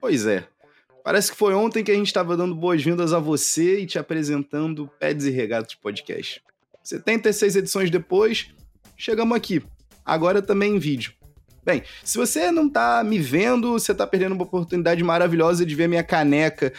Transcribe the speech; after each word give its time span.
Pois 0.00 0.26
é. 0.26 0.46
Parece 1.04 1.32
que 1.32 1.36
foi 1.36 1.54
ontem 1.54 1.82
que 1.82 1.90
a 1.90 1.94
gente 1.94 2.06
estava 2.06 2.36
dando 2.36 2.54
boas-vindas 2.54 3.12
a 3.12 3.18
você 3.18 3.80
e 3.80 3.86
te 3.86 3.98
apresentando 3.98 4.88
Peds 4.98 5.26
e 5.26 5.30
Regatas 5.30 5.74
Podcast. 5.74 6.42
76 6.82 7.56
edições 7.56 7.90
depois, 7.90 8.48
chegamos 8.96 9.36
aqui. 9.36 9.62
Agora 10.04 10.42
também 10.42 10.76
em 10.76 10.78
vídeo. 10.78 11.12
Bem, 11.64 11.82
se 12.02 12.16
você 12.16 12.50
não 12.50 12.68
tá 12.68 13.04
me 13.04 13.18
vendo, 13.18 13.72
você 13.72 13.94
tá 13.94 14.06
perdendo 14.06 14.32
uma 14.32 14.44
oportunidade 14.44 15.02
maravilhosa 15.04 15.64
de 15.64 15.74
ver 15.74 15.88
minha 15.88 16.02
caneca 16.02 16.72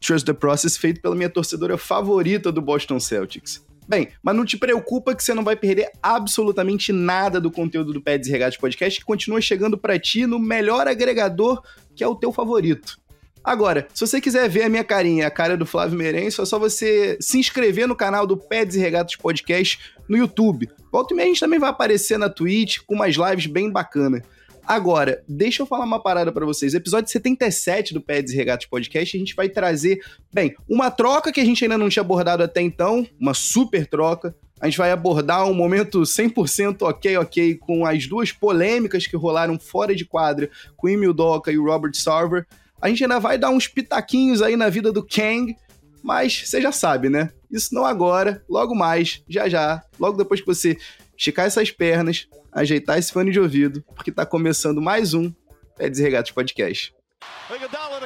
Trust 0.00 0.24
the 0.24 0.32
Process 0.32 0.76
feito 0.76 1.00
pela 1.00 1.16
minha 1.16 1.28
torcedora 1.28 1.76
favorita 1.76 2.52
do 2.52 2.62
Boston 2.62 3.00
Celtics. 3.00 3.64
Bem, 3.88 4.08
mas 4.22 4.36
não 4.36 4.44
te 4.44 4.56
preocupa 4.56 5.14
que 5.14 5.24
você 5.24 5.32
não 5.32 5.42
vai 5.42 5.56
perder 5.56 5.90
absolutamente 6.02 6.92
nada 6.92 7.40
do 7.40 7.50
conteúdo 7.50 7.92
do 7.92 8.02
Peds 8.02 8.28
e 8.28 8.30
Regatas 8.30 8.58
Podcast 8.58 9.00
que 9.00 9.04
continua 9.04 9.40
chegando 9.40 9.78
para 9.78 9.98
ti 9.98 10.26
no 10.26 10.38
melhor 10.38 10.86
agregador 10.86 11.62
que 11.98 12.04
é 12.04 12.08
o 12.08 12.14
teu 12.14 12.32
favorito. 12.32 12.96
Agora, 13.42 13.88
se 13.92 14.06
você 14.06 14.20
quiser 14.20 14.48
ver 14.48 14.62
a 14.62 14.68
minha 14.68 14.84
carinha, 14.84 15.26
a 15.26 15.30
cara 15.30 15.56
do 15.56 15.66
Flávio 15.66 15.98
Meirense, 15.98 16.40
é 16.40 16.44
só 16.44 16.58
você 16.58 17.18
se 17.20 17.38
inscrever 17.38 17.88
no 17.88 17.96
canal 17.96 18.24
do 18.24 18.36
Peds 18.36 18.76
e 18.76 18.78
Regatas 18.78 19.16
Podcast 19.16 19.80
no 20.08 20.16
YouTube. 20.16 20.68
Volta 20.92 21.12
e 21.12 21.16
meia 21.16 21.26
a 21.26 21.28
gente 21.30 21.40
também 21.40 21.58
vai 21.58 21.70
aparecer 21.70 22.18
na 22.18 22.28
Twitch 22.28 22.78
com 22.86 22.94
umas 22.94 23.16
lives 23.16 23.46
bem 23.46 23.70
bacanas. 23.70 24.22
Agora, 24.64 25.24
deixa 25.26 25.62
eu 25.62 25.66
falar 25.66 25.84
uma 25.84 26.00
parada 26.00 26.30
para 26.30 26.44
vocês. 26.44 26.74
Episódio 26.74 27.10
77 27.10 27.94
do 27.94 28.00
Peds 28.00 28.32
e 28.32 28.36
Regatas 28.36 28.66
Podcast, 28.66 29.16
a 29.16 29.20
gente 29.20 29.34
vai 29.34 29.48
trazer, 29.48 29.98
bem, 30.32 30.54
uma 30.68 30.90
troca 30.90 31.32
que 31.32 31.40
a 31.40 31.44
gente 31.44 31.64
ainda 31.64 31.78
não 31.78 31.88
tinha 31.88 32.02
abordado 32.02 32.42
até 32.42 32.60
então, 32.60 33.06
uma 33.18 33.34
super 33.34 33.86
troca. 33.86 34.36
A 34.60 34.66
gente 34.66 34.78
vai 34.78 34.90
abordar 34.90 35.46
um 35.46 35.54
momento 35.54 36.00
100% 36.00 36.82
ok, 36.82 37.16
ok, 37.16 37.54
com 37.56 37.86
as 37.86 38.06
duas 38.06 38.32
polêmicas 38.32 39.06
que 39.06 39.16
rolaram 39.16 39.58
fora 39.58 39.94
de 39.94 40.04
quadra 40.04 40.50
com 40.76 40.88
Emil 40.88 41.12
Doca 41.12 41.52
e 41.52 41.58
o 41.58 41.64
Robert 41.64 41.94
Sarver. 41.94 42.46
A 42.80 42.88
gente 42.88 43.02
ainda 43.02 43.20
vai 43.20 43.38
dar 43.38 43.50
uns 43.50 43.68
pitaquinhos 43.68 44.42
aí 44.42 44.56
na 44.56 44.68
vida 44.68 44.92
do 44.92 45.04
Kang, 45.04 45.56
mas 46.02 46.42
você 46.44 46.60
já 46.60 46.72
sabe, 46.72 47.08
né? 47.08 47.30
Isso 47.50 47.74
não 47.74 47.84
agora, 47.84 48.42
logo 48.48 48.74
mais, 48.74 49.22
já 49.28 49.48
já, 49.48 49.82
logo 49.98 50.16
depois 50.16 50.40
que 50.40 50.46
você 50.46 50.76
esticar 51.16 51.46
essas 51.46 51.70
pernas, 51.70 52.28
ajeitar 52.52 52.98
esse 52.98 53.12
fone 53.12 53.30
de 53.30 53.40
ouvido, 53.40 53.82
porque 53.94 54.12
tá 54.12 54.26
começando 54.26 54.80
mais 54.80 55.14
um 55.14 55.32
É 55.78 55.88
Desregatos 55.88 56.32
Podcast. 56.32 56.94
Iguodala 57.54 58.00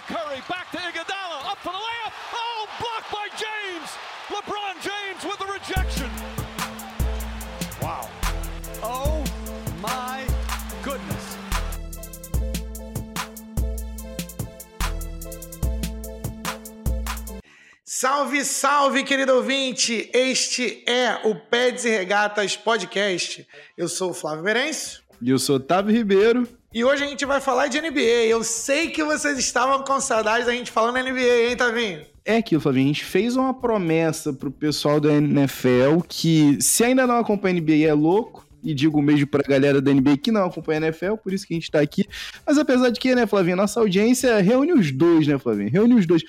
Salve, 18.03 18.45
salve, 18.45 19.05
querido 19.05 19.33
ouvinte! 19.33 20.11
Este 20.13 20.83
é 20.89 21.21
o 21.25 21.37
Peds 21.37 21.85
e 21.85 21.89
Regatas 21.89 22.57
Podcast. 22.57 23.47
Eu 23.79 23.87
sou 23.87 24.11
o 24.11 24.13
Flávio 24.13 24.43
Merencio. 24.43 25.03
E 25.23 25.31
eu 25.31 25.39
sou 25.39 25.55
Otávio 25.55 25.95
Ribeiro. 25.95 26.49
E 26.75 26.83
hoje 26.83 27.05
a 27.05 27.07
gente 27.07 27.25
vai 27.25 27.41
falar 27.41 27.69
de 27.69 27.81
NBA. 27.81 28.27
Eu 28.27 28.43
sei 28.43 28.91
que 28.91 29.05
vocês 29.05 29.39
estavam 29.39 29.85
com 29.85 30.01
saudades 30.01 30.47
da 30.47 30.53
gente 30.53 30.73
falando 30.73 30.99
NBA, 30.99 31.51
hein, 31.51 31.57
Tavinho? 31.57 32.01
É 32.25 32.39
aquilo, 32.39 32.61
Flavinho. 32.61 32.87
A 32.87 32.89
gente 32.89 33.05
fez 33.05 33.37
uma 33.37 33.55
promessa 33.55 34.33
pro 34.33 34.51
pessoal 34.51 34.99
da 34.99 35.13
NFL 35.13 36.01
que, 36.09 36.61
se 36.61 36.83
ainda 36.83 37.07
não 37.07 37.19
acompanha 37.21 37.57
a 37.57 37.61
NBA, 37.61 37.87
é 37.87 37.95
louco. 37.95 38.45
E 38.65 38.75
digo 38.75 39.03
mesmo 39.03 39.27
pra 39.27 39.43
galera 39.43 39.81
da 39.81 39.93
NBA 39.93 40.17
que 40.19 40.31
não 40.31 40.45
acompanha 40.45 40.81
a 40.81 40.87
NFL, 40.87 41.15
por 41.17 41.33
isso 41.33 41.47
que 41.47 41.53
a 41.53 41.57
gente 41.57 41.71
tá 41.71 41.81
aqui. 41.81 42.05
Mas 42.47 42.59
apesar 42.59 42.91
de 42.91 43.01
que, 43.01 43.15
né, 43.15 43.27
Flavinho, 43.27 43.57
nossa 43.57 43.81
audiência 43.81 44.41
reúne 44.41 44.73
os 44.73 44.93
dois, 44.93 45.27
né, 45.27 45.37
Flavinho? 45.39 45.71
Reúne 45.71 45.95
os 45.95 46.07
dois. 46.07 46.23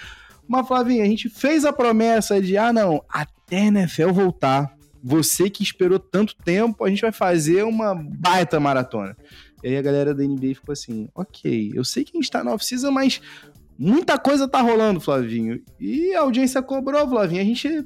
Mas, 0.47 0.67
Flavinho, 0.67 1.03
a 1.03 1.07
gente 1.07 1.29
fez 1.29 1.65
a 1.65 1.73
promessa 1.73 2.41
de, 2.41 2.57
ah, 2.57 2.73
não, 2.73 3.03
até 3.09 3.59
a 3.59 3.65
NFL 3.65 4.11
voltar, 4.11 4.75
você 5.03 5.49
que 5.49 5.63
esperou 5.63 5.99
tanto 5.99 6.35
tempo, 6.35 6.85
a 6.85 6.89
gente 6.89 7.01
vai 7.01 7.11
fazer 7.11 7.63
uma 7.63 7.93
baita 7.93 8.59
maratona. 8.59 9.15
E 9.63 9.69
aí 9.69 9.77
a 9.77 9.81
galera 9.81 10.13
da 10.13 10.23
NBA 10.23 10.55
ficou 10.55 10.73
assim, 10.73 11.07
ok, 11.15 11.71
eu 11.73 11.83
sei 11.83 12.03
que 12.03 12.17
a 12.17 12.19
gente 12.19 12.31
tá 12.31 12.43
na 12.43 12.53
off-season, 12.53 12.91
mas 12.91 13.21
muita 13.77 14.17
coisa 14.17 14.47
tá 14.47 14.61
rolando, 14.61 14.99
Flavinho. 14.99 15.61
E 15.79 16.13
a 16.13 16.21
audiência 16.21 16.61
cobrou, 16.61 17.07
Flavinho. 17.07 17.41
A 17.41 17.45
gente 17.45 17.85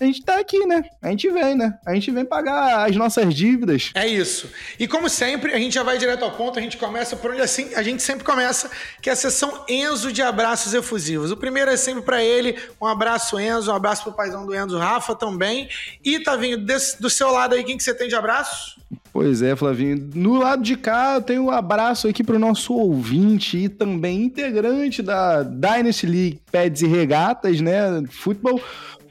a 0.00 0.04
gente 0.04 0.22
tá 0.22 0.38
aqui, 0.38 0.64
né? 0.66 0.84
A 1.02 1.10
gente 1.10 1.28
vem, 1.30 1.54
né? 1.54 1.78
A 1.86 1.94
gente 1.94 2.10
vem 2.10 2.24
pagar 2.24 2.88
as 2.88 2.96
nossas 2.96 3.34
dívidas. 3.34 3.90
É 3.94 4.06
isso. 4.06 4.50
E 4.78 4.86
como 4.86 5.08
sempre, 5.08 5.52
a 5.52 5.58
gente 5.58 5.74
já 5.74 5.82
vai 5.82 5.98
direto 5.98 6.24
ao 6.24 6.32
ponto, 6.32 6.58
a 6.58 6.62
gente 6.62 6.76
começa 6.76 7.16
por 7.16 7.32
onde 7.32 7.40
assim, 7.40 7.74
a 7.74 7.82
gente 7.82 8.02
sempre 8.02 8.24
começa, 8.24 8.70
que 9.02 9.10
é 9.10 9.12
a 9.12 9.16
sessão 9.16 9.64
Enzo 9.68 10.12
de 10.12 10.22
abraços 10.22 10.74
efusivos. 10.74 11.30
O 11.30 11.36
primeiro 11.36 11.70
é 11.70 11.76
sempre 11.76 12.02
para 12.02 12.22
ele, 12.22 12.56
um 12.80 12.86
abraço 12.86 13.38
Enzo, 13.38 13.70
um 13.70 13.74
abraço 13.74 14.04
pro 14.04 14.12
paizão 14.12 14.46
do 14.46 14.54
Enzo, 14.54 14.78
Rafa 14.78 15.14
também. 15.14 15.68
E 16.04 16.20
Tavinho, 16.20 16.58
desse, 16.58 17.00
do 17.00 17.10
seu 17.10 17.30
lado 17.30 17.54
aí, 17.54 17.64
quem 17.64 17.76
que 17.76 17.82
você 17.82 17.94
tem 17.94 18.08
de 18.08 18.14
abraço? 18.14 18.78
Pois 19.12 19.42
é, 19.42 19.56
Flavinho. 19.56 20.10
No 20.14 20.38
lado 20.38 20.62
de 20.62 20.76
cá, 20.76 21.14
eu 21.16 21.22
tenho 21.22 21.44
um 21.44 21.50
abraço 21.50 22.06
aqui 22.06 22.22
para 22.22 22.36
o 22.36 22.38
nosso 22.38 22.74
ouvinte 22.74 23.56
e 23.56 23.68
também 23.68 24.22
integrante 24.22 25.02
da 25.02 25.42
Dynasty 25.42 26.06
League 26.06 26.40
Peds 26.52 26.82
e 26.82 26.86
Regatas, 26.86 27.60
né? 27.60 28.02
Futebol, 28.10 28.60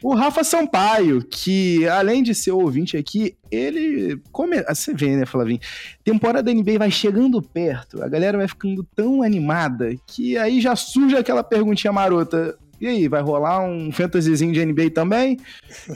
o 0.02 0.14
Rafa 0.14 0.44
Sampaio, 0.44 1.24
que 1.24 1.88
além 1.88 2.22
de 2.24 2.34
ser 2.36 2.52
ouvinte 2.52 2.98
aqui, 2.98 3.36
ele. 3.52 4.20
Come... 4.32 4.58
Ah, 4.68 4.76
você 4.76 4.94
vê, 4.94 5.16
né, 5.16 5.26
Flavinho? 5.26 5.60
Temporada 6.04 6.44
da 6.44 6.54
NBA 6.54 6.78
vai 6.80 6.92
chegando 6.92 7.42
perto, 7.42 8.04
a 8.04 8.08
galera 8.08 8.38
vai 8.38 8.48
ficando 8.48 8.84
tão 8.96 9.24
animada 9.24 9.96
que 10.06 10.38
aí 10.38 10.62
já 10.62 10.76
surge 10.76 11.16
aquela 11.16 11.44
perguntinha 11.44 11.92
marota. 11.92 12.58
E 12.80 12.88
aí, 12.88 13.08
vai 13.08 13.22
rolar 13.22 13.60
um 13.62 13.92
fantasyzinho 13.92 14.54
de 14.54 14.64
NBA 14.64 14.92
também? 14.92 15.38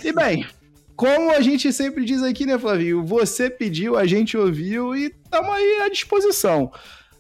E 0.04 0.12
bem, 0.12 0.48
como 0.96 1.32
a 1.32 1.42
gente 1.42 1.72
sempre 1.72 2.04
diz 2.04 2.24
aqui, 2.24 2.46
né, 2.46 2.58
Flavinho? 2.58 3.06
Você 3.06 3.50
pediu, 3.50 3.98
a 3.98 4.06
gente 4.06 4.36
ouviu 4.36 4.96
e 4.96 5.06
estamos 5.06 5.50
aí 5.52 5.82
à 5.84 5.90
disposição. 5.90 6.72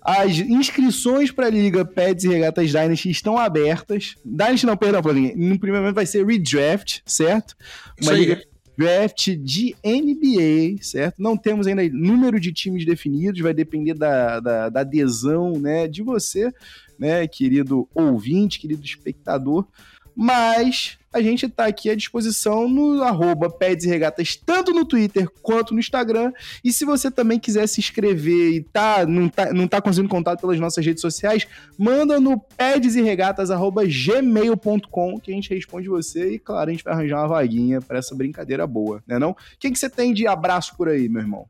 As 0.02 0.38
inscrições 0.40 1.32
para 1.32 1.46
a 1.46 1.50
Liga 1.50 1.86
Pets 1.86 2.24
e 2.24 2.30
Regatas 2.30 2.72
Dynasty 2.72 3.12
estão 3.12 3.38
abertas. 3.38 4.16
Dynasty 4.26 4.66
não, 4.66 4.76
perdão, 4.76 5.04
Flavinha. 5.04 5.34
No 5.36 5.60
primeiro 5.60 5.84
momento 5.84 5.96
vai 5.96 6.06
ser 6.06 6.26
redraft, 6.26 7.02
certo? 7.06 7.56
Uma 8.02 8.14
Liga 8.14 8.42
draft 8.78 9.36
de 9.38 9.76
NBA, 9.86 10.82
certo? 10.82 11.22
Não 11.22 11.38
temos 11.38 11.68
ainda 11.68 11.88
número 11.90 12.40
de 12.40 12.52
times 12.52 12.86
definidos, 12.86 13.42
vai 13.42 13.54
depender 13.54 13.94
da, 13.94 14.40
da, 14.40 14.70
da 14.70 14.80
adesão 14.82 15.54
né, 15.60 15.88
de 15.88 16.02
você, 16.02 16.52
né, 16.98 17.28
querido 17.28 17.88
ouvinte, 17.94 18.60
querido 18.60 18.84
espectador. 18.84 19.68
Mas 20.16 20.98
a 21.14 21.22
gente 21.22 21.46
está 21.46 21.66
aqui 21.66 21.90
à 21.90 21.96
disposição 21.96 22.70
no 22.70 23.04
arroba 23.04 23.50
Peds 23.50 23.86
e 23.86 23.90
Regatas, 23.90 24.34
tanto 24.36 24.72
no 24.72 24.86
Twitter 24.86 25.28
quanto 25.42 25.74
no 25.74 25.80
Instagram. 25.80 26.32
E 26.64 26.72
se 26.72 26.86
você 26.86 27.12
também 27.12 27.38
quiser 27.38 27.68
se 27.68 27.82
inscrever 27.82 28.54
e 28.54 28.62
tá, 28.62 29.06
não, 29.06 29.28
tá, 29.28 29.52
não 29.52 29.68
tá 29.68 29.82
conseguindo 29.82 30.08
contato 30.10 30.40
pelas 30.40 30.58
nossas 30.60 30.86
redes 30.86 31.02
sociais, 31.02 31.46
manda 31.78 32.18
no 32.20 32.40
pedsregatas.gmail.com 32.40 35.20
que 35.20 35.32
a 35.32 35.36
gente 35.36 35.54
responde 35.54 35.90
você 35.90 36.36
e, 36.36 36.40
claro, 36.40 36.70
a 36.70 36.74
gente 36.74 36.84
vai 36.84 36.94
arranjar 36.94 37.20
uma 37.20 37.28
vaguinha 37.28 37.82
para 37.82 38.00
essa 38.00 38.16
brincadeira 38.16 38.66
boa, 38.66 39.04
né 39.06 39.20
não? 39.20 39.36
Quem 39.60 39.74
que 39.74 39.80
você 39.80 39.90
tem 39.90 40.14
de 40.14 40.26
abraço 40.28 40.78
por 40.78 40.88
aí, 40.88 41.10
meu 41.10 41.22
irmão? 41.22 41.46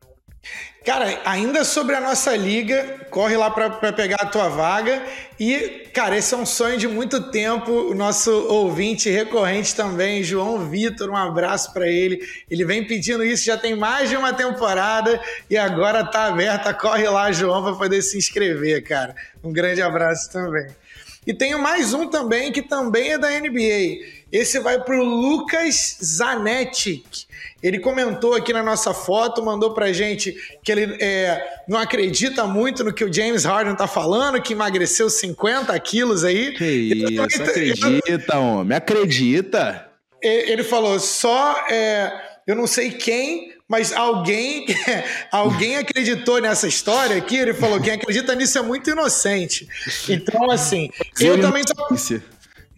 Cara, 0.83 1.21
ainda 1.25 1.63
sobre 1.63 1.95
a 1.95 2.01
nossa 2.01 2.35
liga, 2.35 3.05
corre 3.11 3.37
lá 3.37 3.51
para 3.51 3.93
pegar 3.93 4.17
a 4.21 4.25
tua 4.25 4.49
vaga. 4.49 5.05
E, 5.39 5.87
cara, 5.93 6.17
esse 6.17 6.33
é 6.33 6.37
um 6.37 6.45
sonho 6.45 6.75
de 6.79 6.87
muito 6.87 7.29
tempo. 7.29 7.71
O 7.71 7.93
nosso 7.93 8.31
ouvinte 8.47 9.07
recorrente 9.07 9.75
também, 9.75 10.23
João 10.23 10.67
Vitor, 10.67 11.11
um 11.11 11.15
abraço 11.15 11.71
para 11.71 11.87
ele. 11.87 12.19
Ele 12.49 12.65
vem 12.65 12.83
pedindo 12.87 13.23
isso 13.23 13.45
já 13.45 13.57
tem 13.57 13.75
mais 13.75 14.09
de 14.09 14.17
uma 14.17 14.33
temporada 14.33 15.21
e 15.47 15.55
agora 15.55 16.03
tá 16.03 16.25
aberta. 16.25 16.73
Corre 16.73 17.07
lá, 17.07 17.31
João, 17.31 17.61
para 17.61 17.75
poder 17.75 18.01
se 18.01 18.17
inscrever, 18.17 18.83
cara. 18.83 19.15
Um 19.43 19.53
grande 19.53 19.83
abraço 19.83 20.31
também. 20.31 20.67
E 21.27 21.31
tenho 21.31 21.59
mais 21.59 21.93
um 21.93 22.07
também 22.07 22.51
que 22.51 22.63
também 22.63 23.11
é 23.11 23.17
da 23.19 23.29
NBA. 23.29 23.99
Esse 24.31 24.59
vai 24.59 24.83
para 24.83 24.99
o 24.99 25.03
Lucas 25.03 25.97
Zanetti. 26.03 27.03
Ele 27.61 27.79
comentou 27.79 28.33
aqui 28.33 28.51
na 28.51 28.63
nossa 28.63 28.93
foto, 28.93 29.43
mandou 29.43 29.73
pra 29.73 29.91
gente 29.93 30.35
que 30.63 30.71
ele 30.71 30.97
é, 30.99 31.61
não 31.67 31.77
acredita 31.77 32.45
muito 32.45 32.83
no 32.83 32.93
que 32.93 33.03
o 33.03 33.13
James 33.13 33.43
Harden 33.43 33.75
tá 33.75 33.87
falando, 33.87 34.41
que 34.41 34.53
emagreceu 34.53 35.09
50 35.09 35.77
quilos 35.79 36.23
aí. 36.23 36.53
Que 36.53 36.65
isso, 36.65 37.21
acredita, 37.21 38.39
homem, 38.39 38.77
acredita. 38.77 39.87
Ele 40.21 40.63
falou, 40.63 40.99
só, 40.99 41.65
é, 41.69 42.11
eu 42.47 42.55
não 42.55 42.67
sei 42.67 42.91
quem, 42.91 43.53
mas 43.71 43.93
alguém 43.93 44.65
alguém 45.31 45.77
acreditou 45.77 46.41
nessa 46.41 46.67
história 46.67 47.15
aqui. 47.15 47.37
Ele 47.37 47.53
falou: 47.53 47.79
quem 47.79 47.93
acredita 47.93 48.35
nisso 48.35 48.57
é 48.57 48.61
muito 48.61 48.89
inocente. 48.89 49.65
Então, 50.09 50.51
assim, 50.51 50.89
eu 51.17 51.39
também 51.39 51.63
tô. 51.63 51.73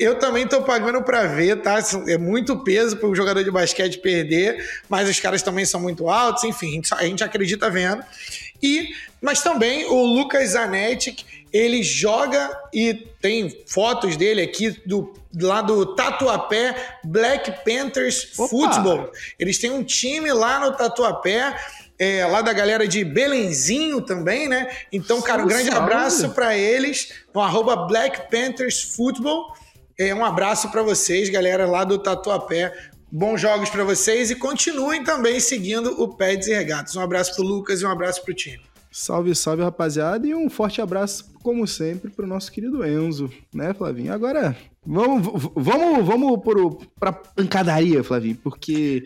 Eu 0.04 0.20
também 0.20 0.46
tô 0.46 0.62
pagando 0.62 1.02
para 1.02 1.26
ver, 1.26 1.62
tá? 1.62 1.80
É 2.08 2.18
muito 2.18 2.62
peso 2.64 2.98
para 2.98 3.08
o 3.08 3.16
jogador 3.16 3.42
de 3.42 3.50
basquete 3.50 4.00
perder, 4.00 4.82
mas 4.90 5.08
os 5.08 5.18
caras 5.20 5.42
também 5.42 5.66
são 5.66 5.80
muito 5.80 6.10
altos, 6.10 6.44
enfim, 6.44 6.82
a 6.92 7.04
gente, 7.06 7.24
acredita 7.24 7.70
vendo. 7.70 8.04
E, 8.62 8.90
mas 9.22 9.42
também 9.42 9.86
o 9.86 10.04
Lucas 10.04 10.50
Zanetti, 10.50 11.26
Ele 11.54 11.84
joga 11.84 12.50
e 12.74 12.94
tem 13.22 13.64
fotos 13.66 14.18
dele 14.18 14.42
aqui 14.42 14.72
do 14.86 15.14
lá 15.40 15.62
do 15.62 15.96
Tatuapé 15.96 16.76
Black 17.04 17.64
Panthers 17.64 18.38
Opa. 18.38 18.50
Football. 18.50 19.12
Eles 19.40 19.58
têm 19.58 19.72
um 19.72 19.84
time 19.84 20.32
lá 20.34 20.60
no 20.60 20.76
Tatuapé. 20.76 21.56
É, 22.00 22.26
lá 22.26 22.42
da 22.42 22.52
galera 22.52 22.88
de 22.88 23.04
Belenzinho 23.06 24.02
também, 24.02 24.50
né? 24.50 24.68
Então, 24.92 25.22
cara, 25.22 25.44
um 25.44 25.48
grande 25.48 25.70
abraço 25.70 26.32
para 26.32 26.58
eles 26.58 27.14
no 27.34 27.40
arroba 27.40 27.76
Black 27.76 28.32
Panthers 28.32 28.82
Football. 28.82 29.54
É, 29.98 30.14
um 30.14 30.26
abraço 30.26 30.72
para 30.72 30.82
vocês, 30.82 31.30
galera 31.30 31.68
lá 31.68 31.84
do 31.84 32.00
Tatuapé. 32.00 32.74
Bons 33.12 33.40
jogos 33.40 33.70
para 33.70 33.84
vocês 33.84 34.32
e 34.32 34.36
continuem 34.36 35.04
também 35.04 35.40
seguindo 35.40 36.02
o 36.02 36.16
Peds 36.16 36.48
e 36.48 36.54
Regatas. 36.54 36.96
Um 36.96 37.02
abraço 37.02 37.36
pro 37.36 37.44
Lucas 37.44 37.82
e 37.82 37.86
um 37.86 37.92
abraço 37.92 38.24
pro 38.24 38.34
time. 38.34 38.62
Salve, 38.92 39.36
salve, 39.36 39.64
rapaziada, 39.64 40.26
e 40.28 40.34
um 40.34 40.50
forte 40.50 40.82
abraço, 40.82 41.32
como 41.44 41.68
sempre, 41.68 42.12
pro 42.12 42.28
nosso 42.28 42.52
querido 42.52 42.86
Enzo, 42.86 43.30
né, 43.54 43.74
Flavinho? 43.74 44.14
Agora, 44.14 44.56
vamos, 44.86 45.52
vamos, 45.56 46.06
vamos 46.06 46.44
pro, 46.44 46.80
pra 47.00 47.12
pancadaria, 47.12 48.04
Flavinho, 48.04 48.38
porque 48.44 49.04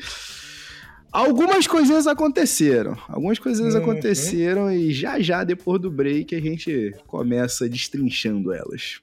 algumas 1.11 1.67
coisinhas 1.67 2.05
aconteceram. 2.05 2.97
Algumas 3.07 3.39
coisinhas 3.39 3.75
uhum. 3.75 3.81
aconteceram 3.81 4.71
e 4.71 4.91
já 4.93 5.19
já, 5.19 5.43
depois 5.43 5.81
do 5.81 5.91
break, 5.91 6.35
a 6.35 6.41
gente 6.41 6.93
começa 7.07 7.67
destrinchando 7.67 8.53
elas. 8.53 9.01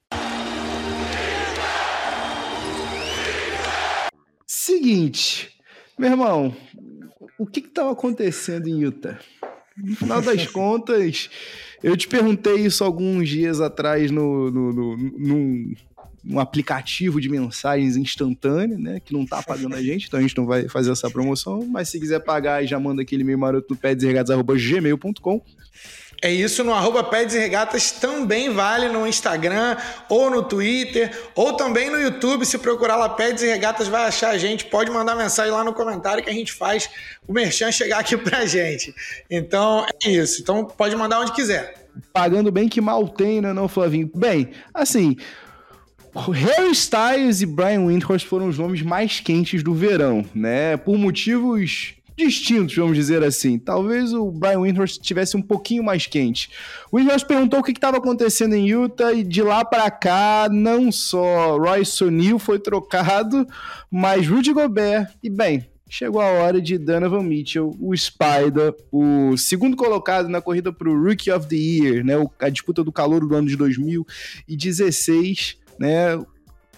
Seguinte, 4.65 5.51
meu 5.99 6.13
irmão, 6.13 6.57
o 7.39 7.45
que 7.45 7.61
estava 7.61 7.93
acontecendo 7.93 8.67
em 8.67 8.81
Utah? 8.81 9.21
No 9.77 9.95
final 9.95 10.23
das 10.23 10.47
contas, 10.49 11.29
eu 11.83 11.95
te 11.95 12.09
perguntei 12.09 12.55
isso 12.65 12.83
alguns 12.83 13.29
dias 13.29 13.61
atrás 13.61 14.11
no, 14.11 14.51
no, 14.51 14.73
no, 14.73 14.97
num, 14.97 15.75
num 16.25 16.41
aplicativo 16.41 17.21
de 17.21 17.29
mensagens 17.29 17.99
instantâneo, 17.99 18.79
né? 18.79 19.01
Que 19.01 19.13
não 19.13 19.27
tá 19.27 19.43
pagando 19.43 19.75
a 19.75 19.83
gente, 19.83 20.07
então 20.07 20.19
a 20.19 20.23
gente 20.23 20.35
não 20.39 20.47
vai 20.47 20.67
fazer 20.67 20.93
essa 20.93 21.11
promoção. 21.11 21.67
Mas 21.67 21.91
se 21.91 22.01
quiser 22.01 22.21
pagar, 22.21 22.65
já 22.65 22.81
manda 22.81 23.03
aquele 23.03 23.21
e-mail 23.21 23.39
maroto 23.39 23.75
no 23.75 23.77
pedsregados.gmail.com. 23.79 25.45
É 26.23 26.31
isso 26.31 26.65
no 26.65 26.73
arroba 26.73 27.05
Peds 27.05 27.35
e 27.35 27.39
Regatas 27.39 27.91
também 27.91 28.51
vale 28.51 28.89
no 28.89 29.07
Instagram 29.07 29.77
ou 30.09 30.31
no 30.31 30.43
Twitter 30.43 31.11
ou 31.35 31.55
também 31.55 31.91
no 31.91 32.01
YouTube. 32.01 32.47
Se 32.47 32.59
procurar 32.59 32.97
lá 32.97 33.09
Peds 33.09 33.43
e 33.43 33.47
Regatas 33.47 33.89
vai 33.89 34.07
achar 34.07 34.31
a 34.31 34.39
gente. 34.39 34.65
Pode 34.67 34.91
mandar 34.91 35.15
mensagem 35.17 35.53
lá 35.53 35.63
no 35.63 35.75
comentário 35.75 36.25
que 36.25 36.31
a 36.31 36.33
gente 36.35 36.53
faz 36.53 36.89
o 37.27 37.33
merchan 37.33 37.71
chegar 37.71 37.99
aqui 37.99 38.17
pra 38.19 38.47
gente. 38.47 38.95
Então 39.31 39.87
é 40.05 40.11
isso. 40.11 40.41
Então 40.41 40.65
pode 40.65 40.97
mandar 40.97 41.21
onde 41.21 41.33
quiser. 41.33 41.75
Pagando 42.13 42.51
bem 42.51 42.69
que 42.69 42.81
mal 42.81 43.09
tem, 43.09 43.41
né, 43.41 43.53
não, 43.53 43.69
Flavinho? 43.69 44.11
Bem, 44.15 44.51
assim, 44.73 45.17
Harry 46.33 46.73
Styles 46.73 47.41
e 47.41 47.47
Brian 47.47 47.87
Windhorst 47.87 48.27
foram 48.27 48.49
os 48.49 48.59
nomes 48.59 48.83
mais 48.83 49.21
quentes 49.21 49.63
do 49.63 49.75
verão, 49.75 50.25
né? 50.35 50.77
Por 50.77 50.97
motivos 50.97 51.95
distintos, 52.17 52.77
vamos 52.77 52.97
dizer 52.97 53.23
assim. 53.23 53.59
Talvez 53.59 54.13
o 54.13 54.31
Brian 54.31 54.61
Windhorst 54.61 55.01
tivesse 55.01 55.37
um 55.37 55.43
pouquinho 55.43 55.83
mais 55.83 56.07
quente. 56.07 56.51
O 56.91 56.99
Windhorst 56.99 57.27
perguntou 57.27 57.61
o 57.61 57.63
que 57.63 57.73
estava 57.73 57.97
acontecendo 57.97 58.55
em 58.55 58.69
Utah 58.69 59.13
e 59.13 59.23
de 59.23 59.43
lá 59.43 59.65
para 59.65 59.91
cá, 59.91 60.49
não 60.51 60.93
só 60.93 61.59
Royce 61.59 62.05
O'Neal 62.05 62.39
foi 62.39 62.59
trocado, 62.59 63.47
mas 63.91 64.29
Rudy 64.29 64.53
Gobert 64.53 65.11
e 65.23 65.29
bem, 65.29 65.67
chegou 65.89 66.21
a 66.21 66.27
hora 66.27 66.61
de 66.61 66.79
Donovan 66.79 67.23
Mitchell, 67.23 67.77
o 67.81 67.97
Spider, 67.97 68.75
o 68.91 69.37
segundo 69.37 69.77
colocado 69.77 70.29
na 70.29 70.41
corrida 70.41 70.73
para 70.73 70.89
o 70.89 71.03
Rookie 71.03 71.31
of 71.31 71.47
the 71.47 71.57
Year, 71.57 72.05
né, 72.05 72.15
a 72.41 72.49
disputa 72.49 72.83
do 72.83 72.93
calor 72.93 73.27
do 73.27 73.35
ano 73.35 73.47
de 73.47 73.57
2016, 73.57 75.59
né, 75.79 76.19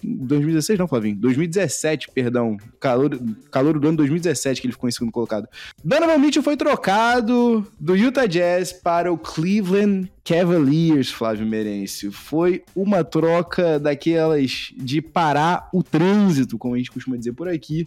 2016 0.02 0.78
não, 0.78 0.88
Flavinho. 0.88 1.16
2017, 1.16 2.10
perdão. 2.10 2.56
Calor, 2.80 3.18
calor 3.50 3.78
do 3.78 3.88
ano 3.88 3.96
2017 3.96 4.60
que 4.60 4.66
ele 4.66 4.72
ficou 4.72 4.88
em 4.88 4.92
segundo 4.92 5.12
colocado. 5.12 5.48
Donovan 5.84 6.18
Mitchell 6.18 6.42
foi 6.42 6.56
trocado 6.56 7.66
do 7.78 7.94
Utah 7.94 8.26
Jazz 8.26 8.72
para 8.72 9.12
o 9.12 9.18
Cleveland 9.18 10.10
Cavaliers, 10.24 11.10
Flávio 11.10 11.46
Merencio. 11.46 12.10
Foi 12.10 12.62
uma 12.74 13.04
troca 13.04 13.78
daquelas 13.78 14.72
de 14.76 15.00
parar 15.00 15.68
o 15.72 15.82
trânsito, 15.82 16.58
como 16.58 16.74
a 16.74 16.78
gente 16.78 16.90
costuma 16.90 17.16
dizer 17.16 17.32
por 17.32 17.48
aqui. 17.48 17.86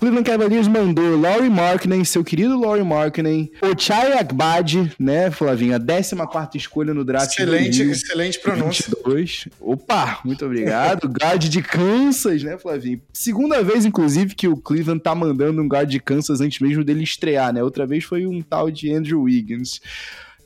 Cleveland 0.00 0.24
Cavaliers 0.24 0.66
mandou 0.66 1.20
Laurie 1.20 1.50
Markkinen, 1.50 2.02
seu 2.06 2.24
querido 2.24 2.58
Laurie 2.58 2.82
Markkinen, 2.82 3.52
Ochai 3.60 4.14
Agbadi, 4.14 4.90
né, 4.98 5.30
Flavinha, 5.30 5.76
a 5.76 5.80
14 6.26 6.56
escolha 6.56 6.94
no 6.94 7.04
draft. 7.04 7.32
Excelente, 7.32 7.82
excelente 7.82 8.40
pronúncia. 8.40 8.86
22. 8.88 9.48
Opa, 9.60 10.20
muito 10.24 10.46
obrigado. 10.46 11.06
guard 11.06 11.46
de 11.46 11.60
Kansas, 11.60 12.42
né, 12.42 12.56
Flavinho? 12.56 13.02
Segunda 13.12 13.62
vez, 13.62 13.84
inclusive, 13.84 14.34
que 14.34 14.48
o 14.48 14.56
Cleveland 14.56 15.02
tá 15.02 15.14
mandando 15.14 15.60
um 15.60 15.68
guard 15.68 15.90
de 15.90 16.00
Kansas 16.00 16.40
antes 16.40 16.60
mesmo 16.60 16.82
dele 16.82 17.04
estrear, 17.04 17.52
né? 17.52 17.62
Outra 17.62 17.86
vez 17.86 18.02
foi 18.02 18.26
um 18.26 18.40
tal 18.40 18.70
de 18.70 18.90
Andrew 18.90 19.24
Wiggins. 19.24 19.82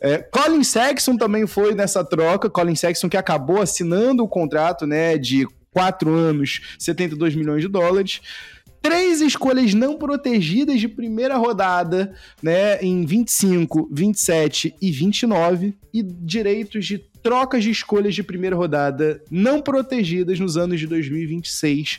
É, 0.01 0.19
Colin 0.19 0.65
Sexton 0.65 1.17
também 1.17 1.47
foi 1.47 1.77
nessa 1.77 2.03
troca. 2.03 2.51
Colin 2.51 2.75
Sexton 2.75 3.09
que 3.09 3.17
acabou 3.17 3.63
assinando 3.63 4.25
o 4.25 4.29
contrato, 4.29 4.85
né, 4.85 5.17
de 5.17 5.47
quatro 5.71 6.13
anos, 6.13 6.61
72 6.77 7.37
milhões 7.37 7.63
de 7.63 7.69
dólares 7.69 8.21
três 8.85 9.23
escolhas 9.23 9.73
não 9.73 9.97
protegidas 9.97 10.79
de 10.79 10.87
primeira 10.87 11.39
rodada, 11.39 12.15
né, 12.43 12.79
em 12.83 13.07
25, 13.07 13.89
27 13.91 14.75
e 14.79 14.91
29, 14.91 15.75
e 15.91 16.03
direitos 16.03 16.85
de 16.85 16.99
trocas 17.23 17.65
de 17.65 17.71
escolhas 17.71 18.15
de 18.15 18.23
primeira 18.23 18.55
rodada 18.55 19.23
não 19.31 19.63
protegidas 19.63 20.39
nos 20.39 20.59
anos 20.59 20.79
de 20.79 20.87
2026 20.87 21.99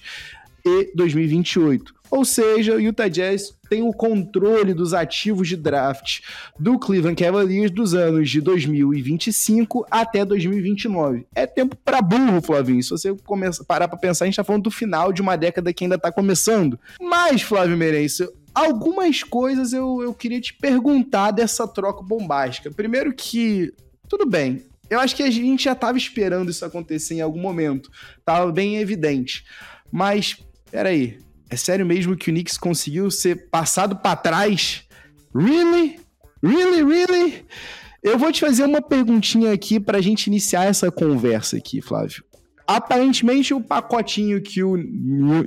e 0.64 0.92
2028. 0.94 1.96
Ou 2.16 2.24
seja, 2.24 2.76
o 2.76 2.80
Utah 2.80 3.10
Jazz 3.10 3.54
tem 3.70 3.84
o 3.84 3.92
controle 3.92 4.74
dos 4.74 4.94
ativos 4.94 5.50
de 5.50 5.58
draft 5.58 6.22
do 6.58 6.80
Cleveland 6.80 7.22
Cavaliers 7.22 7.70
dos 7.70 7.94
anos 7.94 8.30
de 8.30 8.40
2025 8.40 9.86
até 9.92 10.24
2029. 10.24 11.28
É 11.36 11.46
tempo 11.46 11.76
para 11.84 12.02
burro, 12.02 12.42
Flavinho. 12.42 12.82
Se 12.82 12.92
você 12.92 13.14
começa, 13.26 13.66
parar 13.66 13.90
para 13.90 13.98
pensar, 13.98 14.24
a 14.24 14.28
gente 14.28 14.38
tá 14.38 14.46
falando 14.46 14.64
do 14.64 14.72
final 14.72 15.12
de 15.12 15.22
uma 15.22 15.36
década 15.36 15.74
que 15.74 15.84
ainda 15.84 16.00
tá 16.00 16.10
começando. 16.10 16.80
Mas, 17.02 17.42
Flávio 17.42 17.76
Merencio, 17.76 18.32
algumas 18.54 19.22
coisas 19.22 19.74
eu, 19.74 20.02
eu 20.02 20.14
queria 20.14 20.40
te 20.40 20.54
perguntar 20.54 21.32
dessa 21.32 21.68
troca 21.68 22.02
bombástica. 22.02 22.72
Primeiro 22.72 23.14
que, 23.14 23.74
tudo 24.08 24.26
bem, 24.26 24.64
eu 24.90 25.02
acho 25.02 25.14
que 25.18 25.24
a 25.24 25.30
gente 25.30 25.66
já 25.66 25.76
tava 25.76 25.98
esperando 25.98 26.50
isso 26.50 26.64
acontecer 26.64 27.16
em 27.16 27.22
algum 27.22 27.42
momento. 27.42 27.92
Tava 28.24 28.50
bem 28.54 28.78
evidente. 28.78 29.44
Mas, 29.92 30.38
peraí, 30.72 31.25
é 31.50 31.56
sério 31.56 31.86
mesmo 31.86 32.16
que 32.16 32.30
o 32.30 32.34
Knicks 32.34 32.58
conseguiu 32.58 33.10
ser 33.12 33.50
passado 33.50 33.96
para 33.96 34.16
trás? 34.16 34.84
Really? 35.34 36.00
Really, 36.44 36.84
really? 36.84 37.46
Eu 38.02 38.18
vou 38.18 38.32
te 38.32 38.42
fazer 38.42 38.64
uma 38.64 38.82
perguntinha 38.82 39.52
aqui 39.52 39.80
para 39.80 39.98
a 39.98 40.02
gente 40.02 40.28
iniciar 40.28 40.66
essa 40.66 40.92
conversa 40.92 41.58
aqui, 41.58 41.82
Flávio. 41.82 42.24
Aparentemente, 42.68 43.54
o 43.54 43.62
pacotinho 43.62 44.42
que 44.42 44.64
o, 44.64 44.76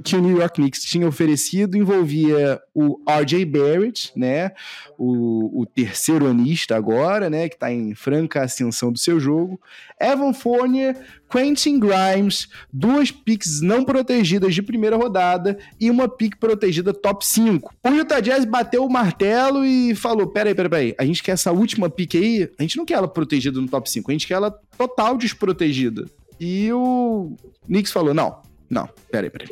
que 0.02 0.14
o 0.14 0.20
New 0.20 0.38
York 0.38 0.54
Knicks 0.54 0.84
tinha 0.84 1.06
oferecido 1.06 1.76
envolvia 1.76 2.60
o 2.72 3.00
RJ 3.08 3.44
Barrett, 3.44 4.12
né? 4.14 4.52
O, 4.96 5.62
o 5.62 5.66
terceiro 5.66 6.28
anista 6.28 6.76
agora, 6.76 7.28
né? 7.28 7.48
Que 7.48 7.56
está 7.56 7.72
em 7.72 7.92
franca 7.92 8.42
ascensão 8.42 8.92
do 8.92 8.98
seu 8.98 9.18
jogo. 9.18 9.60
Evan 10.00 10.32
Fournier, 10.32 10.96
Quentin 11.28 11.80
Grimes, 11.80 12.48
duas 12.72 13.10
picks 13.10 13.60
não 13.60 13.84
protegidas 13.84 14.54
de 14.54 14.62
primeira 14.62 14.96
rodada 14.96 15.58
e 15.80 15.90
uma 15.90 16.08
pick 16.08 16.36
protegida 16.38 16.94
top 16.94 17.26
5. 17.26 17.74
O 17.84 17.88
Utah 17.90 18.20
Jazz 18.20 18.44
bateu 18.44 18.84
o 18.84 18.90
martelo 18.90 19.64
e 19.64 19.92
falou: 19.96 20.28
peraí, 20.28 20.54
peraí, 20.54 20.70
peraí, 20.70 20.94
a 20.96 21.04
gente 21.04 21.22
quer 21.22 21.32
essa 21.32 21.50
última 21.50 21.90
pick 21.90 22.14
aí, 22.14 22.48
a 22.56 22.62
gente 22.62 22.76
não 22.76 22.84
quer 22.84 22.94
ela 22.94 23.08
protegida 23.08 23.60
no 23.60 23.68
top 23.68 23.90
5, 23.90 24.08
a 24.08 24.14
gente 24.14 24.26
quer 24.26 24.34
ela 24.34 24.50
total 24.76 25.18
desprotegida. 25.18 26.06
E 26.40 26.72
o 26.72 27.36
Knicks 27.66 27.92
falou: 27.92 28.14
não, 28.14 28.40
não, 28.68 28.88
peraí, 29.10 29.30
peraí. 29.30 29.48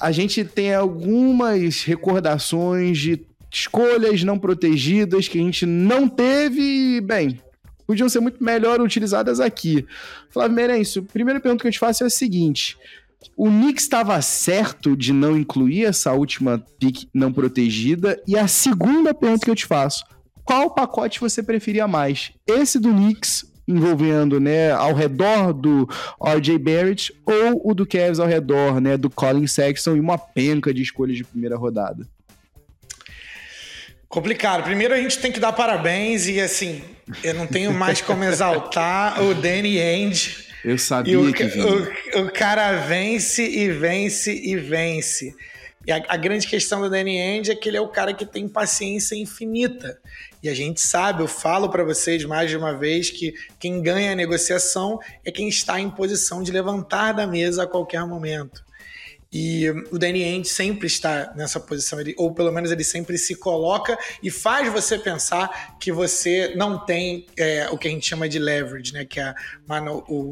A 0.00 0.12
gente 0.12 0.44
tem 0.44 0.74
algumas 0.74 1.82
recordações 1.82 2.98
de 2.98 3.26
escolhas 3.50 4.22
não 4.22 4.38
protegidas 4.38 5.26
que 5.26 5.38
a 5.38 5.42
gente 5.42 5.66
não 5.66 6.08
teve 6.08 6.60
e, 6.60 7.00
bem, 7.00 7.40
podiam 7.86 8.08
ser 8.08 8.20
muito 8.20 8.42
melhor 8.42 8.80
utilizadas 8.80 9.40
aqui. 9.40 9.86
Flávio 10.30 10.54
Merencio, 10.54 11.02
a 11.02 11.12
primeira 11.12 11.40
pergunta 11.40 11.62
que 11.62 11.68
eu 11.68 11.72
te 11.72 11.78
faço 11.78 12.04
é 12.04 12.06
a 12.06 12.10
seguinte: 12.10 12.76
o 13.36 13.48
Knicks 13.48 13.84
estava 13.84 14.20
certo 14.22 14.96
de 14.96 15.12
não 15.12 15.36
incluir 15.36 15.84
essa 15.84 16.12
última 16.12 16.62
pick 16.78 17.08
não 17.12 17.32
protegida? 17.32 18.22
E 18.26 18.36
a 18.36 18.46
segunda 18.46 19.14
pergunta 19.14 19.44
que 19.44 19.50
eu 19.50 19.56
te 19.56 19.66
faço: 19.66 20.04
qual 20.44 20.74
pacote 20.74 21.20
você 21.20 21.42
preferia 21.42 21.88
mais? 21.88 22.32
Esse 22.46 22.78
do 22.78 22.92
Knicks 22.92 23.44
envolvendo, 23.68 24.40
né, 24.40 24.72
ao 24.72 24.94
redor 24.94 25.52
do 25.52 25.86
RJ 26.20 26.58
Barrett 26.58 27.14
ou 27.26 27.70
o 27.70 27.74
do 27.74 27.86
Cavs 27.86 28.18
ao 28.18 28.26
redor, 28.26 28.80
né, 28.80 28.96
do 28.96 29.10
Colin 29.10 29.46
Sexton 29.46 29.96
e 29.96 30.00
uma 30.00 30.16
penca 30.16 30.72
de 30.72 30.82
escolhas 30.82 31.16
de 31.16 31.24
primeira 31.24 31.56
rodada? 31.56 32.06
Complicado. 34.08 34.64
Primeiro 34.64 34.94
a 34.94 34.96
gente 34.96 35.18
tem 35.18 35.30
que 35.30 35.38
dar 35.38 35.52
parabéns 35.52 36.26
e 36.26 36.40
assim, 36.40 36.82
eu 37.22 37.34
não 37.34 37.46
tenho 37.46 37.72
mais 37.72 38.00
como 38.00 38.24
exaltar 38.24 39.22
o 39.22 39.34
Danny 39.34 39.78
Ainge. 39.78 40.48
Eu 40.64 40.78
sabia 40.78 41.20
o, 41.20 41.32
que. 41.32 41.44
O, 41.44 42.22
o, 42.22 42.32
cara 42.32 42.72
vence 42.86 43.42
e 43.42 43.70
vence 43.70 44.32
e 44.32 44.56
vence. 44.56 45.34
E 45.86 45.92
a, 45.92 46.02
a, 46.08 46.16
grande 46.16 46.46
questão 46.46 46.80
do 46.80 46.90
Danny 46.90 47.20
Ainge 47.20 47.50
é 47.50 47.54
que 47.54 47.68
ele 47.68 47.76
é 47.76 47.80
o 47.80 47.88
cara 47.88 48.12
que 48.12 48.26
tem 48.26 48.48
paciência 48.48 49.14
infinita. 49.14 49.98
E 50.42 50.48
a 50.48 50.54
gente 50.54 50.80
sabe, 50.80 51.22
eu 51.22 51.28
falo 51.28 51.68
para 51.68 51.82
vocês 51.84 52.24
mais 52.24 52.50
de 52.50 52.56
uma 52.56 52.76
vez 52.76 53.10
que 53.10 53.34
quem 53.58 53.82
ganha 53.82 54.12
a 54.12 54.14
negociação 54.14 54.98
é 55.24 55.30
quem 55.30 55.48
está 55.48 55.80
em 55.80 55.90
posição 55.90 56.42
de 56.42 56.52
levantar 56.52 57.12
da 57.12 57.26
mesa 57.26 57.64
a 57.64 57.66
qualquer 57.66 58.06
momento. 58.06 58.62
E 59.30 59.68
o 59.90 59.98
Danny 59.98 60.24
Ainge 60.24 60.48
sempre 60.48 60.86
está 60.86 61.34
nessa 61.36 61.60
posição, 61.60 62.00
ele, 62.00 62.14
ou 62.16 62.32
pelo 62.32 62.50
menos 62.50 62.70
ele 62.70 62.82
sempre 62.82 63.18
se 63.18 63.34
coloca 63.34 63.98
e 64.22 64.30
faz 64.30 64.72
você 64.72 64.98
pensar 64.98 65.76
que 65.78 65.92
você 65.92 66.54
não 66.56 66.82
tem 66.86 67.26
é, 67.36 67.68
o 67.70 67.76
que 67.76 67.88
a 67.88 67.90
gente 67.90 68.08
chama 68.08 68.26
de 68.26 68.38
leverage, 68.38 68.94
né? 68.94 69.04
que 69.04 69.20
é 69.20 69.24
a, 69.24 69.34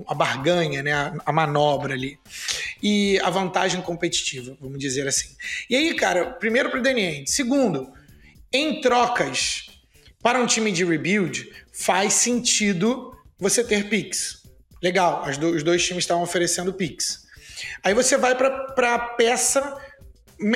a 0.07 0.15
barganha, 0.15 0.83
né? 0.83 0.95
A, 0.95 1.15
a, 1.27 1.33
manobra 1.33 1.93
ali. 1.93 2.19
E 2.83 3.21
a 3.21 3.29
vantagem 3.29 3.83
competitiva, 3.83 4.57
vamos 4.59 4.79
dizer 4.79 5.07
assim. 5.07 5.29
E 5.69 5.77
aí, 5.77 5.95
cara, 5.95 6.31
primeiro 6.31 6.71
para 6.71 6.81
o 6.81 6.83
Danny 6.83 7.07
Ainge. 7.07 7.31
Segundo, 7.31 7.93
em 8.51 8.81
trocas 8.81 9.66
para 10.23 10.41
um 10.41 10.47
time 10.47 10.73
de 10.73 10.85
rebuild, 10.85 11.51
faz 11.73 12.15
sentido 12.15 13.17
você 13.39 13.63
ter 13.63 13.89
picks. 13.89 14.43
Legal, 14.83 15.25
do, 15.39 15.51
os 15.51 15.63
dois 15.63 15.85
times 15.85 16.05
estavam 16.05 16.23
oferecendo 16.23 16.73
picks. 16.73 17.27
Aí 17.83 17.95
você 17.95 18.17
vai 18.17 18.35
para 18.35 18.95
a 18.95 18.99
peça, 18.99 19.77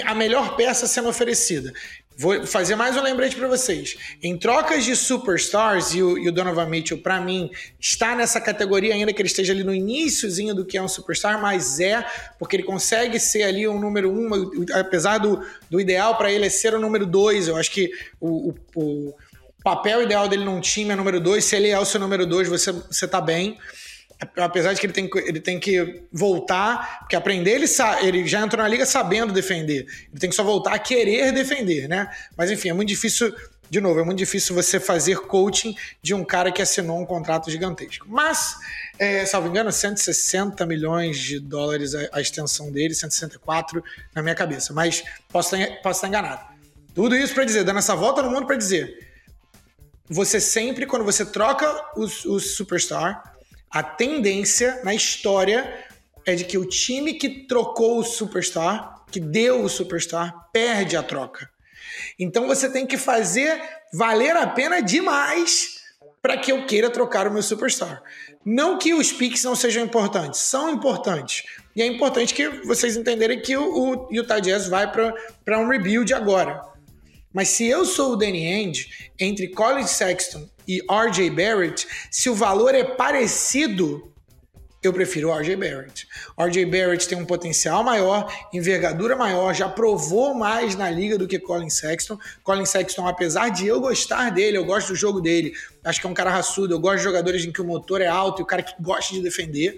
a 0.05 0.15
melhor 0.15 0.57
peça 0.57 0.87
sendo 0.87 1.09
oferecida. 1.09 1.73
Vou 2.21 2.47
fazer 2.47 2.77
mais 2.77 2.99
um 2.99 3.03
lembrete 3.03 3.35
para 3.35 3.49
vocês. 3.49 3.97
Em 4.23 4.37
trocas 4.37 4.85
de 4.85 4.95
superstars, 4.95 5.95
e 5.95 6.03
o, 6.03 6.19
e 6.19 6.29
o 6.29 6.33
Donovan 6.33 6.67
Mitchell, 6.67 6.99
para 6.99 7.19
mim, 7.19 7.51
está 7.81 8.15
nessa 8.15 8.39
categoria, 8.39 8.93
ainda 8.93 9.11
que 9.11 9.23
ele 9.23 9.29
esteja 9.29 9.55
ali 9.55 9.65
no 9.65 9.75
iníciozinho 9.75 10.55
do 10.55 10.67
que 10.67 10.77
é 10.77 10.83
um 10.83 10.89
superstar, 10.89 11.41
mas 11.41 11.81
é, 11.81 12.07
porque 12.39 12.57
ele 12.57 12.63
consegue 12.63 13.19
ser 13.19 13.45
ali 13.45 13.67
um 13.67 13.81
número 13.81 14.13
um, 14.13 14.29
apesar 14.75 15.17
do, 15.17 15.43
do 15.71 15.81
ideal 15.81 16.19
para 16.19 16.31
ele 16.31 16.45
é 16.45 16.51
ser 16.51 16.75
o 16.75 16.79
número 16.79 17.07
dois. 17.07 17.49
Eu 17.49 17.57
acho 17.57 17.71
que 17.71 17.91
o, 18.21 18.51
o, 18.51 18.55
o 18.75 19.15
papel 19.63 20.03
ideal 20.03 20.29
dele 20.29 20.45
num 20.45 20.61
time 20.61 20.91
é 20.91 20.97
número 20.97 21.21
dois. 21.21 21.45
Se 21.45 21.57
ele 21.57 21.69
é 21.69 21.79
o 21.79 21.85
seu 21.85 22.01
número 22.01 22.27
dois, 22.27 22.49
você, 22.49 22.73
você 22.73 23.07
tá 23.07 23.21
bem 23.21 23.59
apesar 24.37 24.73
de 24.73 24.81
que 24.81 24.87
ele 24.87 24.93
tem, 24.93 25.11
ele 25.27 25.41
tem 25.41 25.59
que 25.59 26.03
voltar, 26.13 27.01
porque 27.01 27.17
aprender 27.17 27.53
ele, 27.53 27.67
ele 28.03 28.27
já 28.27 28.41
entrou 28.41 28.63
na 28.63 28.69
liga 28.69 28.85
sabendo 28.85 29.33
defender. 29.33 29.87
Ele 30.11 30.21
tem 30.21 30.31
que 30.31 30.37
só 30.37 30.45
voltar 30.45 30.75
a 30.75 30.79
querer 30.79 31.33
defender, 31.33 31.89
né? 31.89 32.11
Mas 32.37 32.51
enfim, 32.51 32.69
é 32.69 32.73
muito 32.73 32.89
difícil, 32.89 33.35
de 33.71 33.81
novo, 33.81 34.01
é 34.01 34.05
muito 34.05 34.19
difícil 34.19 34.55
você 34.55 34.79
fazer 34.79 35.21
coaching 35.21 35.75
de 36.03 36.13
um 36.13 36.25
cara 36.25 36.53
que 36.53 36.61
assinou 36.61 37.01
um 37.01 37.07
contrato 37.07 37.51
gigantesco. 37.51 38.07
Mas, 38.09 38.57
é, 38.99 39.25
salvo 39.25 39.49
engano, 39.49 39.73
160 39.73 40.67
milhões 40.67 41.19
de 41.19 41.41
dólares 41.41 41.95
a, 41.95 42.09
a 42.13 42.21
extensão 42.21 42.71
dele, 42.71 42.95
164 42.95 43.83
na 44.15 44.23
minha 44.23 44.35
cabeça. 44.35 44.73
Mas 44.75 45.03
posso 45.29 45.57
estar, 45.57 45.77
posso 45.77 45.99
estar 45.99 46.09
enganado. 46.09 46.45
Tudo 46.95 47.17
isso 47.17 47.33
para 47.33 47.45
dizer, 47.45 47.65
dando 47.65 47.79
essa 47.79 47.95
volta 47.95 48.23
no 48.23 48.31
mundo 48.31 48.47
para 48.47 48.57
dizer. 48.57 49.10
Você 50.13 50.41
sempre, 50.41 50.87
quando 50.87 51.05
você 51.05 51.25
troca 51.25 51.73
os, 51.97 52.25
os 52.25 52.57
superstar, 52.57 53.33
a 53.71 53.81
tendência 53.81 54.81
na 54.83 54.93
história 54.93 55.87
é 56.27 56.35
de 56.35 56.45
que 56.45 56.59
o 56.59 56.67
time 56.67 57.15
que 57.15 57.47
trocou 57.47 58.01
o 58.01 58.05
superstar, 58.05 59.05
que 59.09 59.21
deu 59.21 59.63
o 59.63 59.69
superstar, 59.69 60.49
perde 60.53 60.97
a 60.97 61.03
troca. 61.03 61.49
Então 62.19 62.49
você 62.49 62.69
tem 62.69 62.85
que 62.85 62.97
fazer 62.97 63.63
valer 63.93 64.37
a 64.37 64.49
pena 64.49 64.83
demais 64.83 65.81
para 66.21 66.37
que 66.37 66.51
eu 66.51 66.67
queira 66.67 66.91
trocar 66.91 67.29
o 67.29 67.33
meu 67.33 67.43
superstar. 67.43 68.03
Não 68.45 68.79
que 68.79 68.93
os 68.93 69.13
picks 69.13 69.45
não 69.45 69.55
sejam 69.55 69.85
importantes, 69.85 70.41
são 70.41 70.73
importantes. 70.73 71.45
E 71.77 71.83
é 71.83 71.87
importante 71.87 72.35
que 72.35 72.49
vocês 72.67 72.97
entenderem 72.97 73.41
que 73.41 73.57
o, 73.57 74.09
o 74.09 74.09
Utah 74.13 74.41
Jazz 74.41 74.67
vai 74.67 74.91
para 74.91 75.59
um 75.61 75.69
rebuild 75.69 76.13
agora. 76.13 76.69
Mas 77.33 77.49
se 77.49 77.67
eu 77.67 77.85
sou 77.85 78.13
o 78.13 78.17
Danny 78.17 78.47
Ainge, 78.47 79.11
entre 79.19 79.49
Colin 79.49 79.87
Sexton 79.87 80.49
e 80.67 80.81
RJ 80.81 81.31
Barrett, 81.31 81.87
se 82.11 82.29
o 82.29 82.35
valor 82.35 82.75
é 82.75 82.85
parecido, 82.85 84.11
eu 84.83 84.93
prefiro 84.93 85.29
o 85.29 85.39
RJ 85.39 85.57
Barrett. 85.57 86.09
RJ 86.39 86.65
Barrett 86.67 87.07
tem 87.07 87.19
um 87.19 87.27
potencial 87.27 87.85
maior, 87.85 88.33
envergadura 88.53 89.15
maior, 89.15 89.55
já 89.55 89.69
provou 89.69 90.35
mais 90.35 90.75
na 90.75 90.91
liga 90.91 91.19
do 91.19 91.29
que 91.29 91.39
Colin 91.39 91.71
Sexton. 91.71 92.19
Colin 92.43 92.65
Sexton, 92.65 93.07
apesar 93.07 93.51
de 93.51 93.67
eu 93.67 93.81
gostar 93.81 94.31
dele, 94.31 94.57
eu 94.57 94.65
gosto 94.65 94.89
do 94.89 94.97
jogo 94.97 95.21
dele, 95.21 95.53
acho 95.85 96.01
que 96.01 96.07
é 96.07 96.11
um 96.11 96.15
cara 96.15 96.31
raçudo, 96.31 96.75
eu 96.75 96.81
gosto 96.81 96.99
de 96.99 97.05
jogadores 97.05 97.45
em 97.45 97.53
que 97.53 97.61
o 97.61 97.65
motor 97.65 98.01
é 98.01 98.07
alto 98.07 98.41
e 98.41 98.43
o 98.43 98.47
cara 98.47 98.63
que 98.63 98.75
gosta 98.83 99.13
de 99.13 99.21
defender. 99.21 99.77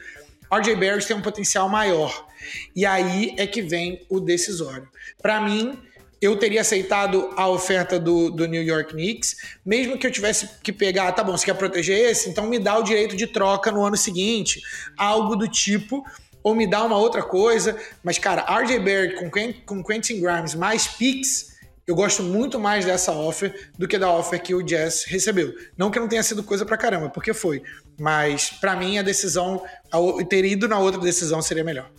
RJ 0.53 0.77
Barrett 0.77 1.07
tem 1.07 1.17
um 1.17 1.23
potencial 1.23 1.69
maior. 1.69 2.29
E 2.77 2.85
aí 2.85 3.35
é 3.39 3.47
que 3.47 3.63
vem 3.63 4.05
o 4.09 4.21
decisório. 4.21 4.89
Para 5.21 5.41
mim, 5.41 5.79
eu 6.23 6.37
teria 6.37 6.61
aceitado 6.61 7.31
a 7.37 7.49
oferta 7.49 7.99
do, 7.99 8.31
do 8.31 8.47
New 8.47 8.63
York 8.63 8.93
Knicks, 8.93 9.37
mesmo 9.67 9.99
que 9.99 10.07
eu 10.07 10.11
tivesse 10.11 10.49
que 10.63 10.73
pegar, 10.73 11.11
tá 11.11 11.25
bom, 11.25 11.37
você 11.37 11.45
quer 11.45 11.55
proteger 11.55 11.99
esse? 11.99 12.31
Então 12.31 12.47
me 12.47 12.61
dá 12.61 12.79
o 12.79 12.85
direito 12.85 13.17
de 13.17 13.27
troca 13.27 13.73
no 13.73 13.85
ano 13.85 13.97
seguinte, 13.97 14.63
algo 14.97 15.35
do 15.35 15.49
tipo, 15.49 16.05
ou 16.41 16.55
me 16.55 16.65
dá 16.65 16.85
uma 16.85 16.97
outra 16.97 17.25
coisa. 17.25 17.77
Mas, 18.05 18.19
cara, 18.19 18.47
RJ 18.49 18.79
Barrett 18.79 19.17
com, 19.17 19.31
com 19.67 19.83
Quentin 19.83 20.21
Grimes 20.21 20.55
mais 20.55 20.87
picks, 20.87 21.57
eu 21.85 21.97
gosto 21.97 22.23
muito 22.23 22.61
mais 22.61 22.85
dessa 22.85 23.11
offer 23.11 23.71
do 23.77 23.89
que 23.89 23.99
da 23.99 24.09
offer 24.09 24.41
que 24.41 24.55
o 24.55 24.63
Jazz 24.63 25.05
recebeu. 25.05 25.53
Não 25.77 25.91
que 25.91 25.99
não 25.99 26.07
tenha 26.07 26.23
sido 26.23 26.45
coisa 26.45 26.65
pra 26.65 26.77
caramba, 26.77 27.11
porque 27.11 27.35
foi. 27.35 27.65
Mas, 27.99 28.51
para 28.51 28.77
mim, 28.77 28.97
a 28.97 29.03
decisão, 29.03 29.61
ter 30.29 30.45
ido 30.45 30.69
na 30.69 30.79
outra 30.79 31.01
decisão 31.01 31.43
seria 31.43 31.65
melhor. 31.65 31.91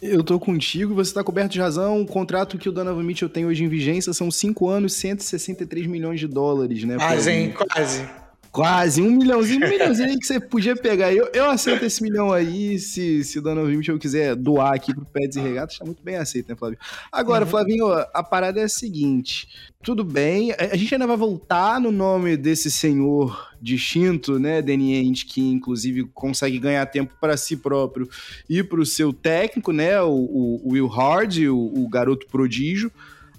Eu 0.00 0.22
tô 0.22 0.38
contigo, 0.38 0.94
você 0.94 1.12
tá 1.14 1.22
coberto 1.22 1.52
de 1.52 1.60
razão. 1.60 2.00
O 2.00 2.06
contrato 2.06 2.58
que 2.58 2.68
o 2.68 2.72
Donovan 2.72 3.02
Mitchell 3.02 3.28
tem 3.28 3.46
hoje 3.46 3.64
em 3.64 3.68
vigência 3.68 4.12
são 4.12 4.30
5 4.30 4.68
anos, 4.68 4.94
163 4.94 5.86
milhões 5.86 6.20
de 6.20 6.26
dólares, 6.26 6.84
né? 6.84 6.96
Quase, 6.96 7.30
hein? 7.30 7.52
Quase. 7.52 8.21
Quase, 8.52 9.00
um 9.00 9.10
milhãozinho, 9.10 9.66
um 9.66 9.70
milhãozinho 9.70 10.10
aí 10.10 10.18
que 10.18 10.26
você 10.26 10.38
podia 10.38 10.76
pegar. 10.76 11.10
Eu, 11.10 11.26
eu 11.32 11.48
aceito 11.48 11.86
esse 11.86 12.02
milhão 12.02 12.30
aí, 12.30 12.78
se, 12.78 13.24
se 13.24 13.38
o 13.38 13.42
Donovan 13.42 13.70
Mitchell 13.70 13.98
quiser 13.98 14.36
doar 14.36 14.74
aqui 14.74 14.94
pro 14.94 15.06
Pets 15.06 15.38
e 15.38 15.40
Regatas, 15.40 15.78
tá 15.78 15.86
muito 15.86 16.02
bem 16.02 16.16
aceito, 16.16 16.50
né, 16.50 16.54
Flávio? 16.54 16.78
Agora, 17.10 17.46
uhum. 17.46 17.50
Flavinho, 17.50 17.86
a 17.90 18.22
parada 18.22 18.60
é 18.60 18.64
a 18.64 18.68
seguinte, 18.68 19.48
tudo 19.82 20.04
bem, 20.04 20.52
a, 20.52 20.56
a 20.72 20.76
gente 20.76 20.94
ainda 20.94 21.06
vai 21.06 21.16
voltar 21.16 21.80
no 21.80 21.90
nome 21.90 22.36
desse 22.36 22.70
senhor 22.70 23.48
distinto, 23.58 24.38
né, 24.38 24.60
Danny 24.60 24.98
Ainge, 24.98 25.24
que 25.24 25.40
inclusive 25.40 26.04
consegue 26.12 26.58
ganhar 26.58 26.84
tempo 26.84 27.14
para 27.18 27.38
si 27.38 27.56
próprio 27.56 28.06
e 28.50 28.62
para 28.62 28.82
o 28.82 28.84
seu 28.84 29.14
técnico, 29.14 29.72
né, 29.72 29.98
o, 30.02 30.10
o 30.10 30.72
Will 30.72 30.88
Hard, 30.88 31.38
o, 31.38 31.84
o 31.84 31.88
garoto 31.88 32.26
prodígio. 32.26 32.92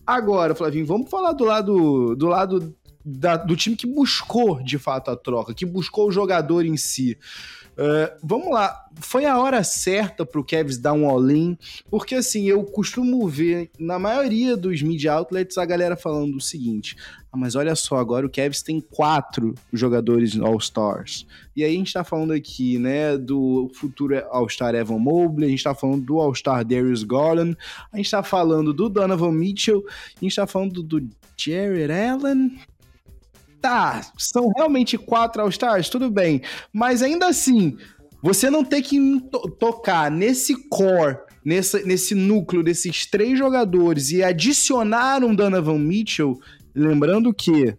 Agora, 0.08 0.55
Flavinho, 0.55 0.88
vamos 0.88 1.08
falar 1.08 1.34
do 1.34 1.46
lado 1.46 2.15
do 2.15 2.27
lado 2.27 2.75
da, 3.05 3.38
do 3.38 3.55
time 3.55 3.75
que 3.75 3.88
buscou 3.88 4.62
de 4.63 4.77
fato 4.77 5.12
a 5.12 5.15
troca, 5.15 5.53
que 5.53 5.65
buscou 5.65 6.07
o 6.07 6.12
jogador 6.12 6.65
em 6.65 6.77
si. 6.77 7.17
Uh, 7.74 8.15
vamos 8.22 8.51
lá, 8.51 8.86
foi 8.98 9.25
a 9.25 9.39
hora 9.39 9.63
certa 9.63 10.24
pro 10.24 10.43
Kevs 10.43 10.77
dar 10.77 10.93
um 10.93 11.10
all-in, 11.10 11.57
porque 11.89 12.13
assim, 12.13 12.48
eu 12.48 12.63
costumo 12.63 13.27
ver 13.27 13.72
na 13.79 13.98
maioria 13.98 14.55
dos 14.55 14.83
media 14.83 15.13
outlets 15.13 15.57
a 15.57 15.65
galera 15.65 15.98
falando 15.98 16.36
o 16.36 16.41
seguinte: 16.41 16.95
ah, 17.31 17.38
mas 17.38 17.55
olha 17.55 17.75
só, 17.75 17.98
agora 17.98 18.27
o 18.27 18.29
Kevs 18.29 18.62
tem 18.62 18.79
quatro 18.79 19.55
jogadores 19.72 20.39
All-Stars. 20.39 21.25
E 21.55 21.63
aí 21.63 21.74
a 21.74 21.77
gente 21.77 21.91
tá 21.91 22.03
falando 22.03 22.31
aqui, 22.31 22.77
né, 22.77 23.17
do 23.17 23.72
futuro 23.74 24.24
All-Star 24.29 24.75
Evan 24.75 25.00
Mobley, 25.00 25.48
a 25.48 25.50
gente 25.50 25.63
tá 25.63 25.74
falando 25.74 26.05
do 26.05 26.19
All-Star 26.19 26.63
Darius 26.63 27.03
Garland, 27.03 27.57
a 27.91 27.98
gente 27.98 28.12
tá 28.12 28.22
falando 28.22 28.72
do 28.72 28.88
Donovan 28.88 29.31
Mitchell, 29.31 29.83
a 30.15 30.24
gente 30.24 30.36
tá 30.36 30.45
falando 30.45 30.83
do 30.83 31.10
Jared 31.36 31.91
Allen, 31.91 32.60
tá, 33.63 34.01
são 34.17 34.50
realmente 34.50 34.98
quatro 34.98 35.41
All-Stars, 35.41 35.88
tudo 35.88 36.12
bem. 36.12 36.41
Mas 36.72 37.01
ainda 37.01 37.27
assim, 37.27 37.77
você 38.22 38.50
não 38.50 38.63
tem 38.63 38.82
que 38.82 38.98
to 39.32 39.50
tocar 39.58 40.12
nesse 40.12 40.67
core, 40.67 41.17
nesse, 41.46 41.82
nesse 41.86 42.13
núcleo 42.13 42.62
desses 42.62 43.05
três 43.05 43.39
jogadores 43.39 44.12
e 44.12 44.22
adicionar 44.22 45.24
um 45.24 45.34
Donovan 45.34 45.79
Mitchell, 45.79 46.38
lembrando 46.75 47.34
que 47.34 47.74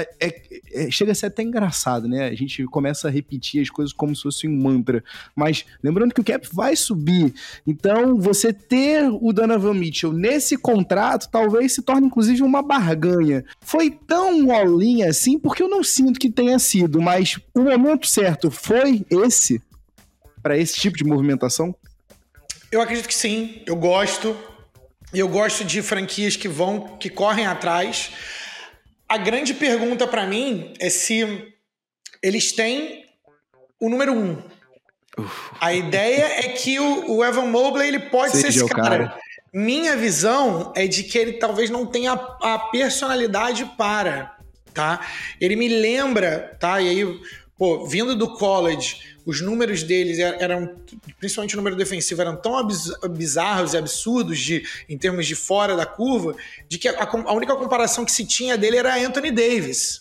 é, 0.00 0.08
é, 0.20 0.42
é, 0.72 0.90
chega 0.90 1.12
a 1.12 1.14
ser 1.14 1.26
até 1.26 1.42
engraçado, 1.42 2.08
né? 2.08 2.26
A 2.26 2.34
gente 2.34 2.64
começa 2.66 3.08
a 3.08 3.10
repetir 3.10 3.62
as 3.62 3.70
coisas 3.70 3.92
como 3.92 4.14
se 4.14 4.22
fosse 4.22 4.48
um 4.48 4.56
mantra. 4.56 5.02
Mas 5.34 5.64
lembrando 5.82 6.14
que 6.14 6.20
o 6.20 6.24
cap 6.24 6.48
vai 6.52 6.76
subir. 6.76 7.34
Então, 7.66 8.16
você 8.18 8.52
ter 8.52 9.08
o 9.10 9.32
Donovan 9.32 9.74
Mitchell 9.74 10.12
nesse 10.12 10.56
contrato 10.56 11.28
talvez 11.30 11.74
se 11.74 11.82
torne, 11.82 12.06
inclusive, 12.06 12.42
uma 12.42 12.62
barganha. 12.62 13.44
Foi 13.60 13.90
tão 13.90 14.52
all 14.52 14.78
assim, 15.08 15.38
porque 15.38 15.62
eu 15.62 15.68
não 15.68 15.82
sinto 15.82 16.20
que 16.20 16.30
tenha 16.30 16.58
sido, 16.58 17.00
mas 17.00 17.38
o 17.54 17.62
momento 17.62 18.06
certo 18.06 18.50
foi 18.50 19.04
esse 19.10 19.60
para 20.42 20.56
esse 20.56 20.74
tipo 20.80 20.96
de 20.96 21.04
movimentação? 21.04 21.74
Eu 22.70 22.80
acredito 22.80 23.08
que 23.08 23.14
sim. 23.14 23.62
Eu 23.66 23.76
gosto. 23.76 24.36
Eu 25.12 25.28
gosto 25.28 25.64
de 25.64 25.80
franquias 25.82 26.36
que 26.36 26.48
vão, 26.48 26.96
que 26.98 27.08
correm 27.08 27.46
atrás. 27.46 28.10
A 29.08 29.16
grande 29.16 29.54
pergunta 29.54 30.06
para 30.06 30.26
mim 30.26 30.74
é 30.78 30.90
se 30.90 31.54
eles 32.22 32.52
têm 32.52 33.06
o 33.80 33.88
número 33.88 34.12
um. 34.12 34.42
Uf. 35.16 35.50
A 35.60 35.72
ideia 35.72 36.40
é 36.40 36.48
que 36.50 36.78
o, 36.78 37.16
o 37.16 37.24
Evan 37.24 37.46
Mobley 37.46 37.88
ele 37.88 37.98
pode 37.98 38.32
Seja 38.36 38.52
ser 38.52 38.64
esse 38.64 38.68
cara. 38.68 39.08
cara. 39.08 39.18
Minha 39.52 39.96
visão 39.96 40.72
é 40.76 40.86
de 40.86 41.02
que 41.04 41.16
ele 41.16 41.34
talvez 41.34 41.70
não 41.70 41.86
tenha 41.86 42.12
a, 42.12 42.54
a 42.54 42.58
personalidade 42.58 43.64
para, 43.78 44.36
tá? 44.74 45.00
Ele 45.40 45.56
me 45.56 45.68
lembra, 45.68 46.56
tá? 46.60 46.80
E 46.80 46.88
aí, 46.88 47.20
pô, 47.56 47.86
vindo 47.86 48.14
do 48.14 48.34
college, 48.34 49.16
os 49.28 49.42
números 49.42 49.82
deles 49.82 50.18
eram, 50.18 50.74
principalmente 51.20 51.52
o 51.52 51.58
número 51.58 51.76
defensivo, 51.76 52.22
eram 52.22 52.34
tão 52.34 52.66
bizarros 53.10 53.74
e 53.74 53.76
absurdos 53.76 54.38
de, 54.38 54.66
em 54.88 54.96
termos 54.96 55.26
de 55.26 55.34
fora 55.34 55.76
da 55.76 55.84
curva, 55.84 56.34
de 56.66 56.78
que 56.78 56.88
a, 56.88 57.04
a 57.04 57.32
única 57.34 57.54
comparação 57.54 58.06
que 58.06 58.10
se 58.10 58.24
tinha 58.24 58.56
dele 58.56 58.78
era 58.78 58.96
Anthony 58.96 59.30
Davis. 59.30 60.00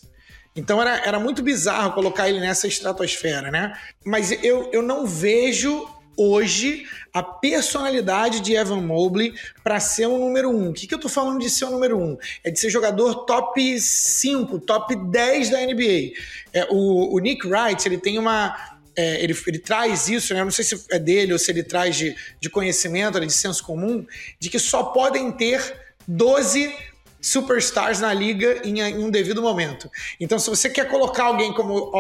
Então 0.56 0.82
era, 0.82 1.06
era 1.06 1.20
muito 1.20 1.44
bizarro 1.44 1.92
colocar 1.92 2.30
ele 2.30 2.40
nessa 2.40 2.70
estratosfera, 2.70 3.52
né? 3.52 3.78
Mas 4.06 4.32
eu, 4.32 4.70
eu 4.72 4.82
não 4.82 5.06
vejo 5.06 5.86
hoje 6.16 6.86
a 7.14 7.22
personalidade 7.22 8.40
de 8.40 8.54
Evan 8.54 8.82
Mobley 8.82 9.36
para 9.62 9.78
ser 9.82 10.08
o 10.08 10.18
número 10.18 10.50
um. 10.50 10.70
O 10.70 10.74
que, 10.74 10.88
que 10.88 10.96
eu 10.96 11.00
tô 11.00 11.10
falando 11.10 11.40
de 11.40 11.50
ser 11.50 11.66
o 11.66 11.72
número 11.72 12.00
um? 12.00 12.18
É 12.46 12.50
de 12.50 12.58
ser 12.60 12.70
jogador 12.70 13.26
top 13.26 13.78
5, 13.78 14.60
top 14.60 14.96
10 14.96 15.50
da 15.50 15.60
NBA. 15.60 16.14
É, 16.54 16.66
o, 16.72 17.14
o 17.14 17.20
Nick 17.20 17.46
Wright, 17.46 17.88
ele 17.88 17.98
tem 17.98 18.18
uma. 18.18 18.77
É, 18.98 19.24
ele, 19.24 19.38
ele 19.46 19.60
traz 19.60 20.10
isso, 20.10 20.34
né? 20.34 20.44
Não 20.44 20.50
sei 20.52 20.66
se 20.66 20.84
é 20.90 20.98
dele 20.98 21.32
ou 21.32 21.38
se 21.38 21.52
ele 21.52 21.62
traz 21.64 21.96
de, 21.96 22.16
de 22.42 22.50
conhecimento, 22.50 23.20
de 23.20 23.32
senso 23.32 23.64
comum, 23.64 24.06
de 24.40 24.50
que 24.50 24.58
só 24.58 24.86
podem 24.86 25.32
ter 25.32 25.76
12 26.08 26.76
superstars 27.22 28.00
na 28.00 28.14
liga 28.14 28.62
em, 28.64 28.80
em, 28.80 28.98
um 28.98 29.10
devido 29.10 29.42
momento. 29.42 29.90
Então, 30.20 30.40
se 30.40 30.50
você 30.50 30.70
quer 30.70 30.88
colocar 30.88 31.26
alguém 31.26 31.54
como, 31.54 31.92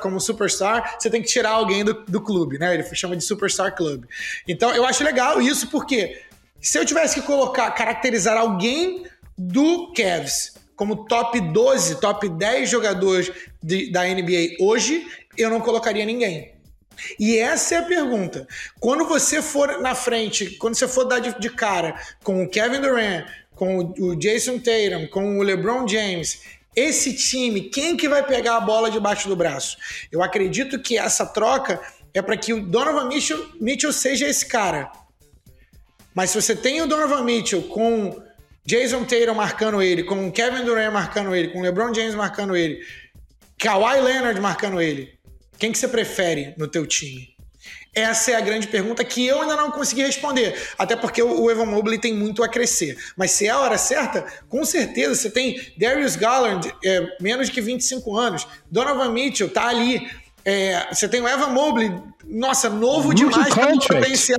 como 0.00 0.20
superstar, 0.20 0.96
você 0.98 1.10
tem 1.10 1.22
que 1.22 1.28
tirar 1.28 1.50
alguém 1.50 1.84
do, 1.84 1.94
do 2.04 2.20
clube, 2.20 2.58
né? 2.58 2.74
Ele 2.74 2.84
chama 2.94 3.16
de 3.16 3.24
Superstar 3.24 3.74
Club. 3.74 4.04
Então, 4.46 4.74
eu 4.74 4.84
acho 4.86 5.02
legal 5.02 5.40
isso 5.40 5.68
porque 5.68 6.22
se 6.60 6.78
eu 6.78 6.84
tivesse 6.84 7.20
que 7.20 7.26
colocar, 7.26 7.70
caracterizar 7.72 8.36
alguém 8.36 9.04
do 9.36 9.92
Cavs 9.92 10.54
como 10.74 11.06
top 11.06 11.40
12, 11.40 12.00
top 12.00 12.28
10 12.28 12.68
jogadores 12.68 13.32
de, 13.62 13.90
da 13.90 14.04
NBA 14.04 14.56
hoje, 14.60 15.06
eu 15.38 15.50
não 15.50 15.60
colocaria 15.60 16.04
ninguém. 16.04 16.54
E 17.18 17.36
essa 17.38 17.74
é 17.74 17.78
a 17.78 17.82
pergunta. 17.82 18.46
Quando 18.80 19.04
você 19.04 19.42
for 19.42 19.80
na 19.80 19.94
frente, 19.94 20.50
quando 20.56 20.74
você 20.74 20.88
for 20.88 21.04
dar 21.04 21.18
de, 21.18 21.38
de 21.38 21.50
cara 21.50 21.94
com 22.22 22.42
o 22.42 22.48
Kevin 22.48 22.80
Durant, 22.80 23.26
com 23.54 23.78
o 23.78 24.16
Jason 24.16 24.58
Tatum, 24.58 25.06
com 25.08 25.38
o 25.38 25.42
LeBron 25.42 25.86
James, 25.86 26.40
esse 26.74 27.14
time, 27.14 27.62
quem 27.62 27.96
que 27.96 28.08
vai 28.08 28.22
pegar 28.22 28.56
a 28.56 28.60
bola 28.60 28.90
debaixo 28.90 29.28
do 29.28 29.36
braço? 29.36 29.78
Eu 30.12 30.22
acredito 30.22 30.78
que 30.78 30.98
essa 30.98 31.24
troca 31.24 31.80
é 32.12 32.20
para 32.20 32.36
que 32.36 32.52
o 32.52 32.62
Donovan 32.62 33.08
Mitchell, 33.08 33.46
Mitchell 33.60 33.92
seja 33.92 34.28
esse 34.28 34.46
cara. 34.46 34.90
Mas 36.14 36.30
se 36.30 36.40
você 36.40 36.54
tem 36.54 36.80
o 36.80 36.86
Donovan 36.86 37.24
Mitchell 37.24 37.62
com 37.62 38.22
Jason 38.64 39.04
Tatum 39.04 39.34
marcando 39.34 39.80
ele, 39.80 40.02
com 40.02 40.30
Kevin 40.30 40.64
Durant 40.64 40.92
marcando 40.92 41.34
ele, 41.34 41.48
com 41.48 41.62
LeBron 41.62 41.94
James 41.94 42.14
marcando 42.14 42.56
ele, 42.56 42.84
Kawhi 43.58 44.00
Leonard 44.00 44.40
marcando 44.40 44.80
ele, 44.80 45.15
quem 45.58 45.72
que 45.72 45.78
você 45.78 45.88
prefere 45.88 46.54
no 46.56 46.68
teu 46.68 46.86
time? 46.86 47.36
Essa 47.96 48.32
é 48.32 48.34
a 48.34 48.40
grande 48.42 48.68
pergunta 48.68 49.02
que 49.02 49.26
eu 49.26 49.40
ainda 49.40 49.56
não 49.56 49.70
consegui 49.70 50.02
responder. 50.02 50.54
Até 50.76 50.94
porque 50.94 51.22
o 51.22 51.50
Evan 51.50 51.64
Mobley 51.64 51.98
tem 51.98 52.12
muito 52.12 52.44
a 52.44 52.48
crescer. 52.48 52.94
Mas 53.16 53.30
se 53.30 53.46
é 53.46 53.50
a 53.50 53.58
hora 53.58 53.78
certa, 53.78 54.26
com 54.50 54.66
certeza. 54.66 55.14
Você 55.14 55.30
tem 55.30 55.58
Darius 55.78 56.14
Garland, 56.14 56.70
é, 56.84 57.16
menos 57.22 57.48
de 57.48 57.58
25 57.58 58.14
anos. 58.14 58.46
Donovan 58.70 59.12
Mitchell 59.12 59.48
tá 59.48 59.68
ali. 59.68 60.06
É, 60.44 60.86
você 60.92 61.08
tem 61.08 61.22
o 61.22 61.26
Evan 61.26 61.48
Mobley, 61.48 61.90
nossa, 62.26 62.68
novo 62.68 63.06
muito 63.06 63.30
demais 63.30 63.52
pelo 63.54 63.80
potencial. 63.80 64.38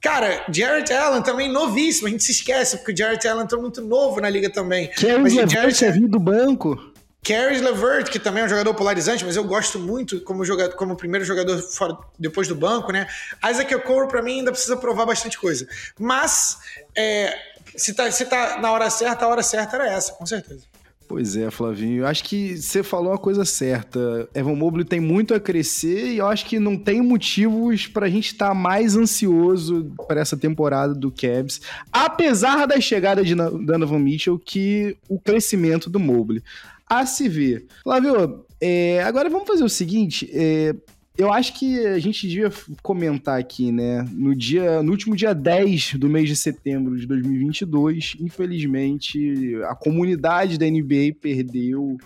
Cara, 0.00 0.46
Jarrett 0.50 0.90
Allen 0.90 1.22
também 1.22 1.52
novíssimo. 1.52 2.08
A 2.08 2.10
gente 2.10 2.24
se 2.24 2.32
esquece, 2.32 2.78
porque 2.78 2.92
o 2.92 2.96
Jarrett 2.96 3.28
Allen 3.28 3.46
tá 3.46 3.58
muito 3.58 3.82
novo 3.82 4.18
na 4.18 4.30
liga 4.30 4.48
também. 4.48 4.88
Que 4.88 5.08
é 5.08 5.18
o 5.18 5.28
Jarrett 5.28 6.00
do 6.08 6.18
banco. 6.18 6.92
Caris 7.28 7.60
LeVert, 7.60 8.10
que 8.10 8.18
também 8.18 8.42
é 8.42 8.46
um 8.46 8.48
jogador 8.48 8.72
polarizante, 8.72 9.22
mas 9.22 9.36
eu 9.36 9.44
gosto 9.44 9.78
muito 9.78 10.18
como, 10.22 10.46
jogador, 10.46 10.74
como 10.76 10.96
primeiro 10.96 11.26
jogador 11.26 11.58
fora, 11.58 11.94
depois 12.18 12.48
do 12.48 12.54
banco, 12.54 12.90
né? 12.90 13.06
Isaac 13.50 13.74
Okoro, 13.74 14.08
para 14.08 14.22
mim, 14.22 14.38
ainda 14.38 14.50
precisa 14.50 14.78
provar 14.78 15.04
bastante 15.04 15.38
coisa. 15.38 15.68
Mas, 16.00 16.58
é, 16.96 17.38
se, 17.76 17.92
tá, 17.92 18.10
se 18.10 18.24
tá 18.24 18.58
na 18.62 18.72
hora 18.72 18.88
certa, 18.88 19.26
a 19.26 19.28
hora 19.28 19.42
certa 19.42 19.76
era 19.76 19.92
essa, 19.92 20.14
com 20.14 20.24
certeza. 20.24 20.62
Pois 21.06 21.36
é, 21.36 21.50
Flavinho. 21.50 22.06
Acho 22.06 22.24
que 22.24 22.56
você 22.56 22.82
falou 22.82 23.12
a 23.12 23.18
coisa 23.18 23.44
certa. 23.44 24.28
Evan 24.34 24.54
Mobley 24.54 24.84
tem 24.84 25.00
muito 25.00 25.34
a 25.34 25.40
crescer 25.40 26.06
e 26.06 26.18
eu 26.18 26.26
acho 26.26 26.46
que 26.46 26.58
não 26.58 26.78
tem 26.78 27.02
motivos 27.02 27.86
para 27.86 28.06
a 28.06 28.10
gente 28.10 28.32
estar 28.32 28.48
tá 28.48 28.54
mais 28.54 28.96
ansioso 28.96 29.90
para 30.06 30.20
essa 30.20 30.36
temporada 30.36 30.94
do 30.94 31.10
Cavs, 31.10 31.60
apesar 31.92 32.66
da 32.66 32.80
chegada 32.80 33.22
de 33.22 33.34
Donovan 33.34 33.98
Mitchell, 33.98 34.38
que 34.38 34.96
o 35.08 35.18
crescimento 35.18 35.88
do 35.88 35.98
Mobley 35.98 36.42
a 36.88 37.04
se 37.06 37.28
ver. 37.28 37.66
Flávio, 37.82 38.44
é, 38.60 39.02
agora 39.02 39.28
vamos 39.28 39.46
fazer 39.46 39.64
o 39.64 39.68
seguinte. 39.68 40.28
É, 40.32 40.74
eu 41.18 41.32
acho 41.32 41.58
que 41.58 41.84
a 41.84 41.98
gente 41.98 42.28
devia 42.28 42.50
comentar 42.80 43.40
aqui, 43.40 43.72
né? 43.72 44.06
No 44.12 44.36
dia, 44.36 44.82
no 44.84 44.92
último 44.92 45.16
dia 45.16 45.34
10 45.34 45.94
do 45.94 46.08
mês 46.08 46.28
de 46.28 46.36
setembro 46.36 46.96
de 46.96 47.06
2022, 47.06 48.16
infelizmente, 48.20 49.56
a 49.64 49.74
comunidade 49.74 50.56
da 50.56 50.66
NBA 50.66 51.16
perdeu 51.20 51.98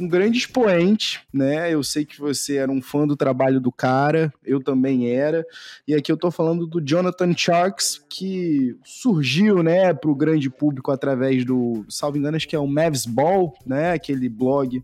um 0.00 0.08
grande 0.08 0.38
expoente, 0.38 1.20
né? 1.32 1.72
Eu 1.72 1.82
sei 1.82 2.04
que 2.04 2.18
você 2.18 2.56
era 2.56 2.70
um 2.72 2.80
fã 2.80 3.06
do 3.06 3.16
trabalho 3.16 3.60
do 3.60 3.70
cara, 3.70 4.32
eu 4.44 4.60
também 4.60 5.10
era. 5.10 5.44
E 5.86 5.94
aqui 5.94 6.10
eu 6.10 6.16
tô 6.16 6.30
falando 6.30 6.66
do 6.66 6.80
Jonathan 6.80 7.34
Sharks, 7.36 8.04
que 8.08 8.76
surgiu, 8.84 9.62
né, 9.62 9.92
para 9.92 10.10
o 10.10 10.14
grande 10.14 10.48
público 10.48 10.90
através 10.90 11.44
do, 11.44 11.84
salvo 11.88 12.16
engano, 12.16 12.36
acho 12.36 12.48
que 12.48 12.56
é 12.56 12.58
o 12.58 12.66
Mavs 12.66 13.06
Ball, 13.06 13.54
né? 13.66 13.92
Aquele 13.92 14.28
blog 14.28 14.82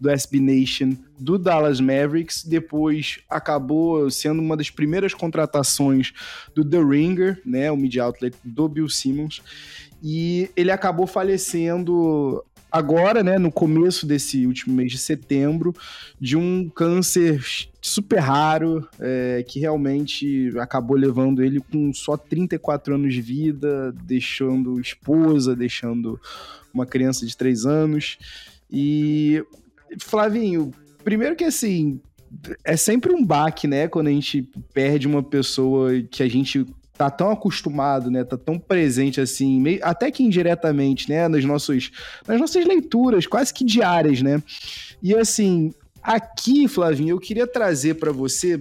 do 0.00 0.10
SB 0.10 0.40
Nation 0.40 0.96
do 1.18 1.38
Dallas 1.38 1.80
Mavericks, 1.80 2.44
depois 2.44 3.20
acabou 3.28 4.10
sendo 4.10 4.40
uma 4.40 4.56
das 4.56 4.70
primeiras 4.70 5.14
contratações 5.14 6.12
do 6.54 6.64
The 6.64 6.78
Ringer, 6.78 7.40
né, 7.44 7.70
o 7.70 7.76
media 7.76 8.04
outlet 8.04 8.36
do 8.44 8.68
Bill 8.68 8.88
Simmons, 8.88 9.42
e 10.02 10.50
ele 10.56 10.70
acabou 10.70 11.06
falecendo 11.06 12.44
agora, 12.76 13.22
né, 13.22 13.38
no 13.38 13.50
começo 13.50 14.06
desse 14.06 14.46
último 14.46 14.74
mês 14.74 14.92
de 14.92 14.98
setembro, 14.98 15.74
de 16.20 16.36
um 16.36 16.68
câncer 16.68 17.42
super 17.80 18.18
raro, 18.18 18.86
é, 19.00 19.44
que 19.46 19.58
realmente 19.60 20.52
acabou 20.58 20.96
levando 20.96 21.42
ele 21.42 21.60
com 21.60 21.92
só 21.92 22.16
34 22.16 22.94
anos 22.94 23.14
de 23.14 23.22
vida, 23.22 23.92
deixando 24.04 24.80
esposa, 24.80 25.56
deixando 25.56 26.20
uma 26.72 26.84
criança 26.84 27.24
de 27.24 27.36
3 27.36 27.64
anos. 27.64 28.18
E, 28.70 29.42
Flavinho, 30.00 30.72
primeiro 31.02 31.36
que 31.36 31.44
assim, 31.44 32.00
é 32.64 32.76
sempre 32.76 33.12
um 33.12 33.24
baque, 33.24 33.66
né, 33.66 33.88
quando 33.88 34.08
a 34.08 34.12
gente 34.12 34.48
perde 34.74 35.06
uma 35.06 35.22
pessoa 35.22 35.90
que 36.02 36.22
a 36.22 36.28
gente 36.28 36.66
tá 36.96 37.10
tão 37.10 37.30
acostumado, 37.30 38.10
né? 38.10 38.24
Tá 38.24 38.36
tão 38.36 38.58
presente 38.58 39.20
assim, 39.20 39.60
meio, 39.60 39.80
até 39.82 40.10
que 40.10 40.22
indiretamente, 40.22 41.08
né? 41.08 41.28
Nas, 41.28 41.44
nossos, 41.44 41.90
nas 42.26 42.40
nossas 42.40 42.64
leituras, 42.64 43.26
quase 43.26 43.52
que 43.52 43.64
diárias, 43.64 44.22
né? 44.22 44.42
E 45.02 45.14
assim, 45.14 45.72
aqui, 46.02 46.66
Flavinho, 46.66 47.10
eu 47.10 47.20
queria 47.20 47.46
trazer 47.46 47.94
para 47.94 48.12
você. 48.12 48.58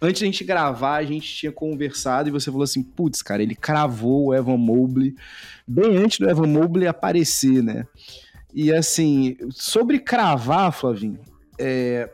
Antes 0.00 0.20
da 0.20 0.26
gente 0.26 0.44
gravar, 0.44 0.96
a 0.96 1.04
gente 1.04 1.32
tinha 1.32 1.52
conversado 1.52 2.28
e 2.28 2.32
você 2.32 2.50
falou 2.50 2.64
assim: 2.64 2.82
putz, 2.82 3.22
cara, 3.22 3.42
ele 3.42 3.54
cravou 3.54 4.26
o 4.26 4.34
Evan 4.34 4.56
Mobley 4.56 5.14
bem 5.66 5.96
antes 5.96 6.18
do 6.18 6.28
Evan 6.28 6.46
Mobley 6.46 6.86
aparecer, 6.86 7.62
né? 7.62 7.86
E 8.54 8.72
assim, 8.72 9.36
sobre 9.50 9.98
cravar, 9.98 10.72
Flavinho, 10.72 11.18
é, 11.58 12.10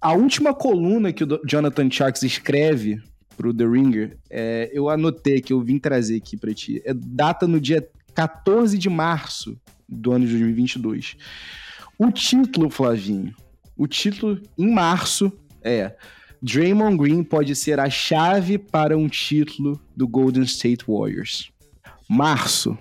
a 0.00 0.12
última 0.12 0.54
coluna 0.54 1.12
que 1.12 1.24
o 1.24 1.40
Jonathan 1.44 1.90
Sharks 1.90 2.22
escreve 2.22 3.00
pro 3.40 3.54
The 3.54 3.64
Ringer, 3.64 4.18
é, 4.28 4.70
eu 4.70 4.90
anotei 4.90 5.40
que 5.40 5.50
eu 5.50 5.62
vim 5.62 5.78
trazer 5.78 6.18
aqui 6.18 6.36
para 6.36 6.52
ti. 6.52 6.82
É 6.84 6.92
data 6.92 7.46
no 7.46 7.58
dia 7.58 7.88
14 8.14 8.76
de 8.76 8.90
março 8.90 9.58
do 9.88 10.12
ano 10.12 10.26
de 10.26 10.32
2022. 10.32 11.16
O 11.98 12.10
título, 12.12 12.68
Flavinho, 12.68 13.34
o 13.78 13.86
título 13.86 14.38
em 14.58 14.70
março 14.70 15.32
é 15.62 15.96
Draymond 16.42 16.98
Green 16.98 17.24
pode 17.24 17.56
ser 17.56 17.80
a 17.80 17.88
chave 17.88 18.58
para 18.58 18.98
um 18.98 19.08
título 19.08 19.80
do 19.96 20.06
Golden 20.06 20.42
State 20.42 20.84
Warriors. 20.86 21.50
Março, 22.06 22.76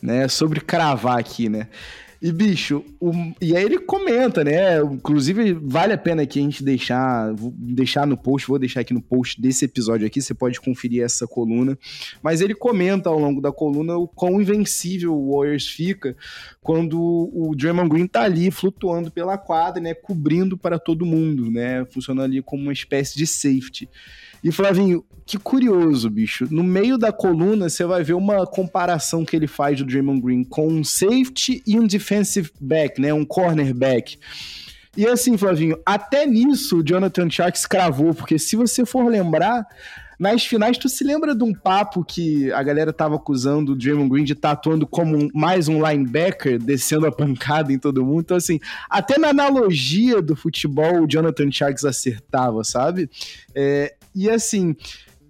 né? 0.00 0.28
Sobre 0.28 0.60
cravar 0.60 1.18
aqui, 1.18 1.48
né? 1.48 1.66
E, 2.22 2.30
bicho, 2.32 2.84
o, 3.00 3.12
e 3.40 3.56
aí 3.56 3.64
ele 3.64 3.78
comenta, 3.78 4.44
né? 4.44 4.78
Inclusive, 4.82 5.54
vale 5.54 5.94
a 5.94 5.98
pena 5.98 6.22
aqui 6.22 6.38
a 6.38 6.42
gente 6.42 6.62
deixar, 6.62 7.32
deixar 7.56 8.06
no 8.06 8.14
post, 8.14 8.46
vou 8.46 8.58
deixar 8.58 8.80
aqui 8.80 8.92
no 8.92 9.00
post 9.00 9.40
desse 9.40 9.64
episódio 9.64 10.06
aqui, 10.06 10.20
você 10.20 10.34
pode 10.34 10.60
conferir 10.60 11.02
essa 11.02 11.26
coluna. 11.26 11.78
Mas 12.22 12.42
ele 12.42 12.54
comenta 12.54 13.08
ao 13.08 13.18
longo 13.18 13.40
da 13.40 13.50
coluna 13.50 13.96
o 13.96 14.06
quão 14.06 14.38
invencível 14.38 15.14
o 15.14 15.34
Warriors 15.34 15.66
fica 15.66 16.14
quando 16.62 17.00
o 17.00 17.54
Draymond 17.56 17.88
Green 17.88 18.06
tá 18.06 18.22
ali 18.22 18.50
flutuando 18.50 19.10
pela 19.10 19.38
quadra, 19.38 19.80
né? 19.80 19.94
Cobrindo 19.94 20.58
para 20.58 20.78
todo 20.78 21.06
mundo, 21.06 21.50
né? 21.50 21.86
Funcionando 21.86 22.26
ali 22.26 22.42
como 22.42 22.64
uma 22.64 22.72
espécie 22.72 23.16
de 23.16 23.26
safety. 23.26 23.88
E 24.42 24.50
Flavinho, 24.50 25.04
que 25.26 25.38
curioso, 25.38 26.10
bicho. 26.10 26.48
No 26.50 26.64
meio 26.64 26.98
da 26.98 27.12
coluna, 27.12 27.68
você 27.68 27.84
vai 27.84 28.02
ver 28.02 28.14
uma 28.14 28.46
comparação 28.46 29.24
que 29.24 29.36
ele 29.36 29.46
faz 29.46 29.78
do 29.78 29.84
Draymond 29.84 30.20
Green 30.20 30.44
com 30.44 30.66
um 30.68 30.82
safety 30.82 31.62
e 31.66 31.78
um 31.78 31.86
defensive 31.86 32.50
back, 32.60 33.00
né? 33.00 33.12
Um 33.12 33.24
cornerback. 33.24 34.18
E 34.96 35.06
assim, 35.06 35.36
Flavinho, 35.36 35.78
até 35.86 36.26
nisso 36.26 36.78
o 36.78 36.82
Jonathan 36.84 37.30
Sharks 37.30 37.64
cravou, 37.64 38.12
porque 38.12 38.38
se 38.38 38.56
você 38.56 38.84
for 38.84 39.06
lembrar, 39.08 39.64
nas 40.20 40.44
finais, 40.44 40.76
tu 40.76 40.86
se 40.86 41.02
lembra 41.02 41.34
de 41.34 41.42
um 41.42 41.54
papo 41.54 42.04
que 42.04 42.52
a 42.52 42.62
galera 42.62 42.92
tava 42.92 43.16
acusando 43.16 43.72
o 43.72 43.74
Draymond 43.74 44.10
Green 44.10 44.24
de 44.24 44.34
estar 44.34 44.48
tá 44.48 44.52
atuando 44.52 44.86
como 44.86 45.16
um, 45.16 45.28
mais 45.32 45.66
um 45.66 45.82
linebacker, 45.82 46.58
descendo 46.58 47.06
a 47.06 47.10
pancada 47.10 47.72
em 47.72 47.78
todo 47.78 48.04
mundo? 48.04 48.20
Então, 48.20 48.36
assim, 48.36 48.60
até 48.90 49.16
na 49.16 49.28
analogia 49.28 50.20
do 50.20 50.36
futebol, 50.36 51.04
o 51.04 51.06
Jonathan 51.06 51.50
Sharks 51.50 51.86
acertava, 51.86 52.62
sabe? 52.64 53.08
É, 53.54 53.94
e 54.14 54.28
assim, 54.28 54.74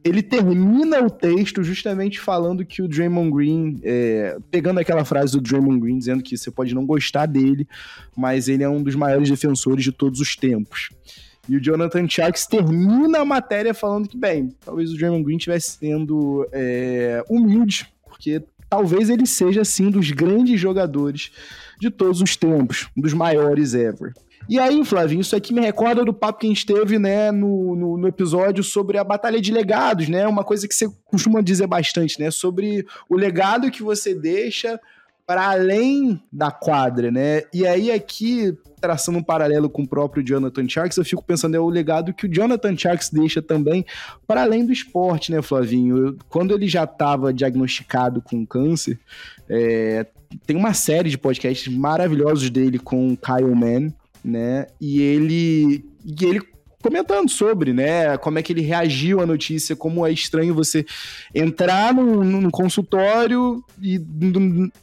ele 0.03 0.23
termina 0.23 1.01
o 1.01 1.11
texto 1.11 1.63
justamente 1.63 2.19
falando 2.19 2.65
que 2.65 2.83
o 2.83 2.89
Draymond 2.89 3.31
Green, 3.31 3.81
é, 3.83 4.39
pegando 4.51 4.81
aquela 4.81 5.05
frase 5.05 5.33
do 5.33 5.41
Draymond 5.41 5.81
Green, 5.81 5.99
dizendo 5.99 6.23
que 6.23 6.37
você 6.37 6.51
pode 6.51 6.75
não 6.75 6.87
gostar 6.87 7.27
dele, 7.27 7.69
mas 8.17 8.49
ele 8.49 8.63
é 8.63 8.69
um 8.69 8.83
dos 8.83 8.95
maiores 8.95 9.29
defensores 9.29 9.85
de 9.85 9.93
todos 9.93 10.21
os 10.21 10.35
tempos. 10.35 10.91
E 11.49 11.57
o 11.57 11.61
Jonathan 11.61 12.09
Sharks 12.09 12.47
termina 12.47 13.19
a 13.19 13.25
matéria 13.25 13.75
falando 13.75 14.09
que, 14.09 14.17
bem, 14.17 14.55
talvez 14.65 14.93
o 14.93 14.97
Draymond 14.97 15.25
Green 15.25 15.37
estivesse 15.37 15.79
sendo 15.79 16.47
é, 16.53 17.23
humilde, 17.29 17.87
porque 18.05 18.43
talvez 18.69 19.11
ele 19.11 19.27
seja, 19.27 19.63
assim, 19.63 19.91
dos 19.91 20.11
grandes 20.13 20.59
jogadores 20.59 21.33
de 21.79 21.91
todos 21.91 22.23
os 22.23 22.37
tempos, 22.37 22.89
um 22.97 23.03
dos 23.03 23.13
maiores 23.13 23.75
ever. 23.75 24.15
E 24.51 24.59
aí, 24.59 24.85
Flavinho, 24.85 25.21
isso 25.21 25.37
aqui 25.37 25.55
me 25.55 25.61
recorda 25.61 26.05
do 26.05 26.13
papo 26.13 26.41
que 26.41 26.47
a 26.47 26.49
gente 26.49 26.67
teve, 26.67 26.99
né, 26.99 27.31
no, 27.31 27.77
no, 27.77 27.97
no, 27.97 28.09
episódio 28.09 28.65
sobre 28.65 28.99
a 28.99 29.05
Batalha 29.05 29.41
de 29.41 29.53
Legados, 29.53 30.09
né? 30.09 30.27
Uma 30.27 30.43
coisa 30.43 30.67
que 30.67 30.75
você 30.75 30.89
costuma 31.05 31.41
dizer 31.41 31.69
bastante, 31.69 32.19
né? 32.19 32.33
Sobre 32.33 32.85
o 33.09 33.15
legado 33.15 33.71
que 33.71 33.81
você 33.81 34.13
deixa 34.13 34.81
para 35.25 35.53
além 35.53 36.21
da 36.33 36.51
quadra, 36.51 37.13
né? 37.13 37.43
E 37.55 37.65
aí, 37.65 37.93
aqui, 37.93 38.53
traçando 38.81 39.19
um 39.19 39.23
paralelo 39.23 39.71
com 39.71 39.83
o 39.83 39.89
próprio 39.89 40.27
Jonathan 40.27 40.69
Sharks, 40.69 40.99
eu 40.99 41.05
fico 41.05 41.23
pensando, 41.23 41.55
é 41.55 41.61
o 41.61 41.69
legado 41.69 42.13
que 42.13 42.27
o 42.27 42.29
Jonathan 42.29 42.77
Sharks 42.77 43.09
deixa 43.09 43.41
também 43.41 43.87
para 44.27 44.43
além 44.43 44.67
do 44.67 44.73
esporte, 44.73 45.31
né, 45.31 45.41
Flavinho? 45.41 46.17
Quando 46.29 46.53
ele 46.53 46.67
já 46.67 46.83
estava 46.83 47.33
diagnosticado 47.33 48.21
com 48.21 48.45
câncer, 48.45 48.99
é, 49.49 50.05
tem 50.45 50.57
uma 50.57 50.75
série 50.75 51.09
de 51.09 51.17
podcasts 51.17 51.73
maravilhosos 51.73 52.51
dele 52.51 52.81
com 52.81 53.17
Kyle 53.17 53.55
Mann, 53.55 53.93
né? 54.25 54.67
E 54.81 55.01
ele, 55.01 55.85
e 56.05 56.25
ele 56.25 56.41
comentando 56.83 57.29
sobre, 57.29 57.73
né, 57.73 58.17
como 58.17 58.39
é 58.39 58.43
que 58.43 58.53
ele 58.53 58.63
reagiu 58.63 59.21
à 59.21 59.27
notícia, 59.27 59.77
como 59.77 60.07
é 60.07 60.13
estranho 60.13 60.55
você 60.55 60.85
entrar 61.35 61.93
num, 61.93 62.25
num 62.25 62.51
consultório 62.51 63.63
e 63.81 64.01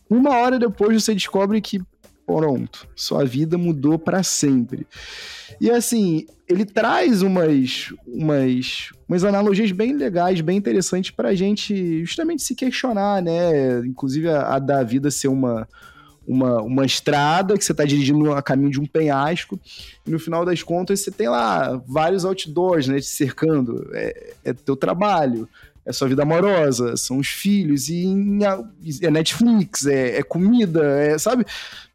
uma 0.10 0.38
hora 0.38 0.60
depois 0.60 1.04
você 1.04 1.14
descobre 1.14 1.60
que 1.60 1.82
pronto, 2.26 2.88
sua 2.94 3.24
vida 3.24 3.58
mudou 3.58 3.98
para 3.98 4.22
sempre. 4.22 4.86
E 5.62 5.72
assim, 5.72 6.28
ele 6.48 6.66
traz 6.66 7.22
umas, 7.22 7.94
umas, 8.06 8.92
umas 9.08 9.24
analogias 9.24 9.72
bem 9.72 9.94
legais, 9.94 10.42
bem 10.42 10.58
interessantes 10.58 11.10
para 11.10 11.30
a 11.30 11.36
gente 11.36 12.04
justamente 12.04 12.44
se 12.44 12.54
questionar, 12.54 13.24
né? 13.24 13.80
Inclusive 13.80 14.30
a, 14.30 14.56
a 14.56 14.60
da 14.60 14.84
vida 14.84 15.10
ser 15.10 15.30
uma, 15.30 15.68
uma, 16.28 16.62
uma 16.62 16.86
estrada 16.86 17.58
que 17.58 17.64
você 17.64 17.72
está 17.72 17.86
dirigindo 17.86 18.34
a 18.34 18.42
caminho 18.42 18.70
de 18.70 18.80
um 18.80 18.86
penhasco, 18.86 19.60
e 20.06 20.12
no 20.12 20.20
final 20.20 20.44
das 20.44 20.62
contas 20.62 21.00
você 21.00 21.10
tem 21.10 21.30
lá 21.30 21.82
vários 21.88 22.26
outdoors, 22.26 22.88
né, 22.88 23.00
te 23.00 23.06
cercando. 23.06 23.90
É, 23.94 24.34
é 24.44 24.54
teu 24.54 24.76
trabalho, 24.76 25.48
é 25.86 25.94
sua 25.94 26.10
vida 26.10 26.24
amorosa, 26.24 26.98
são 26.98 27.18
os 27.18 27.30
filhos, 27.30 27.88
e 27.88 28.06
é 29.02 29.10
Netflix, 29.10 29.86
é, 29.86 30.18
é 30.18 30.24
comida, 30.24 30.84
é, 30.84 31.18
sabe? 31.18 31.46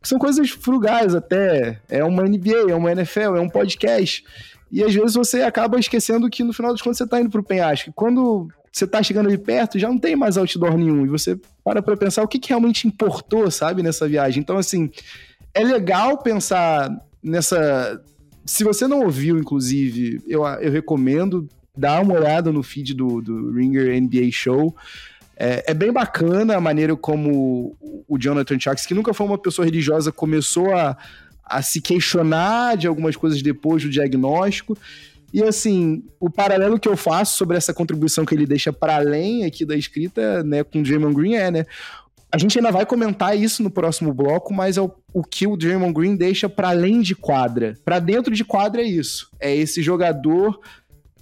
São 0.03 0.19
coisas 0.19 0.49
frugais 0.51 1.15
até. 1.15 1.79
É 1.91 2.03
uma 2.03 2.23
NBA, 2.23 2.71
é 2.71 2.75
uma 2.75 2.91
NFL, 2.91 3.37
é 3.37 3.41
um 3.41 3.51
podcast. 3.51 4.25
E 4.71 4.83
às 4.83 4.95
vezes 4.95 5.15
você 5.15 5.43
acaba 5.43 5.79
esquecendo 5.79 6.31
que 6.31 6.43
no 6.43 6.55
final 6.55 6.73
das 6.73 6.81
contas 6.81 6.97
você 6.97 7.05
está 7.05 7.21
indo 7.21 7.29
pro 7.29 7.43
penhasco. 7.43 7.93
Quando 7.95 8.49
você 8.73 8.87
tá 8.87 9.03
chegando 9.03 9.27
ali 9.27 9.37
perto, 9.37 9.79
já 9.79 9.89
não 9.89 9.99
tem 9.99 10.17
mais 10.17 10.39
outdoor 10.39 10.79
nenhum. 10.79 11.05
E 11.05 11.09
você 11.09 11.39
para 11.63 11.83
pra 11.83 11.97
pensar 11.97 12.23
o 12.23 12.29
que, 12.29 12.39
que 12.39 12.49
realmente 12.49 12.89
importou, 12.89 13.51
sabe, 13.51 13.83
nessa 13.83 14.09
viagem. 14.09 14.41
Então, 14.41 14.57
assim, 14.57 14.91
é 15.53 15.63
legal 15.63 16.19
pensar 16.19 16.91
nessa. 17.23 18.03
Se 18.47 18.65
você 18.65 18.89
não 18.89 19.03
ouviu, 19.03 19.39
inclusive, 19.39 20.23
eu, 20.27 20.45
eu 20.45 20.73
recomendo 20.73 21.47
dar 21.77 22.03
uma 22.03 22.15
olhada 22.15 22.51
no 22.51 22.63
feed 22.63 22.95
do, 22.95 23.21
do 23.21 23.53
Ringer 23.53 24.01
NBA 24.01 24.31
Show. 24.33 24.75
É, 25.37 25.71
é, 25.71 25.75
bem 25.75 25.93
bacana 25.93 26.57
a 26.57 26.61
maneira 26.61 26.97
como 26.97 27.77
o 28.09 28.19
Jonathan 28.19 28.59
Sharks, 28.59 28.87
que 28.87 28.95
nunca 28.95 29.15
foi 29.15 29.27
uma 29.27 29.39
pessoa 29.39 29.65
religiosa, 29.65 30.11
começou 30.11 30.75
a, 30.75 30.97
a 31.45 31.63
se 31.63 31.81
questionar 31.81 32.77
de 32.77 32.87
algumas 32.87 33.17
coisas 33.17 33.41
depois 33.43 33.83
do 33.83 33.89
diagnóstico 33.91 34.77
e 35.33 35.43
assim, 35.43 36.05
o 36.21 36.29
paralelo 36.29 36.79
que 36.79 36.89
eu 36.89 36.97
faço 36.97 37.37
sobre 37.39 37.57
essa 37.57 37.73
contribuição 37.73 38.25
que 38.25 38.35
ele 38.35 38.47
deixa 38.47 38.73
para 38.73 38.97
além 38.97 39.45
aqui 39.45 39.65
da 39.65 39.77
escrita, 39.77 40.43
né, 40.43 40.63
com 40.63 40.81
o 40.81 40.83
Draymond 40.83 41.15
Green 41.15 41.35
é, 41.35 41.51
né, 41.51 41.67
a 42.33 42.39
gente 42.39 42.59
ainda 42.59 42.73
vai 42.73 42.87
comentar 42.87 43.37
isso 43.37 43.63
no 43.63 43.71
próximo 43.71 44.13
bloco, 44.15 44.55
mas 44.55 44.79
é 44.79 44.81
o, 44.81 44.91
o 45.13 45.23
que 45.23 45.47
o 45.47 45.55
Draymond 45.55 45.93
Green 45.93 46.17
deixa 46.17 46.49
para 46.49 46.71
além 46.71 47.03
de 47.03 47.15
quadra. 47.15 47.77
Para 47.85 47.99
dentro 47.99 48.35
de 48.35 48.43
quadra 48.43 48.81
é 48.81 48.87
isso. 48.87 49.29
É 49.39 49.55
esse 49.55 49.83
jogador 49.83 50.59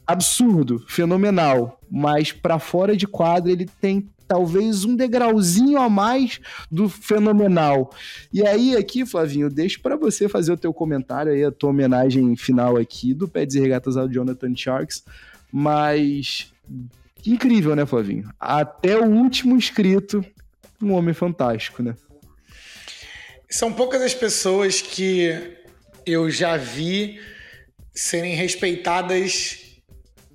absurdo, 0.07 0.85
fenomenal, 0.89 1.81
mas 1.91 2.31
para 2.31 2.61
fora 2.61 2.97
de 2.97 3.09
quadra 3.09 3.51
ele 3.51 3.69
tem 3.81 4.09
talvez 4.31 4.85
um 4.85 4.95
degrauzinho 4.95 5.77
a 5.77 5.91
mais 5.91 6.41
do 6.71 6.89
fenomenal. 6.89 7.93
E 8.33 8.47
aí, 8.47 8.77
aqui, 8.77 9.05
Flavinho, 9.05 9.51
deixo 9.51 9.83
para 9.83 9.97
você 9.97 10.29
fazer 10.29 10.53
o 10.53 10.57
teu 10.57 10.73
comentário 10.73 11.33
aí, 11.33 11.43
a 11.43 11.51
tua 11.51 11.71
homenagem 11.71 12.37
final 12.37 12.77
aqui 12.77 13.13
do 13.13 13.27
Pets 13.27 13.57
e 13.57 13.61
Regatas 13.61 13.97
ao 13.97 14.09
Jonathan 14.09 14.55
Sharks. 14.55 15.03
Mas 15.51 16.53
incrível, 17.27 17.75
né, 17.75 17.85
Flavinho? 17.85 18.31
Até 18.39 18.97
o 18.97 19.05
último 19.05 19.57
inscrito, 19.57 20.25
um 20.81 20.93
homem 20.93 21.13
fantástico, 21.13 21.83
né? 21.83 21.97
São 23.51 23.73
poucas 23.73 24.01
as 24.01 24.15
pessoas 24.15 24.81
que 24.81 25.57
eu 26.07 26.31
já 26.31 26.57
vi 26.57 27.21
serem 27.93 28.37
respeitadas 28.37 29.59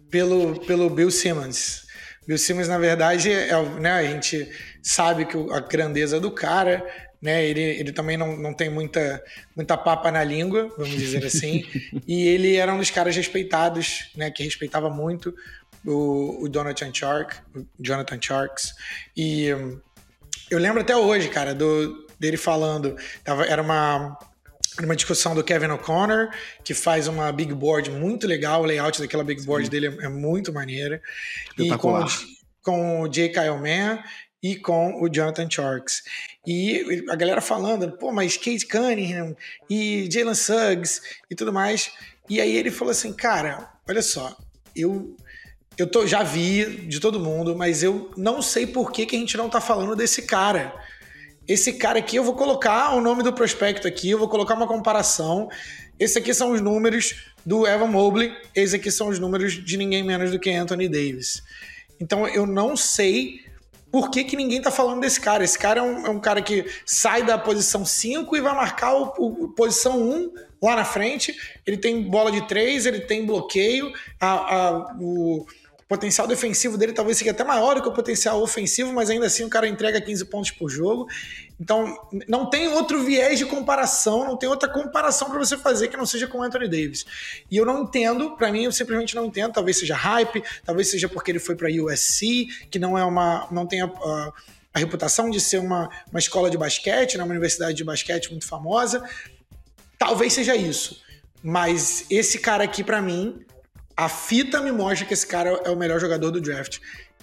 pelo, 0.09 0.59
pelo 0.65 0.89
Bill 0.89 1.09
Simmons. 1.09 1.84
Bill 2.27 2.37
Simmons, 2.37 2.67
na 2.67 2.77
verdade, 2.77 3.31
é, 3.31 3.61
né, 3.79 3.91
a 3.91 4.03
gente 4.03 4.49
sabe 4.81 5.25
que 5.25 5.37
a 5.51 5.59
grandeza 5.59 6.19
do 6.19 6.31
cara, 6.31 6.85
né, 7.21 7.45
ele, 7.45 7.61
ele 7.61 7.91
também 7.91 8.17
não, 8.17 8.35
não 8.35 8.53
tem 8.53 8.69
muita, 8.69 9.23
muita 9.55 9.77
papa 9.77 10.11
na 10.11 10.23
língua, 10.23 10.73
vamos 10.77 10.95
dizer 10.95 11.25
assim, 11.25 11.63
e 12.07 12.27
ele 12.27 12.55
era 12.55 12.73
um 12.73 12.77
dos 12.77 12.89
caras 12.89 13.15
respeitados, 13.15 14.11
né, 14.15 14.31
que 14.31 14.43
respeitava 14.43 14.89
muito 14.89 15.35
o, 15.85 16.43
o 16.43 16.49
Jonathan 16.49 16.93
Shark, 16.93 17.37
o 17.55 17.65
Jonathan 17.79 18.19
Sharks, 18.21 18.73
e 19.15 19.47
eu 20.49 20.59
lembro 20.59 20.81
até 20.81 20.95
hoje, 20.95 21.29
cara, 21.29 21.53
do, 21.53 22.07
dele 22.19 22.37
falando, 22.37 22.95
tava, 23.23 23.45
era 23.45 23.61
uma 23.61 24.17
uma 24.83 24.95
discussão 24.95 25.33
do 25.33 25.43
Kevin 25.43 25.67
O'Connor, 25.67 26.29
que 26.63 26.73
faz 26.73 27.07
uma 27.07 27.31
big 27.31 27.53
board 27.53 27.89
muito 27.91 28.27
legal, 28.27 28.61
o 28.61 28.65
layout 28.65 28.99
daquela 28.99 29.23
big 29.23 29.43
board 29.43 29.65
Sim. 29.65 29.71
dele 29.71 29.97
é, 30.01 30.09
muito 30.09 30.51
maneiro. 30.51 30.99
E 31.57 31.69
com, 31.77 32.05
com 32.61 33.01
o 33.01 33.07
J. 33.07 33.29
Kyle 33.29 33.57
Mann 33.57 33.99
e 34.43 34.55
com 34.55 35.01
o 35.01 35.09
Jonathan 35.09 35.49
Sharks. 35.49 36.03
E 36.45 37.05
a 37.09 37.15
galera 37.15 37.41
falando, 37.41 37.91
pô, 37.93 38.11
mas 38.11 38.37
Kate 38.37 38.67
Cunningham 38.67 39.35
e 39.69 40.09
Jalen 40.11 40.35
Suggs 40.35 41.01
e 41.29 41.35
tudo 41.35 41.53
mais. 41.53 41.91
E 42.29 42.41
aí 42.41 42.55
ele 42.55 42.71
falou 42.71 42.91
assim, 42.91 43.13
cara, 43.13 43.71
olha 43.87 44.01
só, 44.01 44.35
eu 44.75 45.15
eu 45.77 45.87
tô, 45.87 46.07
já 46.07 46.23
vi 46.23 46.87
de 46.87 47.01
todo 47.01 47.19
mundo, 47.19 47.53
mas 47.53 47.83
eu 47.83 48.09
não 48.15 48.41
sei 48.41 48.65
por 48.65 48.93
que, 48.93 49.05
que 49.05 49.15
a 49.15 49.19
gente 49.19 49.35
não 49.35 49.49
tá 49.49 49.59
falando 49.59 49.93
desse 49.93 50.21
cara 50.21 50.73
esse 51.47 51.73
cara 51.73 51.99
aqui, 51.99 52.15
eu 52.15 52.23
vou 52.23 52.35
colocar 52.35 52.95
o 52.95 53.01
nome 53.01 53.23
do 53.23 53.31
prospecto 53.31 53.87
aqui, 53.87 54.09
eu 54.09 54.19
vou 54.19 54.27
colocar 54.27 54.55
uma 54.55 54.67
comparação. 54.67 55.49
Esse 55.99 56.17
aqui 56.17 56.33
são 56.33 56.51
os 56.51 56.61
números 56.61 57.15
do 57.45 57.67
Evan 57.67 57.87
Mobley, 57.87 58.33
esse 58.55 58.75
aqui 58.75 58.91
são 58.91 59.07
os 59.09 59.19
números 59.19 59.53
de 59.53 59.77
ninguém 59.77 60.03
menos 60.03 60.31
do 60.31 60.39
que 60.39 60.49
Anthony 60.51 60.89
Davis. 60.89 61.43
Então 61.99 62.27
eu 62.27 62.45
não 62.45 62.75
sei 62.75 63.45
por 63.91 64.09
que, 64.09 64.23
que 64.23 64.35
ninguém 64.35 64.61
tá 64.61 64.71
falando 64.71 65.01
desse 65.01 65.21
cara. 65.21 65.43
Esse 65.43 65.57
cara 65.57 65.79
é 65.79 65.83
um, 65.83 66.07
é 66.07 66.09
um 66.09 66.19
cara 66.19 66.41
que 66.41 66.65
sai 66.85 67.23
da 67.23 67.37
posição 67.37 67.85
5 67.85 68.35
e 68.35 68.41
vai 68.41 68.53
marcar 68.53 68.93
o, 68.93 69.13
o 69.17 69.49
posição 69.49 70.01
1 70.01 70.13
um 70.13 70.33
lá 70.61 70.75
na 70.75 70.83
frente. 70.83 71.33
Ele 71.65 71.77
tem 71.77 72.01
bola 72.01 72.31
de 72.31 72.45
3, 72.47 72.87
ele 72.87 73.01
tem 73.01 73.25
bloqueio, 73.25 73.93
a, 74.19 74.31
a, 74.31 74.97
o 74.99 75.45
o 75.85 75.87
potencial 75.87 76.27
defensivo 76.27 76.79
dele 76.79 76.93
talvez 76.93 77.17
seja 77.17 77.29
até 77.29 77.43
maior 77.43 77.75
do 77.75 77.81
que 77.81 77.87
o 77.87 77.93
potencial 77.93 78.41
ofensivo, 78.41 78.91
mas 78.91 79.07
ainda 79.11 79.27
assim 79.27 79.43
o 79.43 79.49
cara 79.49 79.67
entrega 79.67 80.01
15 80.01 80.25
pontos 80.25 80.49
por 80.49 80.67
jogo. 80.67 81.07
Então, 81.59 81.95
não 82.27 82.49
tem 82.49 82.67
outro 82.67 83.03
viés 83.03 83.37
de 83.37 83.45
comparação, 83.45 84.25
não 84.25 84.35
tem 84.35 84.49
outra 84.49 84.67
comparação 84.67 85.29
para 85.29 85.37
você 85.37 85.55
fazer 85.55 85.87
que 85.89 85.95
não 85.95 86.05
seja 86.05 86.25
com 86.27 86.39
o 86.39 86.41
Anthony 86.41 86.67
Davis. 86.67 87.05
E 87.51 87.55
eu 87.55 87.65
não 87.65 87.83
entendo, 87.83 88.35
para 88.35 88.51
mim 88.51 88.63
eu 88.63 88.71
simplesmente 88.71 89.15
não 89.15 89.25
entendo, 89.25 89.53
talvez 89.53 89.77
seja 89.77 89.95
hype, 89.95 90.43
talvez 90.65 90.89
seja 90.89 91.07
porque 91.07 91.29
ele 91.29 91.39
foi 91.39 91.55
para 91.55 91.69
USC, 91.69 92.47
que 92.71 92.79
não 92.79 92.97
é 92.97 93.05
uma 93.05 93.47
não 93.51 93.67
tem 93.67 93.81
a, 93.81 93.85
a, 93.85 94.33
a, 94.73 94.79
reputação 94.79 95.29
de 95.29 95.39
ser 95.39 95.59
uma, 95.59 95.87
uma 96.09 96.19
escola 96.19 96.49
de 96.49 96.57
basquete, 96.57 97.15
né, 97.15 97.23
uma 97.23 97.31
universidade 97.31 97.75
de 97.75 97.83
basquete 97.83 98.31
muito 98.31 98.47
famosa. 98.47 99.07
Talvez 99.99 100.33
seja 100.33 100.55
isso. 100.55 100.99
Mas 101.43 102.07
esse 102.09 102.39
cara 102.39 102.63
aqui 102.63 102.83
para 102.83 102.99
mim 102.99 103.45
a 103.95 104.09
fita 104.09 104.61
me 104.61 104.71
mostra 104.71 105.05
que 105.05 105.13
esse 105.13 105.25
cara 105.25 105.61
é 105.63 105.69
o 105.69 105.75
melhor 105.75 105.99
jogador 105.99 106.31
do 106.31 106.41
draft. 106.41 106.79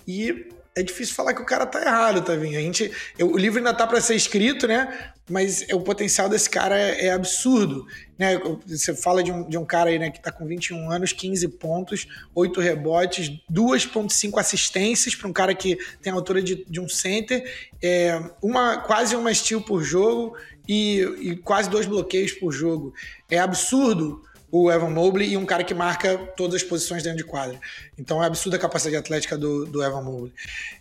E 0.06 0.48
é 0.74 0.82
difícil 0.82 1.14
falar 1.14 1.34
que 1.34 1.42
o 1.42 1.46
cara 1.46 1.66
tá 1.66 1.82
errado, 1.82 2.22
tá 2.22 2.34
vendo? 2.34 2.56
A 2.56 2.60
gente, 2.60 2.90
eu, 3.18 3.30
o 3.30 3.36
livro 3.36 3.58
ainda 3.58 3.74
tá 3.74 3.86
para 3.86 4.00
ser 4.00 4.14
escrito, 4.14 4.66
né? 4.66 5.12
Mas 5.28 5.66
o 5.70 5.80
potencial 5.80 6.28
desse 6.28 6.48
cara 6.48 6.78
é, 6.78 7.06
é, 7.06 7.12
absurdo, 7.12 7.86
né? 8.18 8.40
Você 8.66 8.94
fala 8.94 9.22
de 9.22 9.30
um, 9.30 9.46
de 9.46 9.58
um 9.58 9.66
cara 9.66 9.90
aí, 9.90 9.98
né, 9.98 10.10
que 10.10 10.20
tá 10.20 10.32
com 10.32 10.46
21 10.46 10.90
anos, 10.90 11.12
15 11.12 11.46
pontos, 11.48 12.08
8 12.34 12.60
rebotes, 12.60 13.30
2.5 13.52 14.38
assistências 14.40 15.14
para 15.14 15.28
um 15.28 15.32
cara 15.32 15.54
que 15.54 15.78
tem 16.00 16.10
a 16.12 16.16
altura 16.16 16.42
de, 16.42 16.64
de 16.64 16.80
um 16.80 16.88
center, 16.88 17.44
é, 17.82 18.18
uma 18.42 18.78
quase 18.78 19.14
uma 19.14 19.32
steal 19.32 19.60
por 19.60 19.82
jogo 19.82 20.36
e, 20.66 21.00
e 21.20 21.36
quase 21.36 21.68
dois 21.68 21.86
bloqueios 21.86 22.32
por 22.32 22.50
jogo. 22.50 22.94
É 23.30 23.38
absurdo 23.38 24.22
o 24.54 24.70
Evan 24.70 24.90
Mobley 24.90 25.30
e 25.30 25.36
um 25.38 25.46
cara 25.46 25.64
que 25.64 25.72
marca 25.72 26.18
todas 26.36 26.56
as 26.56 26.62
posições 26.62 27.02
dentro 27.02 27.16
de 27.16 27.24
quadra. 27.24 27.58
Então 27.98 28.22
é 28.22 28.26
absurda 28.26 28.58
a 28.58 28.60
capacidade 28.60 28.98
atlética 28.98 29.38
do, 29.38 29.64
do 29.64 29.82
Evan 29.82 30.02
Mobley. 30.02 30.30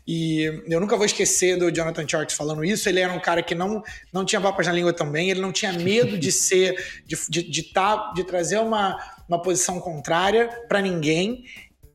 E 0.06 0.44
eu 0.68 0.82
nunca 0.82 0.98
vou 0.98 1.06
esquecer 1.06 1.58
do 1.58 1.72
Jonathan 1.72 2.06
Charts 2.06 2.36
falando 2.36 2.66
isso. 2.66 2.90
Ele 2.90 3.00
era 3.00 3.14
um 3.14 3.20
cara 3.20 3.42
que 3.42 3.56
não, 3.56 3.82
não 4.12 4.26
tinha 4.26 4.42
papas 4.42 4.68
na 4.68 4.74
língua 4.74 4.92
também, 4.92 5.32
ele 5.32 5.40
não 5.40 5.54
tinha 5.54 5.72
medo 5.72 6.18
de 6.18 6.30
ser, 6.34 7.02
de, 7.06 7.16
de, 7.30 7.44
de, 7.44 7.64
tá, 7.64 8.12
de 8.14 8.26
trazer 8.26 8.60
uma, 8.60 8.98
uma 9.26 9.42
posição 9.42 9.80
contrária 9.80 10.50
para 10.68 10.82
ninguém. 10.82 11.46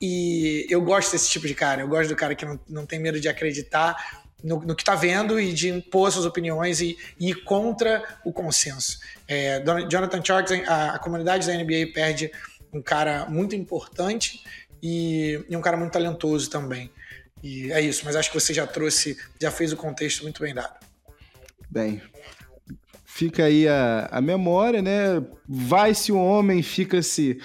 E 0.01 0.67
eu 0.71 0.81
gosto 0.81 1.12
desse 1.12 1.29
tipo 1.29 1.47
de 1.47 1.55
cara. 1.55 1.83
Eu 1.83 1.89
gosto 1.89 2.09
do 2.09 2.17
cara 2.17 2.35
que 2.35 2.47
não, 2.47 2.59
não 2.67 2.87
tem 2.87 2.99
medo 2.99 3.21
de 3.21 3.29
acreditar 3.29 4.25
no, 4.46 4.61
no 4.61 4.76
que 4.76 4.82
está 4.82 4.94
vendo 4.94 5.40
e 5.40 5.52
de 5.52 5.68
impor 5.68 6.12
suas 6.12 6.24
opiniões 6.24 6.80
e, 6.80 6.96
e 7.18 7.30
ir 7.30 7.42
contra 7.42 8.02
o 8.24 8.32
consenso. 8.32 9.00
É, 9.26 9.61
Jonathan 9.90 10.24
Charles, 10.24 10.52
a, 10.68 10.94
a, 10.94 10.98
comunidade 11.00 11.46
da 11.46 11.52
NBA 11.52 11.92
perde 11.92 12.30
um 12.72 12.80
cara 12.80 13.26
muito 13.28 13.56
importante 13.56 14.44
e, 14.80 15.44
e, 15.48 15.56
um 15.56 15.61
cara 15.61 15.76
muito 15.76 15.92
talentoso 15.92 16.48
também. 16.48 16.90
E 17.42 17.72
é 17.72 17.80
isso, 17.80 18.02
mas 18.04 18.14
acho 18.14 18.30
que 18.30 18.40
você 18.40 18.54
já 18.54 18.66
trouxe, 18.66 19.18
já 19.40 19.50
fez 19.50 19.72
o 19.72 19.76
contexto 19.76 20.22
muito 20.22 20.40
bem 20.40 20.54
dado. 20.54 20.74
Bem, 21.68 22.00
fica 23.04 23.46
aí 23.46 23.66
a, 23.66 24.09
a 24.12 24.20
memória, 24.20 24.80
né? 24.80 25.22
Vai-se 25.46 26.12
o 26.12 26.18
homem, 26.18 26.62
fica-se 26.62 27.40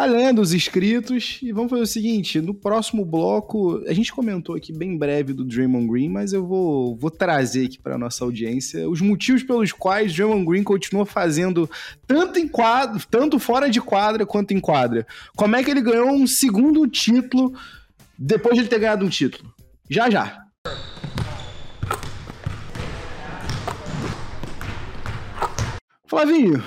além 0.00 0.32
dos 0.32 0.54
inscritos. 0.54 1.38
E 1.42 1.52
vamos 1.52 1.70
fazer 1.70 1.82
o 1.82 1.86
seguinte: 1.86 2.40
no 2.40 2.54
próximo 2.54 3.04
bloco, 3.04 3.82
a 3.86 3.92
gente 3.92 4.12
comentou 4.12 4.54
aqui 4.54 4.72
bem 4.72 4.96
breve 4.96 5.32
do 5.32 5.44
Draymond 5.44 5.86
Green, 5.86 6.08
mas 6.08 6.32
eu 6.32 6.46
vou, 6.46 6.96
vou 6.96 7.10
trazer 7.10 7.66
aqui 7.66 7.78
para 7.78 7.98
nossa 7.98 8.24
audiência 8.24 8.88
os 8.88 9.00
motivos 9.00 9.42
pelos 9.42 9.72
quais 9.72 10.14
Draymond 10.14 10.46
Green 10.46 10.62
continua 10.62 11.04
fazendo 11.04 11.68
tanto 12.06 12.38
em 12.38 12.48
quadro, 12.48 13.00
tanto 13.10 13.38
fora 13.38 13.68
de 13.68 13.80
quadra 13.80 14.24
quanto 14.24 14.52
em 14.52 14.60
quadra. 14.60 15.06
Como 15.36 15.54
é 15.54 15.62
que 15.62 15.70
ele 15.70 15.82
ganhou 15.82 16.10
um 16.10 16.26
segundo 16.26 16.86
título 16.86 17.52
depois 18.18 18.54
de 18.54 18.62
ele 18.62 18.68
ter 18.68 18.78
ganhado 18.78 19.04
um 19.04 19.08
título? 19.08 19.52
Já 19.88 20.08
já. 20.08 20.38
Flavinho, 26.06 26.62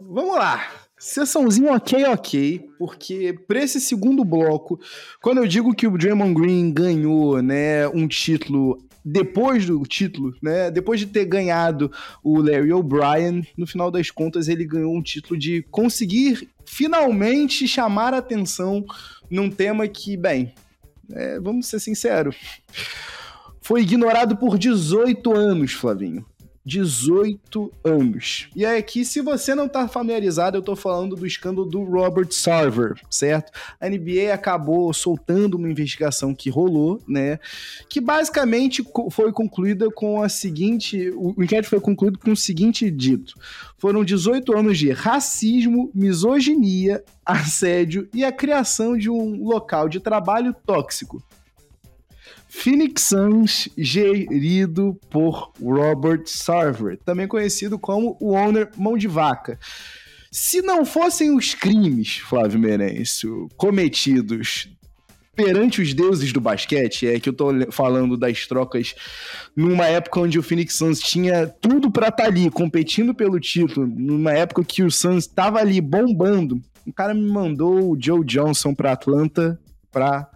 vamos 0.00 0.34
lá. 0.34 0.66
Sessãozinho 1.00 1.72
ok, 1.72 2.04
ok, 2.04 2.60
porque 2.78 3.32
para 3.48 3.62
esse 3.62 3.80
segundo 3.80 4.22
bloco, 4.22 4.78
quando 5.22 5.38
eu 5.38 5.46
digo 5.46 5.74
que 5.74 5.86
o 5.86 5.96
Draymond 5.96 6.34
Green 6.34 6.70
ganhou, 6.70 7.40
né, 7.40 7.88
um 7.88 8.06
título 8.06 8.78
depois 9.02 9.64
do 9.64 9.82
título, 9.84 10.34
né, 10.42 10.70
depois 10.70 11.00
de 11.00 11.06
ter 11.06 11.24
ganhado 11.24 11.90
o 12.22 12.38
Larry 12.42 12.70
O'Brien, 12.74 13.46
no 13.56 13.66
final 13.66 13.90
das 13.90 14.10
contas 14.10 14.46
ele 14.46 14.66
ganhou 14.66 14.94
um 14.94 15.02
título 15.02 15.40
de 15.40 15.62
conseguir 15.70 16.50
finalmente 16.66 17.66
chamar 17.66 18.12
atenção 18.12 18.84
num 19.30 19.48
tema 19.48 19.88
que, 19.88 20.18
bem, 20.18 20.52
é, 21.12 21.40
vamos 21.40 21.66
ser 21.66 21.80
sinceros, 21.80 22.36
foi 23.62 23.80
ignorado 23.80 24.36
por 24.36 24.58
18 24.58 25.34
anos, 25.34 25.72
Flavinho. 25.72 26.26
18 26.64 27.72
anos. 27.82 28.48
E 28.54 28.66
aí 28.66 28.78
aqui, 28.78 29.04
se 29.04 29.20
você 29.20 29.54
não 29.54 29.68
tá 29.68 29.88
familiarizado, 29.88 30.58
eu 30.58 30.62
tô 30.62 30.76
falando 30.76 31.16
do 31.16 31.26
escândalo 31.26 31.66
do 31.66 31.82
Robert 31.82 32.30
Sarver, 32.32 33.00
certo? 33.10 33.50
A 33.80 33.88
NBA 33.88 34.32
acabou 34.32 34.92
soltando 34.92 35.56
uma 35.56 35.70
investigação 35.70 36.34
que 36.34 36.50
rolou, 36.50 37.00
né? 37.08 37.38
Que 37.88 38.00
basicamente 38.00 38.84
foi 39.10 39.32
concluída 39.32 39.90
com 39.90 40.22
a 40.22 40.28
seguinte, 40.28 41.10
o 41.16 41.42
inquérito 41.42 41.70
foi 41.70 41.80
concluído 41.80 42.18
com 42.18 42.32
o 42.32 42.36
seguinte 42.36 42.90
dito: 42.90 43.34
foram 43.78 44.04
18 44.04 44.56
anos 44.56 44.78
de 44.78 44.90
racismo, 44.90 45.90
misoginia, 45.94 47.02
assédio 47.24 48.08
e 48.12 48.24
a 48.24 48.32
criação 48.32 48.98
de 48.98 49.08
um 49.08 49.42
local 49.44 49.88
de 49.88 49.98
trabalho 49.98 50.54
tóxico 50.66 51.22
Phoenix 52.52 53.02
Suns, 53.02 53.68
gerido 53.78 54.98
por 55.08 55.52
Robert 55.62 56.24
Sarver, 56.26 56.98
também 57.04 57.28
conhecido 57.28 57.78
como 57.78 58.16
o 58.20 58.32
owner 58.32 58.68
mão 58.76 58.98
de 58.98 59.06
vaca. 59.06 59.56
Se 60.32 60.60
não 60.60 60.84
fossem 60.84 61.34
os 61.34 61.54
crimes, 61.54 62.18
Flávio 62.18 62.58
Merencio, 62.58 63.48
cometidos 63.56 64.68
perante 65.34 65.80
os 65.80 65.94
deuses 65.94 66.32
do 66.32 66.40
basquete, 66.40 67.06
é 67.06 67.20
que 67.20 67.28
eu 67.28 67.32
tô 67.32 67.50
falando 67.70 68.16
das 68.16 68.46
trocas 68.48 68.96
numa 69.56 69.86
época 69.86 70.20
onde 70.20 70.38
o 70.38 70.42
Phoenix 70.42 70.74
Suns 70.74 70.98
tinha 70.98 71.46
tudo 71.46 71.88
para 71.88 72.08
estar 72.08 72.24
tá 72.24 72.28
ali, 72.28 72.50
competindo 72.50 73.14
pelo 73.14 73.38
título, 73.38 73.86
numa 73.86 74.32
época 74.32 74.64
que 74.64 74.82
o 74.82 74.90
Suns 74.90 75.24
estava 75.24 75.60
ali 75.60 75.80
bombando. 75.80 76.60
O 76.84 76.92
cara 76.92 77.14
me 77.14 77.30
mandou 77.30 77.92
o 77.92 77.96
Joe 77.98 78.24
Johnson 78.24 78.74
para 78.74 78.92
Atlanta 78.92 79.58
para 79.92 80.28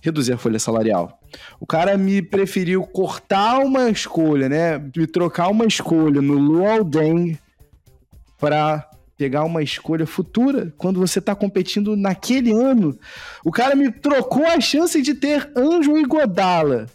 reduzir 0.00 0.32
a 0.32 0.38
folha 0.38 0.58
salarial. 0.60 1.21
O 1.60 1.66
cara 1.66 1.96
me 1.96 2.22
preferiu 2.22 2.82
cortar 2.84 3.58
uma 3.60 3.90
escolha, 3.90 4.48
né? 4.48 4.78
Me 4.78 5.06
trocar 5.06 5.48
uma 5.48 5.64
escolha 5.64 6.20
no 6.20 6.34
Luol 6.34 6.84
Deng 6.84 7.38
para 8.38 8.88
pegar 9.16 9.44
uma 9.44 9.62
escolha 9.62 10.06
futura 10.06 10.74
quando 10.76 10.98
você 10.98 11.20
tá 11.20 11.34
competindo 11.34 11.96
naquele 11.96 12.52
ano. 12.52 12.98
O 13.44 13.52
cara 13.52 13.74
me 13.76 13.90
trocou 13.90 14.44
a 14.44 14.60
chance 14.60 15.00
de 15.00 15.14
ter 15.14 15.52
Anjo 15.56 15.96
e 15.96 16.04
Godala 16.04 16.86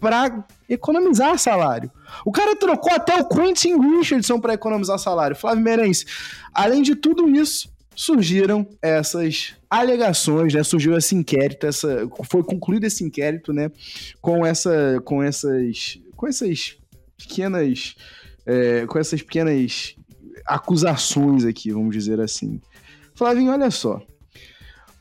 para 0.00 0.44
economizar 0.68 1.38
salário. 1.38 1.90
O 2.24 2.32
cara 2.32 2.56
trocou 2.56 2.92
até 2.92 3.16
o 3.16 3.28
Quentin 3.28 3.78
Richardson 3.78 4.40
para 4.40 4.54
economizar 4.54 4.98
salário. 4.98 5.36
Flávio 5.36 5.62
Merense. 5.62 6.04
Além 6.52 6.82
de 6.82 6.94
tudo 6.94 7.28
isso, 7.28 7.68
surgiram 7.98 8.64
essas 8.80 9.56
alegações, 9.68 10.54
né? 10.54 10.62
Surgiu 10.62 10.96
esse 10.96 11.16
inquérito, 11.16 11.66
essa, 11.66 12.08
foi 12.30 12.44
concluído 12.44 12.84
esse 12.84 13.02
inquérito, 13.02 13.52
né? 13.52 13.72
Com 14.22 14.46
essa, 14.46 15.02
com 15.04 15.20
essas, 15.20 15.98
com 16.14 16.28
essas 16.28 16.78
pequenas, 17.16 17.96
é, 18.46 18.86
com 18.86 19.00
essas 19.00 19.20
pequenas 19.20 19.96
acusações 20.46 21.44
aqui, 21.44 21.72
vamos 21.72 21.92
dizer 21.92 22.20
assim. 22.20 22.60
Flavinho, 23.16 23.50
olha 23.50 23.68
só. 23.68 24.00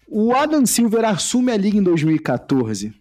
O 0.08 0.34
Adam 0.34 0.66
Silver 0.66 1.06
assume 1.06 1.52
a 1.52 1.58
liga 1.58 1.78
em 1.78 1.84
2014 1.84 2.96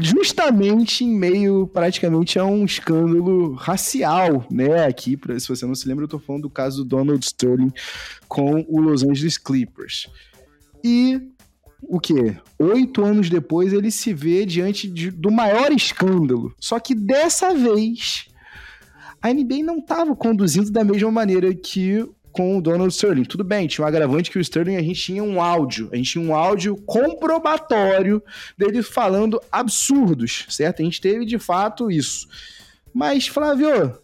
justamente 0.00 1.04
em 1.04 1.10
meio 1.10 1.66
praticamente 1.66 2.38
a 2.38 2.44
um 2.44 2.64
escândalo 2.64 3.54
racial, 3.54 4.44
né? 4.50 4.84
Aqui, 4.84 5.18
se 5.38 5.48
você 5.48 5.64
não 5.66 5.74
se 5.74 5.88
lembra, 5.88 6.04
eu 6.04 6.08
tô 6.08 6.18
falando 6.18 6.42
do 6.42 6.50
caso 6.50 6.84
do 6.84 6.88
Donald 6.96 7.24
Sterling 7.24 7.72
com 8.28 8.64
o 8.68 8.80
Los 8.80 9.02
Angeles 9.02 9.38
Clippers. 9.38 10.08
E 10.84 11.20
o 11.82 11.98
que? 11.98 12.36
Oito 12.58 13.02
anos 13.02 13.30
depois 13.30 13.72
ele 13.72 13.90
se 13.90 14.12
vê 14.12 14.44
diante 14.44 14.88
de, 14.88 15.10
do 15.10 15.30
maior 15.30 15.72
escândalo. 15.72 16.54
Só 16.60 16.78
que 16.78 16.94
dessa 16.94 17.54
vez 17.54 18.26
a 19.22 19.32
NBA 19.32 19.62
não 19.62 19.78
estava 19.78 20.14
conduzindo 20.14 20.70
da 20.70 20.84
mesma 20.84 21.10
maneira 21.10 21.54
que 21.54 22.06
com 22.32 22.56
o 22.56 22.62
Donald 22.62 22.92
Sterling. 22.92 23.24
Tudo 23.24 23.44
bem, 23.44 23.66
tinha 23.66 23.84
um 23.84 23.88
agravante 23.88 24.30
que 24.30 24.38
o 24.38 24.40
Sterling 24.40 24.76
a 24.76 24.82
gente 24.82 25.00
tinha 25.00 25.22
um 25.22 25.40
áudio, 25.40 25.88
a 25.92 25.96
gente 25.96 26.12
tinha 26.12 26.24
um 26.24 26.34
áudio 26.34 26.76
comprobatório 26.86 28.22
dele 28.56 28.82
falando 28.82 29.40
absurdos, 29.50 30.46
certo? 30.48 30.80
A 30.80 30.84
gente 30.84 31.00
teve 31.00 31.24
de 31.24 31.38
fato 31.38 31.90
isso. 31.90 32.28
Mas, 32.92 33.26
Flávio, 33.26 33.98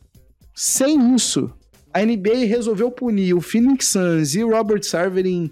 sem 0.55 1.15
isso, 1.15 1.53
a 1.93 2.05
NBA 2.05 2.47
resolveu 2.47 2.91
punir 2.91 3.35
o 3.35 3.41
Phoenix 3.41 3.87
Suns 3.89 4.35
e 4.35 4.45
o 4.45 4.51
Robert 4.51 4.83
Sarver 4.83 5.27
em 5.27 5.51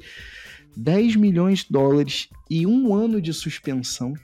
10 0.76 1.16
milhões 1.16 1.60
de 1.60 1.66
dólares 1.70 2.28
e 2.50 2.66
um 2.66 2.94
ano 2.94 3.20
de 3.20 3.32
suspensão. 3.32 4.14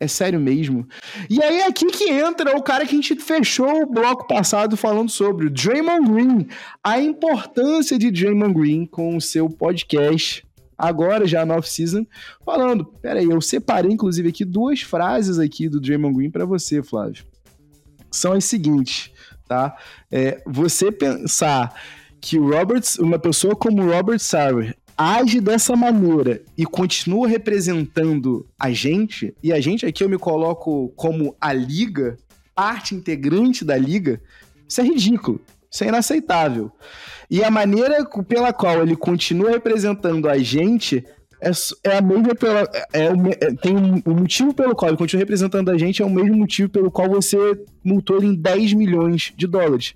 É 0.00 0.06
sério 0.06 0.38
mesmo. 0.38 0.86
E 1.28 1.42
aí 1.42 1.58
é 1.60 1.66
aqui 1.66 1.86
que 1.86 2.08
entra 2.08 2.56
o 2.56 2.62
cara 2.62 2.86
que 2.86 2.92
a 2.92 3.00
gente 3.00 3.16
fechou 3.16 3.82
o 3.82 3.86
bloco 3.86 4.26
passado 4.28 4.76
falando 4.76 5.10
sobre, 5.10 5.46
o 5.46 5.50
Draymond 5.50 6.10
Green. 6.10 6.46
A 6.82 7.00
importância 7.00 7.98
de 7.98 8.10
Draymond 8.10 8.54
Green 8.54 8.86
com 8.86 9.16
o 9.16 9.20
seu 9.20 9.50
podcast, 9.50 10.46
agora 10.76 11.26
já 11.26 11.44
na 11.44 11.56
off-season, 11.56 12.06
falando. 12.44 12.84
Pera 12.84 13.18
aí, 13.18 13.28
eu 13.28 13.40
separei 13.40 13.90
inclusive 13.90 14.28
aqui 14.28 14.44
duas 14.44 14.82
frases 14.82 15.38
aqui 15.38 15.68
do 15.68 15.80
Draymond 15.80 16.16
Green 16.16 16.30
para 16.30 16.44
você, 16.44 16.80
Flávio. 16.80 17.24
São 18.10 18.32
as 18.32 18.44
seguintes, 18.44 19.10
tá? 19.48 19.76
É, 20.10 20.40
você 20.46 20.92
pensar 20.92 21.74
que 22.20 22.38
Roberts, 22.38 22.98
uma 22.98 23.18
pessoa 23.18 23.56
como 23.56 23.90
Robert 23.90 24.18
Sarver 24.20 24.76
age 24.98 25.40
dessa 25.40 25.76
maneira 25.76 26.42
e 26.56 26.66
continua 26.66 27.28
representando 27.28 28.44
a 28.58 28.72
gente, 28.72 29.32
e 29.40 29.52
a 29.52 29.60
gente 29.60 29.86
aqui 29.86 30.02
eu 30.02 30.08
me 30.08 30.18
coloco 30.18 30.92
como 30.96 31.36
a 31.40 31.52
liga, 31.52 32.16
parte 32.52 32.96
integrante 32.96 33.64
da 33.64 33.76
liga, 33.76 34.20
isso 34.68 34.80
é 34.80 34.84
ridículo, 34.84 35.40
isso 35.70 35.84
é 35.84 35.88
inaceitável. 35.88 36.72
E 37.30 37.44
a 37.44 37.50
maneira 37.50 38.04
pela 38.26 38.52
qual 38.52 38.82
ele 38.82 38.96
continua 38.96 39.50
representando 39.50 40.28
a 40.28 40.36
gente 40.38 41.04
é, 41.40 41.50
é 41.84 41.98
a 41.98 42.02
mesma 42.02 42.34
pela. 42.34 42.68
É, 42.92 43.04
é, 43.04 43.54
tem 43.54 43.76
um, 43.76 44.02
o 44.04 44.14
motivo 44.14 44.52
pelo 44.52 44.74
qual 44.74 44.90
ele 44.90 44.98
continua 44.98 45.20
representando 45.20 45.70
a 45.70 45.78
gente 45.78 46.02
é 46.02 46.04
o 46.04 46.10
mesmo 46.10 46.36
motivo 46.36 46.68
pelo 46.68 46.90
qual 46.90 47.08
você 47.08 47.38
multou 47.84 48.22
em 48.22 48.34
10 48.34 48.72
milhões 48.72 49.32
de 49.36 49.46
dólares. 49.46 49.94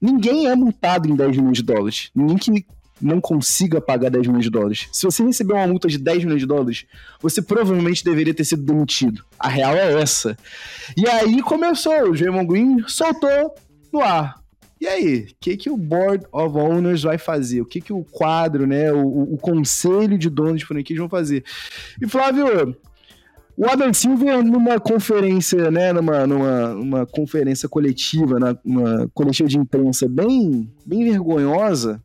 Ninguém 0.00 0.48
é 0.48 0.54
multado 0.54 1.08
em 1.08 1.16
10 1.16 1.38
milhões 1.38 1.56
de 1.56 1.62
dólares. 1.62 2.10
Ninguém 2.14 2.36
que 2.36 2.66
não 3.00 3.20
consiga 3.20 3.80
pagar 3.80 4.10
10 4.10 4.26
milhões 4.26 4.44
de 4.44 4.50
dólares. 4.50 4.88
Se 4.92 5.04
você 5.04 5.24
receber 5.24 5.54
uma 5.54 5.66
multa 5.66 5.88
de 5.88 5.98
10 5.98 6.24
milhões 6.24 6.40
de 6.40 6.46
dólares, 6.46 6.86
você 7.20 7.42
provavelmente 7.42 8.04
deveria 8.04 8.34
ter 8.34 8.44
sido 8.44 8.62
demitido. 8.62 9.24
A 9.38 9.48
real 9.48 9.74
é 9.74 10.00
essa. 10.00 10.36
E 10.96 11.08
aí 11.08 11.42
começou, 11.42 12.10
o 12.10 12.12
Draymond 12.12 12.46
Green 12.46 12.78
soltou 12.86 13.54
no 13.92 14.00
ar. 14.00 14.36
E 14.80 14.86
aí, 14.86 15.28
o 15.30 15.34
que, 15.40 15.56
que 15.56 15.70
o 15.70 15.76
Board 15.76 16.26
of 16.32 16.56
Owners 16.56 17.02
vai 17.02 17.16
fazer? 17.16 17.60
O 17.60 17.64
que, 17.64 17.80
que 17.80 17.92
o 17.92 18.04
quadro, 18.04 18.66
né, 18.66 18.92
o, 18.92 19.34
o 19.34 19.38
conselho 19.38 20.18
de 20.18 20.28
donos 20.28 20.58
de 20.58 20.66
franquias 20.66 20.98
vão 20.98 21.08
fazer? 21.08 21.44
E 22.02 22.06
Flávio, 22.06 22.76
o 23.56 23.66
Adam 23.66 23.94
Silver, 23.94 24.42
numa 24.42 24.80
conferência, 24.80 25.70
né, 25.70 25.92
numa, 25.92 26.26
numa, 26.26 26.74
numa 26.74 27.06
conferência 27.06 27.68
coletiva, 27.68 28.58
numa 28.64 29.08
coletiva 29.14 29.48
de 29.48 29.58
imprensa 29.58 30.08
bem, 30.08 30.68
bem 30.84 31.04
vergonhosa, 31.04 32.02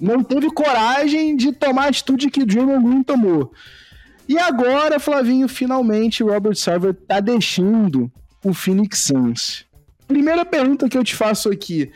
não 0.00 0.22
teve 0.22 0.50
coragem 0.50 1.36
de 1.36 1.52
tomar 1.52 1.84
a 1.84 1.88
atitude 1.88 2.30
que 2.30 2.44
Draymond 2.44 2.84
Green 2.84 3.02
tomou. 3.02 3.52
E 4.28 4.38
agora, 4.38 4.98
Flavinho, 4.98 5.48
finalmente 5.48 6.22
Robert 6.22 6.56
Sarver 6.56 6.94
tá 6.94 7.20
deixando 7.20 8.10
o 8.42 8.54
Phoenix 8.54 9.00
Suns. 9.00 9.66
Primeira 10.06 10.44
pergunta 10.44 10.88
que 10.88 10.96
eu 10.96 11.04
te 11.04 11.14
faço 11.14 11.50
aqui. 11.50 11.90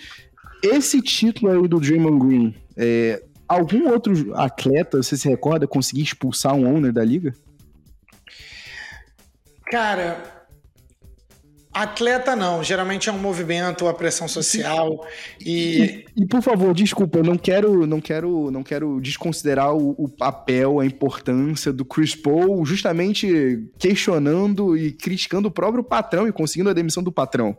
Esse 0.62 1.00
título 1.00 1.52
aí 1.52 1.68
do 1.68 1.80
Draymond 1.80 2.26
Green, 2.26 2.54
é, 2.76 3.22
algum 3.46 3.88
outro 3.88 4.34
atleta, 4.34 5.02
você 5.02 5.16
se 5.16 5.28
recorda, 5.28 5.66
conseguir 5.66 6.02
expulsar 6.02 6.54
um 6.54 6.66
owner 6.66 6.92
da 6.92 7.04
liga? 7.04 7.34
Cara, 9.70 10.37
Atleta 11.82 12.34
não, 12.34 12.62
geralmente 12.62 13.08
é 13.08 13.12
um 13.12 13.18
movimento, 13.18 13.86
a 13.86 13.94
pressão 13.94 14.26
social 14.26 15.06
e... 15.40 16.04
e... 16.16 16.22
e... 16.22 16.26
por 16.26 16.42
favor, 16.42 16.74
desculpa, 16.74 17.18
eu 17.18 17.24
não 17.24 17.36
quero, 17.36 17.86
não 17.86 18.00
quero, 18.00 18.50
não 18.50 18.62
quero 18.62 19.00
desconsiderar 19.00 19.74
o, 19.74 19.94
o, 19.98 20.08
papel, 20.08 20.80
a 20.80 20.86
importância 20.86 21.72
do 21.72 21.84
Chris 21.84 22.14
Paul, 22.14 22.64
justamente 22.66 23.64
questionando 23.78 24.76
e 24.76 24.92
criticando 24.92 25.48
o 25.48 25.52
próprio 25.52 25.84
patrão 25.84 26.26
e 26.26 26.32
conseguindo 26.32 26.70
a 26.70 26.74
demissão 26.74 27.02
do 27.02 27.12
patrão. 27.12 27.56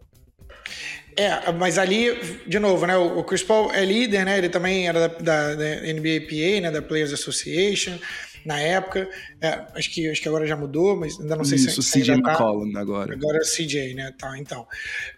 É, 1.15 1.51
mas 1.51 1.77
ali, 1.77 2.15
de 2.47 2.59
novo, 2.59 2.85
né? 2.85 2.95
O 2.95 3.23
Chris 3.23 3.43
Paul 3.43 3.73
é 3.73 3.83
líder, 3.83 4.23
né? 4.23 4.37
Ele 4.37 4.47
também 4.47 4.87
era 4.87 5.09
da, 5.09 5.17
da, 5.17 5.55
da 5.55 5.93
NBAPA, 5.93 6.61
né? 6.61 6.71
Da 6.71 6.81
Players 6.81 7.11
Association 7.11 7.97
na 8.45 8.59
época. 8.59 9.09
É, 9.41 9.65
acho, 9.75 9.91
que, 9.91 10.09
acho 10.09 10.21
que 10.21 10.27
agora 10.27 10.45
já 10.45 10.55
mudou, 10.55 10.95
mas 10.95 11.19
ainda 11.19 11.35
não 11.35 11.43
sei 11.43 11.57
Isso, 11.57 11.81
se, 11.81 12.01
CJ 12.01 12.15
McCollum 12.15 12.71
tá. 12.71 12.79
agora. 12.79 13.13
Agora 13.13 13.37
é 13.37 13.41
CJ, 13.41 13.93
né? 13.93 14.13
Tá, 14.17 14.37
então. 14.37 14.67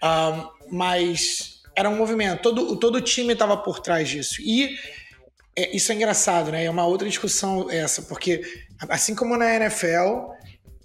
Um, 0.04 0.76
mas 0.76 1.62
era 1.76 1.90
um 1.90 1.96
movimento, 1.96 2.42
todo, 2.42 2.76
todo 2.76 2.96
o 2.96 3.02
time 3.02 3.34
estava 3.34 3.58
por 3.58 3.80
trás 3.80 4.10
disso. 4.10 4.42
E 4.42 4.76
é, 5.56 5.76
isso 5.76 5.92
é 5.92 5.96
engraçado, 5.96 6.52
né? 6.52 6.66
É 6.66 6.70
uma 6.70 6.86
outra 6.86 7.08
discussão 7.08 7.70
essa, 7.70 8.02
porque 8.04 8.42
assim 8.90 9.16
como 9.16 9.38
na 9.38 9.56
NFL, 9.56 10.32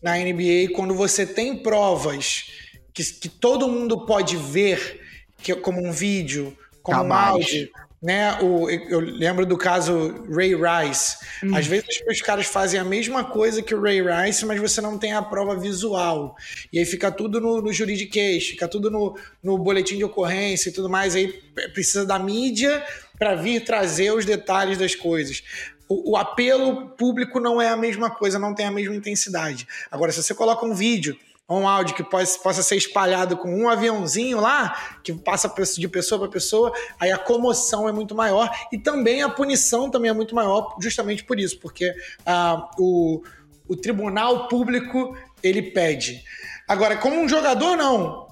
na 0.03 0.17
NBA, 0.19 0.75
quando 0.75 0.95
você 0.95 1.27
tem 1.27 1.57
provas 1.57 2.51
que, 2.93 3.05
que 3.05 3.29
todo 3.29 3.69
mundo 3.69 4.07
pode 4.07 4.37
ver, 4.37 5.01
que, 5.43 5.55
como 5.57 5.85
um 5.85 5.93
vídeo, 5.93 6.57
como 6.83 7.05
um 7.05 7.13
áudio, 7.13 7.69
né? 8.03 8.39
O, 8.43 8.69
eu 8.69 9.01
lembro 9.01 9.47
do 9.47 9.57
caso 9.57 10.25
Ray 10.31 10.55
Rice. 10.55 11.17
Hum. 11.43 11.57
Às 11.57 11.67
vezes 11.67 12.03
os 12.09 12.21
caras 12.21 12.47
fazem 12.47 12.79
a 12.79 12.85
mesma 12.85 13.25
coisa 13.25 13.63
que 13.63 13.75
o 13.75 13.81
Ray 13.81 14.01
Rice, 14.03 14.45
mas 14.45 14.61
você 14.61 14.81
não 14.81 14.99
tem 14.99 15.13
a 15.13 15.23
prova 15.23 15.57
visual. 15.57 16.37
E 16.73 16.79
aí 16.79 16.85
fica 16.85 17.11
tudo 17.11 17.41
no, 17.41 17.61
no 17.61 17.73
juridiquês, 17.73 18.49
fica 18.49 18.69
tudo 18.69 18.91
no, 18.91 19.19
no 19.43 19.59
boletim 19.59 19.97
de 19.97 20.05
ocorrência 20.05 20.69
e 20.69 20.73
tudo 20.73 20.89
mais. 20.89 21.15
Aí 21.15 21.33
precisa 21.73 22.05
da 22.05 22.19
mídia 22.19 22.85
para 23.19 23.35
vir 23.35 23.65
trazer 23.65 24.13
os 24.13 24.25
detalhes 24.25 24.79
das 24.79 24.95
coisas. 24.95 25.43
O, 25.89 26.13
o 26.13 26.17
apelo 26.17 26.91
público 26.91 27.41
não 27.41 27.63
é 27.63 27.69
a 27.69 27.77
mesma 27.77 28.11
coisa, 28.11 28.39
não 28.39 28.55
tem 28.55 28.67
a 28.67 28.71
mesma 28.71 28.95
intensidade. 28.95 29.67
Agora, 29.91 30.13
se 30.13 30.23
você 30.23 30.35
coloca 30.35 30.67
um 30.67 30.75
vídeo 30.75 31.17
um 31.49 31.69
áudio 31.69 31.95
que 31.95 32.03
possa, 32.03 32.39
possa 32.41 32.63
ser 32.63 32.77
espalhado 32.77 33.37
com 33.37 33.49
um 33.49 33.69
aviãozinho 33.69 34.41
lá, 34.41 34.99
que 35.03 35.13
passa 35.13 35.53
de 35.77 35.89
pessoa 35.89 36.21
para 36.21 36.29
pessoa, 36.29 36.73
aí 36.99 37.13
a 37.13 37.19
comoção 37.19 37.89
é 37.89 37.93
muito 37.93 38.15
maior 38.15 38.51
e 38.73 38.79
também 38.79 39.23
a 39.23 39.29
punição 39.29 39.89
também 39.89 40.11
é 40.11 40.15
muito 40.15 40.35
maior, 40.35 40.77
justamente 40.81 41.23
por 41.25 41.39
isso, 41.39 41.59
porque 41.61 41.95
ah, 42.25 42.69
o, 42.79 43.23
o 43.69 43.77
tribunal 43.77 44.49
público 44.49 45.17
ele 45.43 45.63
pede. 45.63 46.25
Agora, 46.67 46.97
como 46.97 47.21
um 47.21 47.29
jogador, 47.29 47.77
não. 47.77 48.27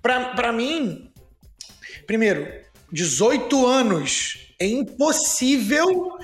Para 0.00 0.52
mim, 0.52 1.10
primeiro, 2.06 2.48
18 2.90 3.66
anos 3.66 4.54
é 4.58 4.66
impossível. 4.66 6.16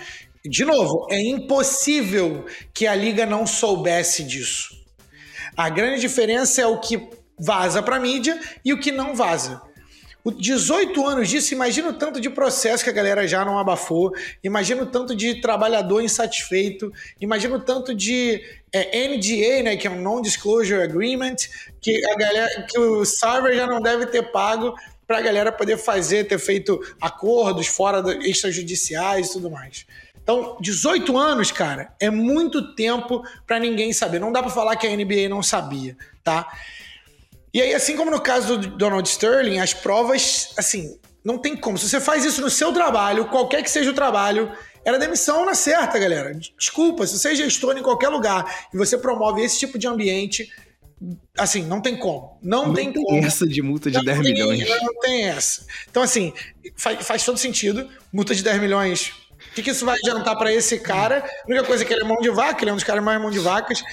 De 0.43 0.65
novo, 0.65 1.07
é 1.11 1.21
impossível 1.21 2.47
que 2.73 2.87
a 2.87 2.95
liga 2.95 3.27
não 3.27 3.47
soubesse 3.47 4.25
disso. 4.25 4.84
A 5.57 5.69
grande 5.69 6.01
diferença 6.01 6.61
é 6.61 6.67
o 6.67 6.81
que 6.81 7.09
vaza 7.39 7.83
para 7.83 7.99
mídia 7.99 8.39
e 8.65 8.73
o 8.73 8.81
que 8.81 8.91
não 8.91 9.15
vaza. 9.15 9.63
O 10.25 10.31
18 10.31 11.07
anos 11.07 11.29
disso, 11.29 11.53
imagina 11.53 11.91
o 11.91 11.93
tanto 11.93 12.19
de 12.19 12.31
processo 12.31 12.83
que 12.83 12.89
a 12.89 12.95
galera 12.95 13.29
já 13.29 13.45
não 13.45 13.59
abafou, 13.59 14.11
imagina 14.43 14.83
o 14.83 14.87
tanto 14.87 15.15
de 15.15 15.43
trabalhador 15.43 16.01
insatisfeito, 16.01 16.91
imagina 17.21 17.57
o 17.57 17.61
tanto 17.61 17.95
de 17.95 18.43
é, 18.73 19.07
NDA, 19.07 19.63
né, 19.63 19.77
que 19.77 19.87
é 19.87 19.91
um 19.91 20.01
Non-Disclosure 20.01 20.81
Agreement, 20.83 21.37
que, 21.79 22.03
a 22.07 22.17
galera, 22.17 22.67
que 22.67 22.79
o 22.79 23.05
server 23.05 23.55
já 23.55 23.67
não 23.67 23.83
deve 23.83 24.07
ter 24.07 24.23
pago 24.33 24.75
para 25.07 25.19
a 25.19 25.21
galera 25.21 25.53
poder 25.53 25.77
fazer, 25.77 26.25
ter 26.25 26.39
feito 26.39 26.81
acordos 26.99 27.67
fora 27.67 28.03
extrajudiciais 28.27 29.29
e 29.29 29.33
tudo 29.35 29.51
mais. 29.51 29.85
Então, 30.25 30.57
18 30.59 31.17
anos, 31.19 31.53
cara, 31.53 31.95
é 32.01 32.11
muito 32.11 32.75
tempo 32.75 33.23
para 33.47 33.61
ninguém 33.61 33.93
saber. 33.93 34.19
Não 34.19 34.33
dá 34.33 34.43
para 34.43 34.51
falar 34.51 34.75
que 34.75 34.87
a 34.87 34.97
NBA 34.97 35.29
não 35.29 35.43
sabia, 35.43 35.97
tá? 36.25 36.51
E 37.53 37.61
aí, 37.61 37.75
assim 37.75 37.95
como 37.95 38.11
no 38.11 38.21
caso 38.21 38.57
do 38.57 38.69
Donald 38.69 39.07
Sterling, 39.07 39.59
as 39.59 39.75
provas, 39.75 40.49
assim, 40.57 40.99
não 41.23 41.37
tem 41.37 41.55
como. 41.55 41.77
Se 41.77 41.89
você 41.89 42.01
faz 42.01 42.25
isso 42.25 42.41
no 42.41 42.49
seu 42.49 42.73
trabalho, 42.73 43.27
qualquer 43.27 43.63
que 43.63 43.71
seja 43.71 43.91
o 43.91 43.95
trabalho, 43.95 44.51
era 44.83 44.99
demissão 44.99 45.45
na 45.45 45.55
certa, 45.55 45.99
galera. 45.99 46.35
Desculpa, 46.59 47.07
se 47.07 47.19
você 47.19 47.33
é 47.33 47.35
gestor 47.35 47.77
em 47.77 47.83
qualquer 47.83 48.09
lugar 48.09 48.67
e 48.73 48.79
você 48.79 48.97
promove 48.97 49.43
esse 49.43 49.59
tipo 49.59 49.79
de 49.79 49.87
ambiente, 49.87 50.51
assim, 51.37 51.63
não 51.63 51.83
tem 51.83 51.99
como. 51.99 52.39
Não, 52.43 52.69
não 52.69 52.75
tem, 52.75 52.93
tem 52.93 53.03
como. 53.05 53.25
essa 53.25 53.47
de 53.47 53.61
multa 53.61 53.91
de 53.91 53.99
não 53.99 54.05
10 54.05 54.21
tem, 54.21 54.33
milhões. 54.33 54.69
Não 54.83 54.99
tem 55.01 55.27
essa. 55.27 55.67
Então, 55.91 56.03
assim, 56.03 56.33
faz, 56.77 57.07
faz 57.07 57.25
todo 57.25 57.39
sentido. 57.39 57.89
Multa 58.13 58.35
de 58.35 58.43
10 58.43 58.61
milhões 58.61 59.13
o 59.55 59.57
que, 59.57 59.63
que 59.63 59.71
isso 59.71 59.87
vai 59.87 59.97
adiantar 59.97 60.37
para 60.37 60.53
esse 60.53 60.81
cara? 60.81 61.25
A 61.45 61.49
única 61.49 61.63
coisa 61.65 61.85
é 61.85 61.87
que 61.87 61.93
ele 61.95 62.03
é 62.03 62.05
mão 62.05 62.17
de 62.21 62.29
vaca, 62.29 62.61
ele 62.65 62.71
é 62.71 62.73
um 62.73 62.77
dos 62.77 62.85
caras 62.85 63.05
mais 63.05 63.21
mão 63.23 63.31
de 63.31 63.39
vacas 63.39 63.85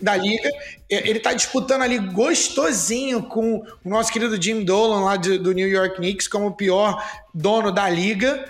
da 0.00 0.14
liga. 0.14 0.50
É, 0.90 1.08
ele 1.08 1.18
tá 1.18 1.32
disputando 1.32 1.80
ali 1.80 1.98
gostosinho 1.98 3.22
com 3.22 3.64
o 3.82 3.88
nosso 3.88 4.12
querido 4.12 4.40
Jim 4.40 4.62
Dolan 4.62 5.00
lá 5.06 5.16
de, 5.16 5.38
do 5.38 5.52
New 5.52 5.66
York 5.66 5.96
Knicks 5.96 6.28
como 6.28 6.48
o 6.48 6.52
pior 6.54 7.02
dono 7.32 7.72
da 7.72 7.88
liga. 7.88 8.44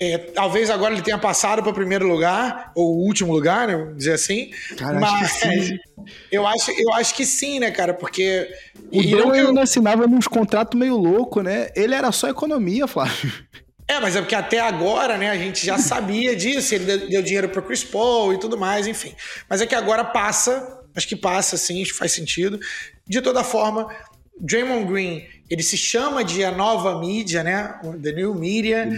É, 0.00 0.16
talvez 0.16 0.70
agora 0.70 0.94
ele 0.94 1.02
tenha 1.02 1.18
passado 1.18 1.62
para 1.62 1.70
o 1.70 1.74
primeiro 1.74 2.08
lugar, 2.08 2.72
ou 2.74 2.96
o 2.96 3.06
último 3.06 3.32
lugar, 3.34 3.68
né? 3.68 3.76
Vamos 3.76 3.98
dizer 3.98 4.14
assim. 4.14 4.50
Cara, 4.78 4.98
mas 4.98 5.42
acho 5.44 5.78
eu 6.32 6.46
acho, 6.46 6.70
eu 6.72 6.92
acho 6.94 7.14
que 7.14 7.26
sim, 7.26 7.60
né, 7.60 7.70
cara? 7.70 7.92
Porque. 7.92 8.48
O 8.90 9.02
não 9.02 9.30
que 9.30 9.38
eu- 9.38 9.60
assinava 9.60 10.06
uns 10.06 10.26
contratos 10.26 10.76
meio 10.80 10.96
louco, 10.96 11.42
né? 11.42 11.68
Ele 11.76 11.94
era 11.94 12.10
só 12.10 12.28
economia, 12.30 12.86
Flávio. 12.86 13.30
É, 13.92 14.00
mas 14.00 14.16
é 14.16 14.20
porque 14.20 14.34
até 14.34 14.58
agora, 14.58 15.18
né, 15.18 15.30
a 15.30 15.36
gente 15.36 15.66
já 15.66 15.76
sabia 15.78 16.34
disso, 16.34 16.74
ele 16.74 16.96
deu, 17.08 17.22
dinheiro 17.22 17.48
pro 17.48 17.62
Chris 17.62 17.84
Paul 17.84 18.32
e 18.32 18.38
tudo 18.38 18.56
mais, 18.56 18.86
enfim. 18.86 19.14
Mas 19.48 19.60
é 19.60 19.66
que 19.66 19.74
agora 19.74 20.02
passa, 20.02 20.82
acho 20.94 21.06
que 21.06 21.16
passa, 21.16 21.58
sim, 21.58 21.82
acho 21.82 21.92
que 21.92 21.98
faz 21.98 22.12
sentido. 22.12 22.58
De 23.06 23.20
toda 23.20 23.44
forma, 23.44 23.94
Draymond 24.40 24.90
Green, 24.90 25.26
ele 25.50 25.62
se 25.62 25.76
chama 25.76 26.24
de 26.24 26.42
a 26.42 26.50
nova 26.50 26.98
mídia, 26.98 27.44
né, 27.44 27.78
The 28.02 28.12
New 28.12 28.34
Media. 28.34 28.88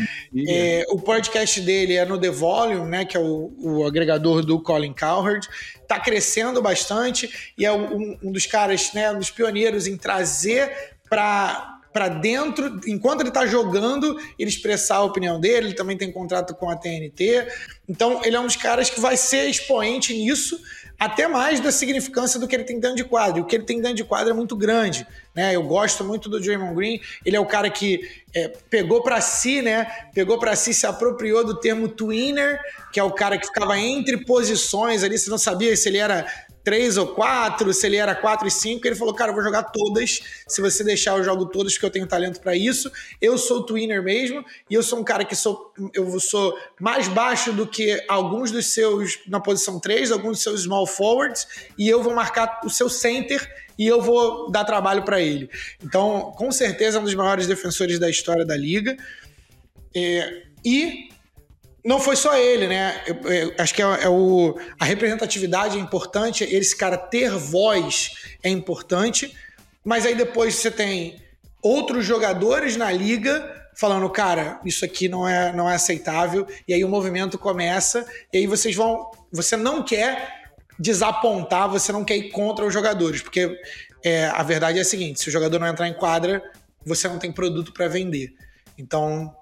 É, 0.47 0.85
o 0.89 1.01
podcast 1.01 1.61
dele 1.61 1.95
é 1.95 2.05
no 2.05 2.17
The 2.17 2.31
Volume, 2.31 2.89
né, 2.89 3.05
que 3.05 3.17
é 3.17 3.21
o, 3.21 3.53
o 3.59 3.85
agregador 3.85 4.45
do 4.45 4.61
Colin 4.63 4.95
Cowherd. 4.95 5.49
Tá 5.89 5.99
crescendo 5.99 6.63
bastante 6.63 7.53
e 7.59 7.67
é 7.67 7.73
um, 7.73 8.17
um 8.23 8.31
dos 8.31 8.47
caras, 8.47 8.93
né, 8.93 9.11
um 9.11 9.19
dos 9.19 9.31
pioneiros 9.31 9.89
em 9.89 9.97
trazer 9.97 10.73
para 11.11 11.74
para 11.95 12.09
dentro, 12.09 12.81
enquanto 12.89 13.21
ele 13.21 13.31
tá 13.31 13.47
jogando, 13.47 14.19
ele 14.37 14.51
expressar 14.51 14.97
a 14.97 15.05
opinião 15.05 15.39
dele, 15.39 15.69
ele 15.69 15.75
também 15.75 15.97
tem 15.97 16.11
contrato 16.11 16.53
com 16.53 16.69
a 16.69 16.75
TNT. 16.75 17.47
Então, 17.89 18.21
ele 18.25 18.35
é 18.35 18.41
um 18.41 18.47
dos 18.47 18.57
caras 18.57 18.91
que 18.91 18.99
vai 18.99 19.17
ser 19.17 19.49
expoente 19.49 20.13
nisso, 20.13 20.61
até 20.99 21.29
mais 21.29 21.61
da 21.61 21.71
significância 21.71 22.41
do 22.41 22.49
que 22.49 22.57
ele 22.57 22.65
tem 22.65 22.81
dentro 22.81 22.97
de 22.97 23.05
quadro. 23.05 23.39
E 23.39 23.43
o 23.43 23.45
que 23.45 23.55
ele 23.55 23.65
tem 23.65 23.81
dentro 23.81 23.99
de 23.99 24.05
quadro 24.05 24.31
é 24.31 24.33
muito 24.33 24.57
grande, 24.57 25.07
né? 25.33 25.55
Eu 25.55 25.63
gosto 25.63 26.03
muito 26.03 26.29
do 26.29 26.41
Draymond 26.41 26.75
Green. 26.75 27.01
Ele 27.25 27.37
é 27.37 27.41
o 27.41 27.47
cara 27.47 27.71
que 27.71 28.01
é, 28.35 28.49
pegou 28.69 29.01
para 29.01 29.21
si, 29.21 29.63
né? 29.63 29.87
Pegou 30.13 30.37
para 30.39 30.57
si, 30.57 30.75
se 30.75 30.87
apropriou 30.87 31.45
do 31.45 31.61
termo 31.61 31.87
twinner, 31.87 32.61
que 32.93 32.99
é 32.99 33.05
o 33.05 33.13
cara 33.13 33.39
que 33.39 33.47
ficava 33.47 33.79
entre 33.79 34.25
posições 34.25 35.05
ali, 35.05 35.17
você 35.17 35.31
não 35.31 35.39
sabia 35.39 35.77
se 35.77 35.89
ele 35.89 35.99
era 35.99 36.27
três 36.65 36.97
ou 36.97 37.09
quatro, 37.09 37.73
se 37.75 37.87
ele 37.87 37.97
era 37.97 38.15
quatro 38.15 38.49
e 38.49 38.51
cinco, 38.51 38.87
ele 38.89 38.97
falou, 38.97 39.15
cara, 39.15 39.31
eu 39.31 39.35
vou 39.35 39.45
jogar 39.45 39.65
todas, 39.65 40.23
se 40.49 40.63
você 40.63 40.83
deixar 40.83 41.19
eu 41.19 41.23
jogo 41.23 41.47
todas, 41.47 41.75
porque 41.75 41.87
eu 41.87 41.91
tenho 41.91 42.07
talento 42.07 42.41
para 42.41 42.57
isso. 42.57 42.91
Eu 43.21 43.37
sou 43.37 43.63
twinner 43.63 44.03
mesmo, 44.03 44.43
e 44.69 44.75
eu 44.75 44.83
sou 44.83 44.99
um 44.99 45.05
cara 45.05 45.25
que 45.25 45.37
sou, 45.37 45.73
eu 45.93 46.19
sou 46.19 46.59
mais 46.81 47.07
baixo 47.07 47.53
do 47.53 47.67
que 47.67 48.03
alguns 48.09 48.51
dos 48.51 48.67
seus 48.67 49.21
na 49.29 49.39
posição 49.39 49.79
3, 49.79 50.11
alguns 50.11 50.33
dos 50.33 50.43
seus 50.43 50.63
small 50.63 50.87
forwards, 50.87 51.47
e 51.79 51.87
eu 51.89 52.03
vou 52.03 52.15
marcar 52.15 52.61
o 52.65 52.71
seu 52.71 52.89
center 52.89 53.47
e 53.79 53.87
eu 53.87 54.01
vou 54.01 54.51
dar 54.51 54.65
trabalho 54.65 55.03
para 55.03 55.21
ele. 55.21 55.51
Então, 55.83 56.33
com 56.37 56.51
certeza 56.51 56.97
é 56.97 57.01
um 57.01 57.05
dos 57.05 57.15
maiores 57.15 57.47
defensores 57.47 57.99
da 57.99 58.09
história 58.09 58.45
da 58.45 58.57
liga. 58.57 58.97
É, 59.95 60.45
e 60.65 61.09
não 61.85 62.01
foi 62.01 62.17
só 62.17 62.37
ele, 62.37 62.67
né? 62.67 63.03
Eu, 63.07 63.33
eu 63.33 63.55
acho 63.59 63.75
que 63.75 63.83
é, 63.83 63.85
é 63.85 64.09
o, 64.09 64.59
a 64.81 64.85
representatividade 64.85 65.77
é 65.77 65.81
importante, 65.81 66.43
esse 66.45 66.75
cara 66.75 66.97
ter 66.97 67.31
voz 67.31 68.13
é 68.43 68.49
importante, 68.49 69.37
mas 69.85 70.07
aí 70.07 70.15
depois 70.15 70.55
você 70.55 70.71
tem 70.71 71.23
outros 71.61 72.07
jogadores 72.07 72.77
na 72.77 72.91
liga 72.91 73.53
falando, 73.77 74.09
cara, 74.09 74.61
isso 74.65 74.85
aqui 74.85 75.09
não 75.09 75.29
é, 75.29 75.53
não 75.53 75.69
é 75.69 75.75
aceitável, 75.75 76.47
e 76.67 76.73
aí 76.73 76.85
o 76.85 76.89
movimento 76.89 77.37
começa, 77.37 78.07
e 78.33 78.39
aí 78.39 78.47
vocês 78.47 78.75
vão. 78.75 79.11
Você 79.33 79.57
não 79.57 79.83
quer 79.83 80.55
desapontar, 80.79 81.69
você 81.69 81.93
não 81.93 82.05
quer 82.05 82.17
ir 82.17 82.31
contra 82.31 82.65
os 82.65 82.73
jogadores, 82.73 83.21
porque 83.21 83.61
é, 84.03 84.27
a 84.27 84.43
verdade 84.43 84.79
é 84.79 84.83
a 84.83 84.85
seguinte: 84.85 85.21
se 85.21 85.29
o 85.29 85.33
jogador 85.33 85.59
não 85.59 85.67
entrar 85.67 85.89
em 85.89 85.95
quadra, 85.95 86.43
você 86.87 87.09
não 87.09 87.19
tem 87.19 87.33
produto 87.33 87.73
para 87.73 87.89
vender. 87.89 88.33
Então, 88.79 89.35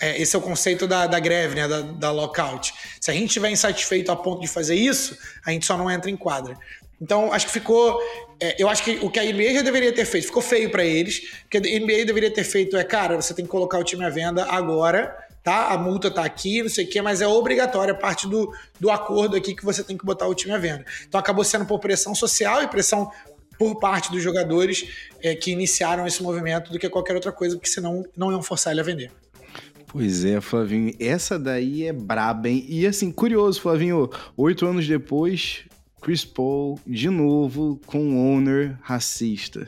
é, 0.00 0.20
esse 0.20 0.34
é 0.34 0.38
o 0.38 0.42
conceito 0.42 0.86
da, 0.86 1.06
da 1.06 1.18
greve, 1.18 1.54
né, 1.54 1.66
da, 1.66 1.80
da 1.80 2.10
lockout. 2.10 2.72
Se 3.00 3.10
a 3.10 3.14
gente 3.14 3.26
estiver 3.26 3.50
insatisfeito 3.50 4.10
a 4.12 4.16
ponto 4.16 4.40
de 4.40 4.48
fazer 4.48 4.74
isso, 4.74 5.16
a 5.44 5.50
gente 5.50 5.66
só 5.66 5.76
não 5.76 5.90
entra 5.90 6.10
em 6.10 6.16
quadra. 6.16 6.56
Então, 7.00 7.32
acho 7.32 7.46
que 7.46 7.52
ficou. 7.52 8.00
é, 8.40 8.60
eu 8.60 8.68
acho 8.68 8.82
que 8.82 8.98
o 9.02 9.10
que 9.10 9.20
a 9.20 9.24
NBA 9.24 9.54
já 9.54 9.62
deveria 9.62 9.92
ter 9.92 10.04
feito, 10.04 10.26
ficou 10.26 10.42
feio 10.42 10.70
para 10.70 10.84
eles. 10.84 11.42
O 11.44 11.48
que 11.48 11.58
a 11.58 11.60
NBA 11.60 12.04
deveria 12.04 12.30
ter 12.30 12.44
feito 12.44 12.76
é, 12.76 12.84
cara, 12.84 13.16
você 13.16 13.32
tem 13.32 13.44
que 13.44 13.50
colocar 13.50 13.78
o 13.78 13.84
time 13.84 14.04
à 14.04 14.10
venda 14.10 14.44
agora, 14.46 15.16
tá? 15.44 15.68
A 15.68 15.78
multa 15.78 16.10
tá 16.10 16.24
aqui, 16.24 16.62
não 16.62 16.68
sei 16.68 16.84
o 16.84 16.88
quê, 16.88 17.00
mas 17.00 17.20
é 17.20 17.26
obrigatória, 17.26 17.94
parte 17.94 18.26
do, 18.28 18.52
do 18.80 18.90
acordo 18.90 19.36
aqui 19.36 19.54
que 19.54 19.64
você 19.64 19.84
tem 19.84 19.96
que 19.96 20.04
botar 20.04 20.26
o 20.26 20.34
time 20.34 20.52
à 20.52 20.58
venda. 20.58 20.84
Então, 21.06 21.20
acabou 21.20 21.44
sendo 21.44 21.64
por 21.64 21.78
pressão 21.78 22.14
social 22.14 22.62
e 22.62 22.68
pressão 22.68 23.10
por 23.56 23.78
parte 23.78 24.10
dos 24.10 24.22
jogadores 24.22 24.86
é, 25.20 25.34
que 25.34 25.50
iniciaram 25.50 26.06
esse 26.06 26.22
movimento 26.22 26.72
do 26.72 26.78
que 26.78 26.88
qualquer 26.88 27.14
outra 27.14 27.32
coisa, 27.32 27.56
porque 27.56 27.68
senão 27.68 28.04
não 28.16 28.30
iam 28.30 28.42
forçar 28.42 28.72
ele 28.72 28.80
a 28.80 28.84
vender. 28.84 29.10
Pois 29.88 30.22
é, 30.22 30.38
Flavinho, 30.38 30.94
essa 31.00 31.38
daí 31.38 31.84
é 31.84 31.92
braba, 31.94 32.48
hein? 32.48 32.64
E 32.68 32.86
assim, 32.86 33.10
curioso, 33.10 33.60
Flavinho, 33.60 34.10
oito 34.36 34.66
anos 34.66 34.86
depois, 34.86 35.64
Chris 36.02 36.26
Paul, 36.26 36.78
de 36.86 37.08
novo, 37.08 37.80
com 37.86 37.98
um 37.98 38.18
owner 38.18 38.78
racista. 38.82 39.66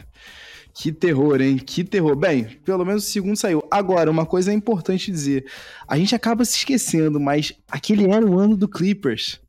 Que 0.75 0.93
terror, 0.93 1.41
hein? 1.41 1.57
Que 1.57 1.83
terror. 1.83 2.15
Bem, 2.15 2.45
pelo 2.65 2.85
menos 2.85 3.07
o 3.07 3.11
segundo 3.11 3.37
saiu. 3.37 3.63
Agora, 3.71 4.11
uma 4.11 4.27
coisa 4.27 4.51
é 4.51 4.55
importante 4.55 5.11
dizer: 5.11 5.47
a 5.89 5.97
gente 5.97 6.15
acaba 6.15 6.45
se 6.45 6.59
esquecendo, 6.59 7.19
mas 7.19 7.53
aquele 7.69 8.07
era 8.07 8.25
o 8.25 8.39
ano 8.39 8.57
do 8.57 8.69
Clippers. 8.69 9.41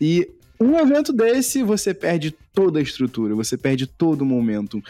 E 0.00 0.30
um 0.60 0.78
evento 0.78 1.12
desse, 1.12 1.62
você 1.62 1.94
perde 1.94 2.34
toda 2.52 2.78
a 2.78 2.82
estrutura, 2.82 3.34
você 3.34 3.56
perde 3.56 3.86
todo 3.86 4.22
o 4.22 4.26
momento. 4.26 4.82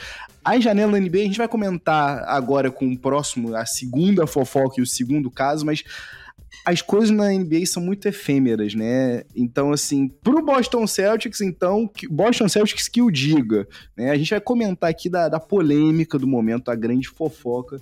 A 0.45 0.59
janela 0.59 0.99
NBA, 0.99 1.19
a 1.19 1.25
gente 1.25 1.39
vai 1.39 1.49
comentar 1.49 2.25
agora 2.27 2.71
com 2.71 2.91
o 2.91 2.99
próximo, 2.99 3.55
a 3.55 3.67
segunda 3.67 4.27
fofoca 4.27 4.77
e 4.79 4.83
o 4.83 4.87
segundo 4.87 5.31
caso, 5.31 5.67
mas 5.67 5.85
as 6.65 6.83
coisas 6.83 7.11
na 7.11 7.31
NBA 7.31 7.67
são 7.67 7.83
muito 7.83 8.07
efêmeras, 8.07 8.75
né? 8.75 9.23
Então, 9.35 9.73
assim, 9.73 10.09
pro 10.09 10.45
Boston 10.45 10.87
Celtics, 10.87 11.41
então, 11.41 11.87
que- 11.87 12.09
Boston 12.09 12.49
Celtics 12.49 12.89
que 12.89 13.03
o 13.03 13.11
diga, 13.11 13.67
né? 13.97 14.11
A 14.11 14.17
gente 14.17 14.31
vai 14.31 14.41
comentar 14.41 14.91
aqui 14.91 15.09
da, 15.09 15.29
da 15.29 15.41
polêmica 15.41 16.19
do 16.19 16.27
momento, 16.27 16.71
a 16.71 16.75
grande 16.75 17.09
fofoca 17.09 17.81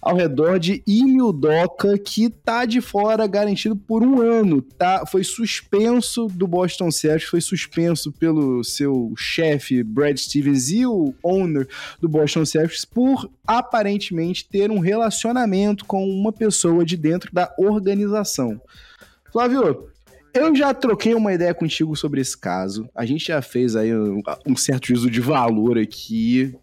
ao 0.00 0.16
redor 0.16 0.58
de 0.58 0.82
Emil 0.86 1.32
Doca, 1.32 1.98
que 1.98 2.30
tá 2.30 2.64
de 2.64 2.80
fora 2.80 3.26
garantido 3.26 3.76
por 3.76 4.02
um 4.02 4.20
ano, 4.20 4.62
tá? 4.62 5.04
Foi 5.06 5.22
suspenso 5.22 6.26
do 6.28 6.46
Boston 6.46 6.90
Celtics, 6.90 7.28
foi 7.28 7.40
suspenso 7.40 8.10
pelo 8.12 8.64
seu 8.64 9.12
chefe 9.16 9.82
Brad 9.82 10.16
Stevens 10.16 10.70
e 10.70 10.86
o 10.86 11.14
owner 11.22 11.68
do 12.00 12.08
Boston 12.08 12.44
Celtics 12.44 12.84
por 12.84 13.30
aparentemente 13.46 14.48
ter 14.48 14.70
um 14.70 14.78
relacionamento 14.78 15.84
com 15.84 16.08
uma 16.08 16.32
pessoa 16.32 16.84
de 16.84 16.96
dentro 16.96 17.32
da 17.32 17.52
organização. 17.58 18.60
Flávio, 19.30 19.90
eu 20.32 20.54
já 20.54 20.72
troquei 20.72 21.14
uma 21.14 21.32
ideia 21.32 21.52
contigo 21.52 21.94
sobre 21.96 22.20
esse 22.20 22.38
caso. 22.38 22.88
A 22.94 23.04
gente 23.04 23.26
já 23.26 23.42
fez 23.42 23.76
aí 23.76 23.94
um, 23.94 24.22
um 24.46 24.56
certo 24.56 24.86
juízo 24.88 25.10
de 25.10 25.20
valor 25.20 25.76
aqui. 25.76 26.54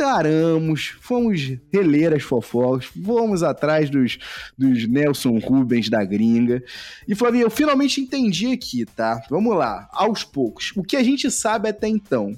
Taramos, 0.00 0.96
fomos 0.98 1.58
reler 1.70 2.14
as 2.14 2.22
fofocas, 2.22 2.86
fomos 2.86 3.42
atrás 3.42 3.90
dos, 3.90 4.18
dos 4.56 4.88
Nelson 4.88 5.38
Rubens 5.38 5.90
da 5.90 6.02
gringa. 6.02 6.64
E 7.06 7.14
Flavinho, 7.14 7.42
eu 7.42 7.50
finalmente 7.50 8.00
entendi 8.00 8.50
aqui, 8.50 8.86
tá? 8.86 9.22
Vamos 9.28 9.54
lá, 9.54 9.90
aos 9.92 10.24
poucos. 10.24 10.72
O 10.74 10.82
que 10.82 10.96
a 10.96 11.02
gente 11.02 11.30
sabe 11.30 11.68
até 11.68 11.86
então, 11.86 12.34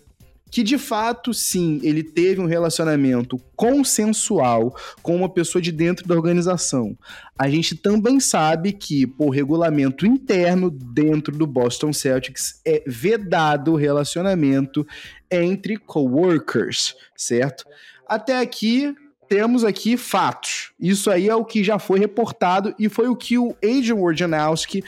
que 0.52 0.62
de 0.62 0.76
fato, 0.76 1.32
sim, 1.32 1.80
ele 1.82 2.02
teve 2.02 2.38
um 2.38 2.44
relacionamento 2.44 3.38
consensual 3.56 4.76
com 5.02 5.16
uma 5.16 5.28
pessoa 5.30 5.62
de 5.62 5.72
dentro 5.72 6.06
da 6.06 6.14
organização. 6.14 6.94
A 7.38 7.48
gente 7.48 7.74
também 7.74 8.20
sabe 8.20 8.70
que, 8.70 9.06
por 9.06 9.30
regulamento 9.30 10.04
interno 10.04 10.70
dentro 10.70 11.34
do 11.34 11.46
Boston 11.46 11.90
Celtics, 11.90 12.60
é 12.66 12.84
vedado 12.86 13.72
o 13.72 13.76
relacionamento 13.76 14.86
entre 15.30 15.78
coworkers, 15.78 16.94
certo? 17.16 17.64
Até 18.06 18.38
aqui 18.38 18.94
temos 19.26 19.64
aqui 19.64 19.96
fatos. 19.96 20.72
Isso 20.78 21.10
aí 21.10 21.30
é 21.30 21.34
o 21.34 21.46
que 21.46 21.64
já 21.64 21.78
foi 21.78 21.98
reportado 21.98 22.74
e 22.78 22.90
foi 22.90 23.08
o 23.08 23.16
que 23.16 23.38
o 23.38 23.56
Adrian 23.64 23.94
Wojnarowski 23.94 24.84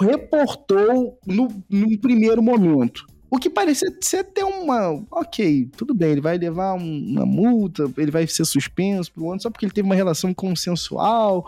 reportou 0.00 1.18
no, 1.26 1.48
no 1.70 1.98
primeiro 1.98 2.42
momento. 2.42 3.06
O 3.30 3.38
que 3.38 3.50
parecia 3.50 3.88
ser 4.00 4.18
até 4.18 4.44
uma. 4.44 5.04
Ok, 5.10 5.68
tudo 5.76 5.94
bem, 5.94 6.12
ele 6.12 6.20
vai 6.20 6.38
levar 6.38 6.74
um- 6.74 7.06
uma 7.10 7.26
multa, 7.26 7.90
ele 7.98 8.10
vai 8.10 8.26
ser 8.26 8.44
suspenso 8.44 9.12
por 9.12 9.22
um 9.22 9.32
ano 9.32 9.40
só 9.42 9.50
porque 9.50 9.66
ele 9.66 9.72
teve 9.72 9.86
uma 9.86 9.94
relação 9.94 10.32
consensual. 10.32 11.46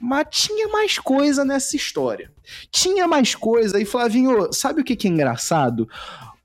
Mas 0.00 0.26
tinha 0.30 0.68
mais 0.68 0.98
coisa 0.98 1.44
nessa 1.44 1.76
história. 1.76 2.30
Tinha 2.70 3.06
mais 3.06 3.34
coisa. 3.34 3.80
E 3.80 3.84
Flavinho, 3.84 4.52
sabe 4.52 4.80
o 4.80 4.84
que, 4.84 4.96
que 4.96 5.06
é 5.08 5.10
engraçado? 5.10 5.88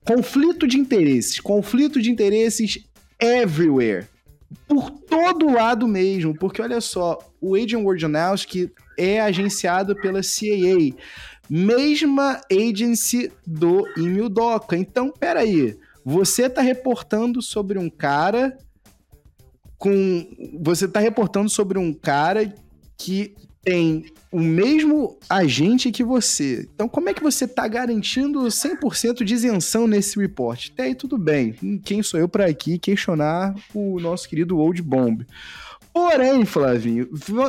Conflito 0.04 0.66
de 0.66 0.78
interesses. 0.78 1.40
Conflito 1.40 2.00
de 2.00 2.10
interesses 2.10 2.78
everywhere. 3.18 4.06
Por 4.66 4.90
todo 4.90 5.50
lado 5.52 5.86
mesmo. 5.86 6.34
Porque 6.34 6.62
olha 6.62 6.80
só, 6.80 7.18
o 7.40 7.54
Adrian 7.54 7.80
Wojnarowski 7.80 8.70
é 8.96 9.20
agenciado 9.20 9.94
pela 9.94 10.20
CAA 10.22 10.94
mesma 11.50 12.40
agency 12.50 13.32
do 13.44 13.84
Emil 13.96 14.28
Doca. 14.28 14.76
Então, 14.76 15.10
peraí, 15.10 15.76
você 16.04 16.48
tá 16.48 16.62
reportando 16.62 17.42
sobre 17.42 17.78
um 17.78 17.90
cara 17.90 18.56
com... 19.76 20.26
Você 20.60 20.86
tá 20.86 21.00
reportando 21.00 21.50
sobre 21.50 21.78
um 21.78 21.92
cara 21.92 22.54
que 22.96 23.34
tem 23.62 24.06
o 24.32 24.40
mesmo 24.40 25.18
agente 25.28 25.90
que 25.90 26.04
você. 26.04 26.68
Então, 26.74 26.88
como 26.88 27.08
é 27.08 27.14
que 27.14 27.22
você 27.22 27.44
está 27.44 27.66
garantindo 27.66 28.40
100% 28.40 29.24
de 29.24 29.34
isenção 29.34 29.86
nesse 29.86 30.18
report? 30.18 30.70
Até 30.72 30.84
aí 30.84 30.94
tudo 30.94 31.18
bem. 31.18 31.52
Quem 31.84 32.02
sou 32.02 32.18
eu 32.18 32.28
para 32.28 32.46
aqui 32.46 32.78
questionar 32.78 33.54
o 33.74 33.98
nosso 34.00 34.28
querido 34.28 34.58
Old 34.58 34.80
Bomb? 34.82 35.26
Porém, 35.92 36.44
Flavinho, 36.44 37.08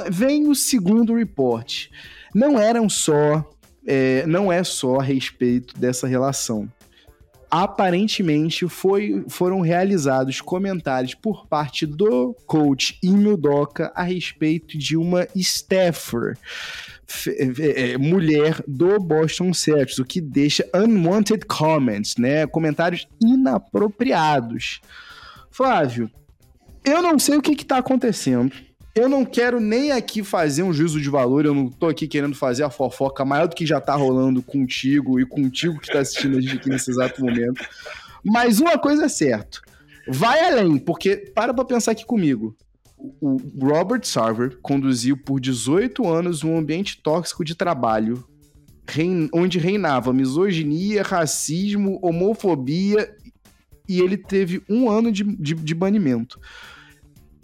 vem 0.10 0.48
o 0.48 0.56
segundo 0.56 1.14
report. 1.14 1.88
Não 2.34 2.60
eram 2.60 2.90
só, 2.90 3.48
é, 3.86 4.26
não 4.28 4.52
é 4.52 4.64
só 4.64 5.00
a 5.00 5.04
respeito 5.04 5.78
dessa 5.78 6.08
relação 6.08 6.70
aparentemente 7.52 8.66
foi, 8.70 9.26
foram 9.28 9.60
realizados 9.60 10.40
comentários 10.40 11.14
por 11.14 11.46
parte 11.48 11.86
do 11.86 12.34
coach 12.48 12.98
Emil 13.04 13.36
Doca 13.36 13.92
a 13.94 14.04
respeito 14.04 14.78
de 14.78 14.96
uma 14.96 15.28
staffer 15.36 16.38
é, 17.28 17.92
é, 17.92 17.98
mulher 17.98 18.64
do 18.66 18.98
Boston 18.98 19.54
Celtics, 19.54 20.00
o 20.00 20.06
que 20.06 20.22
deixa 20.22 20.66
unwanted 20.74 21.46
comments, 21.46 22.16
né? 22.16 22.48
Comentários 22.48 23.06
inapropriados. 23.22 24.80
Flávio, 25.52 26.10
eu 26.86 27.02
não 27.02 27.20
sei 27.20 27.36
o 27.36 27.42
que 27.42 27.52
está 27.52 27.80
acontecendo. 27.80 28.54
Eu 28.94 29.08
não 29.08 29.24
quero 29.24 29.60
nem 29.60 29.92
aqui 29.92 30.22
fazer 30.22 30.64
um 30.64 30.74
juízo 30.74 31.00
de 31.00 31.10
valor, 31.10 31.46
eu 31.46 31.54
não 31.54 31.70
tô 31.70 31.88
aqui 31.88 32.08
querendo 32.08 32.36
fazer 32.36 32.64
a 32.64 32.70
fofoca 32.70 33.24
maior 33.24 33.48
do 33.48 33.56
que 33.56 33.66
já 33.66 33.80
tá 33.80 33.96
rolando 33.96 34.42
contigo 34.42 35.18
e 35.18 35.26
contigo 35.26 35.80
que 35.80 35.92
tá 35.92 36.00
assistindo 36.00 36.38
a 36.38 36.42
gente 36.42 36.58
aqui 36.58 36.70
nesse 36.70 36.92
exato 36.92 37.24
momento. 37.24 37.66
Mas 38.24 38.60
uma 38.60 38.78
coisa 38.78 39.06
é 39.06 39.10
certa, 39.10 39.60
vai 40.08 40.44
além, 40.44 40.78
porque 40.78 41.16
para 41.16 41.54
pra 41.54 41.64
pensar 41.64 41.92
aqui 41.92 42.06
comigo. 42.06 42.56
O 43.20 43.38
Robert 43.60 44.04
Sarver 44.04 44.60
conduziu 44.62 45.18
por 45.18 45.40
18 45.40 46.08
anos 46.08 46.44
um 46.44 46.56
ambiente 46.56 47.02
tóxico 47.02 47.44
de 47.44 47.56
trabalho, 47.56 48.24
onde 49.34 49.58
reinava 49.58 50.14
misoginia, 50.14 51.02
racismo, 51.02 51.98
homofobia, 52.02 53.10
e 53.88 54.02
ele 54.02 54.18
teve 54.18 54.62
um 54.70 54.90
ano 54.90 55.12
de, 55.12 55.24
de, 55.24 55.56
de 55.56 55.74
banimento 55.74 56.40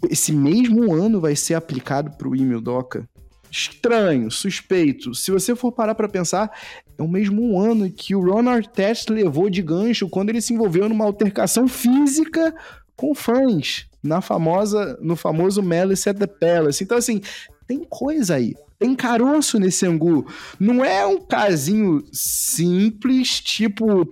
esse 0.08 0.32
mesmo 0.32 0.92
ano 0.92 1.20
vai 1.20 1.34
ser 1.34 1.54
aplicado 1.54 2.10
para 2.16 2.28
o 2.28 2.36
e-mail 2.36 2.60
Doca? 2.60 3.08
Estranho, 3.50 4.30
suspeito. 4.30 5.14
Se 5.14 5.30
você 5.30 5.56
for 5.56 5.72
parar 5.72 5.94
para 5.94 6.08
pensar, 6.08 6.50
é 6.98 7.02
o 7.02 7.08
mesmo 7.08 7.58
ano 7.58 7.90
que 7.90 8.14
o 8.14 8.20
Ron 8.20 8.48
Artest 8.48 9.08
levou 9.08 9.48
de 9.48 9.62
gancho 9.62 10.08
quando 10.08 10.28
ele 10.28 10.40
se 10.40 10.52
envolveu 10.52 10.88
numa 10.88 11.04
altercação 11.04 11.66
física 11.66 12.54
com 12.94 13.14
fãs 13.14 13.86
na 14.02 14.20
famosa, 14.20 14.98
no 15.00 15.16
famoso 15.16 15.62
Malice 15.62 16.08
at 16.08 16.18
the 16.18 16.26
Palace. 16.26 16.84
Então, 16.84 16.98
assim, 16.98 17.20
tem 17.66 17.84
coisa 17.88 18.34
aí. 18.34 18.54
Tem 18.78 18.94
caroço 18.94 19.58
nesse 19.58 19.86
angu. 19.86 20.26
Não 20.58 20.84
é 20.84 21.04
um 21.06 21.20
casinho 21.20 22.04
simples, 22.12 23.40
tipo 23.40 24.06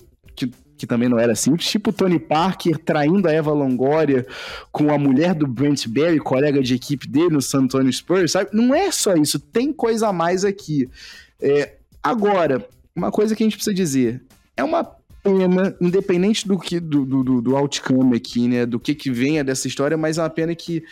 que 0.76 0.86
também 0.86 1.08
não 1.08 1.18
era 1.18 1.34
simples, 1.34 1.68
tipo 1.68 1.92
Tony 1.92 2.18
Parker 2.18 2.78
traindo 2.78 3.28
a 3.28 3.32
Eva 3.32 3.52
Longoria 3.52 4.26
com 4.70 4.92
a 4.92 4.98
mulher 4.98 5.34
do 5.34 5.46
Brent 5.46 5.86
Berry, 5.88 6.18
colega 6.18 6.62
de 6.62 6.74
equipe 6.74 7.08
dele 7.08 7.30
no 7.30 7.42
San 7.42 7.62
Antonio 7.62 7.92
Spurs, 7.92 8.32
sabe? 8.32 8.50
Não 8.52 8.74
é 8.74 8.90
só 8.90 9.14
isso, 9.14 9.38
tem 9.38 9.72
coisa 9.72 10.08
a 10.08 10.12
mais 10.12 10.44
aqui. 10.44 10.88
É, 11.40 11.74
agora, 12.02 12.66
uma 12.94 13.10
coisa 13.10 13.34
que 13.34 13.42
a 13.42 13.46
gente 13.46 13.56
precisa 13.56 13.74
dizer, 13.74 14.22
é 14.56 14.62
uma 14.62 14.84
pena, 15.22 15.74
independente 15.80 16.46
do 16.46 16.58
que 16.58 16.78
do, 16.78 17.04
do, 17.04 17.40
do 17.40 17.56
outcome 17.56 18.16
aqui, 18.16 18.46
né, 18.46 18.66
do 18.66 18.78
que 18.78 18.94
que 18.94 19.10
venha 19.10 19.42
dessa 19.42 19.66
história, 19.66 19.96
mas 19.96 20.18
é 20.18 20.22
uma 20.22 20.30
pena 20.30 20.54
que 20.54 20.84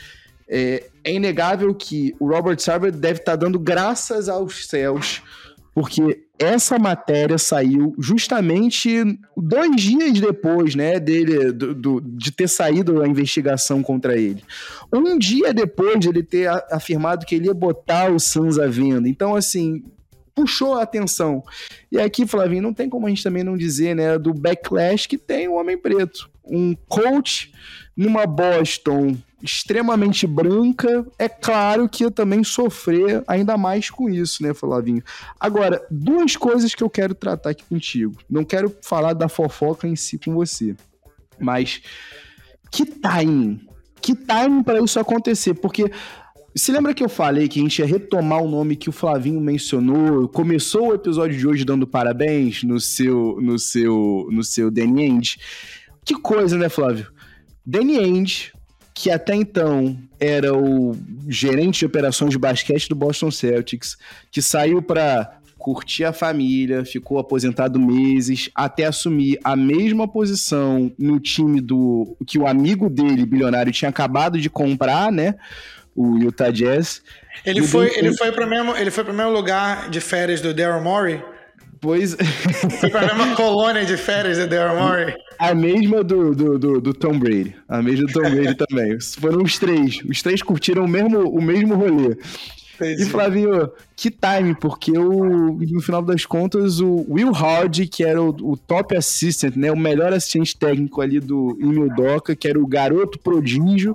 é, 0.49 0.85
é 1.03 1.13
inegável 1.13 1.75
que 1.75 2.15
o 2.19 2.29
Robert 2.29 2.59
Sarver 2.59 2.93
deve 2.93 3.21
estar 3.21 3.33
tá 3.33 3.37
dando 3.37 3.59
graças 3.59 4.29
aos 4.29 4.67
céus 4.67 5.23
porque 5.75 6.25
essa 6.39 6.79
matéria 6.79 7.37
saiu 7.37 7.95
justamente 7.99 9.19
dois 9.37 9.75
dias 9.77 10.21
depois, 10.21 10.75
né, 10.75 11.01
dele 11.01 11.53
do, 11.53 11.75
do, 11.75 12.01
de 12.01 12.31
ter 12.31 12.49
saído 12.49 13.03
a 13.03 13.09
investigação 13.09 13.83
contra 13.83 14.17
ele. 14.17 14.43
Um 14.93 15.19
dia 15.19 15.53
depois 15.53 15.99
de 15.99 16.09
ele 16.09 16.23
ter 16.23 16.49
afirmado 16.71 17.27
que 17.27 17.35
ele 17.35 17.47
ia 17.47 17.55
botar 17.55 18.11
o 18.11 18.21
Suns 18.21 18.59
à 18.59 18.67
venda. 18.67 19.09
Então, 19.09 19.35
assim, 19.35 19.83
puxou 20.35 20.75
a 20.75 20.83
atenção. 20.83 21.43
E 21.91 21.99
aqui, 21.99 22.27
Flavinho, 22.27 22.63
não 22.63 22.75
tem 22.75 22.89
como 22.89 23.07
a 23.07 23.09
gente 23.09 23.23
também 23.23 23.43
não 23.43 23.57
dizer, 23.57 23.95
né, 23.95 24.17
do 24.19 24.33
backlash 24.33 25.09
que 25.09 25.19
tem 25.19 25.49
o 25.49 25.55
Homem 25.55 25.77
Preto. 25.77 26.31
Um 26.45 26.75
coach 26.89 27.53
numa 27.97 28.27
Boston 28.27 29.17
extremamente 29.45 30.27
branca, 30.27 31.07
é 31.19 31.29
claro 31.29 31.87
que 31.87 32.03
ia 32.03 32.11
também 32.11 32.43
sofrer 32.43 33.23
ainda 33.29 33.59
mais 33.59 33.91
com 33.91 34.09
isso, 34.09 34.43
né, 34.43 34.55
Flavinho? 34.55 35.03
Agora, 35.39 35.87
duas 35.91 36.35
coisas 36.35 36.75
que 36.75 36.83
eu 36.83 36.89
quero 36.89 37.15
tratar 37.15 37.51
aqui 37.51 37.63
contigo. 37.65 38.17
Não 38.29 38.43
quero 38.43 38.75
falar 38.83 39.13
da 39.13 39.29
fofoca 39.29 39.87
em 39.87 39.95
si 39.95 40.19
com 40.19 40.33
você, 40.35 40.75
mas 41.39 41.83
que 42.73 42.87
timing? 42.87 43.61
Que 44.01 44.15
timing 44.15 44.63
para 44.63 44.81
isso 44.81 44.99
acontecer? 44.99 45.53
Porque 45.53 45.91
se 46.57 46.73
lembra 46.73 46.95
que 46.95 47.05
eu 47.05 47.09
falei 47.09 47.47
que 47.47 47.59
a 47.59 47.63
gente 47.63 47.81
ia 47.81 47.87
retomar 47.87 48.43
o 48.43 48.49
nome 48.49 48.77
que 48.77 48.89
o 48.89 48.93
Flavinho 48.93 49.41
mencionou? 49.43 50.27
Começou 50.27 50.89
o 50.89 50.95
episódio 50.95 51.37
de 51.37 51.47
hoje 51.47 51.65
dando 51.67 51.87
parabéns 51.87 52.63
no 52.63 52.81
seu 52.81 53.39
no 53.43 53.59
seu 53.59 54.27
no 54.31 54.43
seu 54.43 54.71
Danny 54.71 55.05
End. 55.05 55.39
Que 56.03 56.15
coisa, 56.15 56.57
né, 56.57 56.71
Flávio? 56.71 57.13
Danny 57.67 57.97
End 57.99 58.55
que 58.95 59.11
até 59.11 59.35
então 59.35 59.99
era 60.21 60.57
o 60.57 60.97
gerente 61.29 61.81
de 61.81 61.87
operações 61.87 62.31
de 62.31 62.39
basquete 62.39 62.89
do 62.89 62.95
Boston 62.95 63.31
Celtics, 63.31 63.97
que 64.31 64.41
saiu 64.41 64.81
para 64.81 65.39
curtir 65.59 66.05
a 66.05 66.13
família, 66.13 66.85
ficou 66.85 67.19
aposentado 67.19 67.81
meses, 67.81 68.51
até 68.55 68.85
assumir 68.85 69.39
a 69.43 69.57
mesma 69.57 70.07
posição 70.07 70.93
no 70.99 71.19
time 71.19 71.61
do 71.61 72.17
que 72.27 72.39
o 72.39 72.47
amigo 72.47 72.89
dele, 72.89 73.27
bilionário, 73.27 73.73
tinha 73.73 73.89
acabado 73.89 74.39
de 74.39 74.49
comprar, 74.49 75.11
né? 75.11 75.35
O 75.97 76.19
Utah 76.19 76.51
Jazz. 76.51 77.03
Ele 77.45 77.63
foi, 77.63 77.97
ele 77.97 78.15
foi 78.17 78.31
para 78.31 78.47
mesmo, 78.47 78.77
ele 78.77 78.91
foi 78.91 79.05
para 79.05 79.13
o 79.13 79.17
mesmo 79.17 79.33
lugar 79.33 79.89
de 79.89 80.01
férias 80.01 80.41
do 80.41 80.53
Daryl 80.53 80.83
Morey. 80.83 81.23
Pois. 81.85 82.17
Foi 82.81 82.99
a 82.99 83.15
mesma 83.15 83.37
colônia 83.37 83.85
de 83.85 83.99
férias 83.99 84.39
do 84.39 84.47
Daryl 84.47 84.81
Morey. 84.81 85.15
A 85.39 85.55
mesma 85.55 86.03
do, 86.03 86.35
do, 86.35 86.59
do, 86.59 86.81
do, 86.81 86.95
Tom 86.95 87.19
Brady. 87.19 87.55
A 87.69 87.83
mesma 87.83 88.07
do 88.07 88.13
Tom 88.15 88.31
Brady 88.31 88.55
também. 88.55 88.99
Foram 89.21 89.43
os 89.43 89.59
três. 89.59 90.01
Os 90.09 90.23
três 90.23 90.43
curtiram 90.43 90.87
o 90.87 90.89
mesmo, 90.89 91.29
o 91.29 91.43
mesmo 91.43 91.75
rolê. 91.75 92.17
Entendi. 92.77 93.03
E 93.03 93.07
Flavinho, 93.07 93.71
que 93.95 94.11
time, 94.11 94.55
porque 94.59 94.93
o, 94.93 95.59
no 95.61 95.83
final 95.83 96.01
das 96.01 96.25
contas 96.25 96.81
o 96.81 97.05
Will 97.07 97.33
Hard, 97.33 97.87
que 97.91 98.03
era 98.03 98.21
o, 98.21 98.31
o, 98.31 98.57
top 98.57 98.97
assistant, 98.97 99.55
né, 99.55 99.71
o 99.71 99.77
melhor 99.77 100.15
assistente 100.15 100.57
técnico 100.57 101.03
ali 101.03 101.21
do 101.21 101.55
Emil 101.61 101.95
Doca, 101.95 102.35
que 102.35 102.49
era 102.49 102.59
o 102.59 102.67
garoto 102.67 103.19
prodígio, 103.19 103.95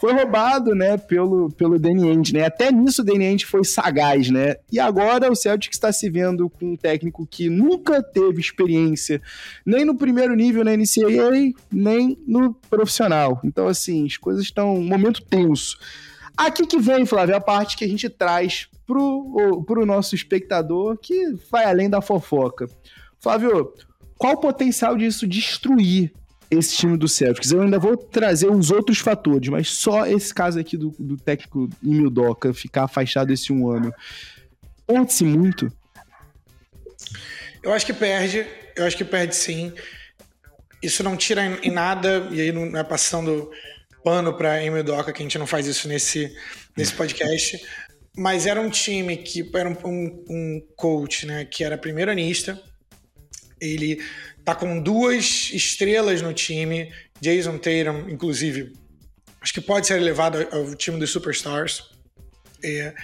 foi 0.00 0.12
roubado, 0.12 0.74
né, 0.74 0.96
pelo, 0.96 1.50
pelo 1.50 1.78
Danny 1.78 2.10
Ainge, 2.10 2.32
né? 2.32 2.44
Até 2.44 2.70
nisso 2.70 3.02
o 3.02 3.04
Danny 3.04 3.26
Ainge 3.26 3.44
foi 3.44 3.64
sagaz, 3.64 4.30
né? 4.30 4.56
E 4.70 4.78
agora 4.78 5.30
o 5.30 5.36
Celtic 5.36 5.72
está 5.72 5.92
se 5.92 6.08
vendo 6.10 6.48
com 6.48 6.72
um 6.72 6.76
técnico 6.76 7.26
que 7.26 7.48
nunca 7.48 8.02
teve 8.02 8.40
experiência 8.40 9.20
nem 9.64 9.84
no 9.84 9.96
primeiro 9.96 10.34
nível 10.34 10.64
na 10.64 10.76
NCAA, 10.76 11.52
nem 11.72 12.18
no 12.26 12.54
profissional. 12.68 13.40
Então, 13.44 13.68
assim, 13.68 14.06
as 14.06 14.16
coisas 14.16 14.42
estão 14.42 14.74
um 14.74 14.84
momento 14.84 15.22
tenso. 15.22 15.78
Aqui 16.36 16.66
que 16.66 16.78
vem, 16.78 17.06
Flávio, 17.06 17.34
a 17.34 17.40
parte 17.40 17.76
que 17.76 17.84
a 17.84 17.88
gente 17.88 18.08
traz 18.08 18.68
pro, 18.86 19.64
pro 19.66 19.86
nosso 19.86 20.14
espectador 20.14 20.98
que 20.98 21.34
vai 21.50 21.64
além 21.64 21.88
da 21.88 22.02
fofoca. 22.02 22.68
Flávio, 23.18 23.72
qual 24.18 24.34
o 24.34 24.40
potencial 24.40 24.96
disso 24.96 25.26
destruir 25.26 26.12
esse 26.50 26.76
time 26.76 26.96
do 26.96 27.08
Celtics. 27.08 27.50
Eu 27.50 27.62
ainda 27.62 27.78
vou 27.78 27.96
trazer 27.96 28.50
os 28.50 28.70
outros 28.70 28.98
fatores, 28.98 29.48
mas 29.48 29.68
só 29.70 30.06
esse 30.06 30.32
caso 30.32 30.58
aqui 30.58 30.76
do, 30.76 30.94
do 30.98 31.16
técnico 31.16 31.68
Emil 31.82 32.10
Doca 32.10 32.54
ficar 32.54 32.84
afastado 32.84 33.32
esse 33.32 33.52
um 33.52 33.70
ano. 33.70 33.92
Perde-se 34.86 35.24
muito? 35.24 35.72
Eu 37.62 37.72
acho 37.72 37.84
que 37.84 37.92
perde, 37.92 38.46
eu 38.76 38.84
acho 38.84 38.96
que 38.96 39.04
perde 39.04 39.34
sim. 39.34 39.72
Isso 40.82 41.02
não 41.02 41.16
tira 41.16 41.42
em 41.62 41.70
nada, 41.70 42.28
e 42.30 42.40
aí 42.40 42.52
não 42.52 42.78
é 42.78 42.84
passando 42.84 43.50
pano 44.04 44.32
para 44.34 44.62
Emil 44.62 44.84
Doca, 44.84 45.12
que 45.12 45.20
a 45.20 45.24
gente 45.24 45.38
não 45.38 45.46
faz 45.46 45.66
isso 45.66 45.88
nesse, 45.88 46.32
nesse 46.76 46.92
podcast. 46.92 47.60
Mas 48.16 48.46
era 48.46 48.60
um 48.60 48.70
time 48.70 49.16
que 49.16 49.50
era 49.52 49.68
um, 49.68 49.76
um, 49.84 50.24
um 50.30 50.66
coach 50.76 51.26
né, 51.26 51.44
que 51.44 51.64
era 51.64 51.76
primeiro 51.76 52.10
anista. 52.10 52.60
Ele 53.60 54.00
tá 54.46 54.54
com 54.54 54.80
duas 54.80 55.50
estrelas 55.52 56.22
no 56.22 56.32
time, 56.32 56.92
Jason 57.20 57.58
Tatum, 57.58 58.08
inclusive, 58.08 58.72
acho 59.40 59.52
que 59.52 59.60
pode 59.60 59.88
ser 59.88 59.96
elevado 59.96 60.46
ao 60.52 60.72
time 60.76 61.00
dos 61.00 61.10
Superstars. 61.10 61.90
É, 62.62 62.94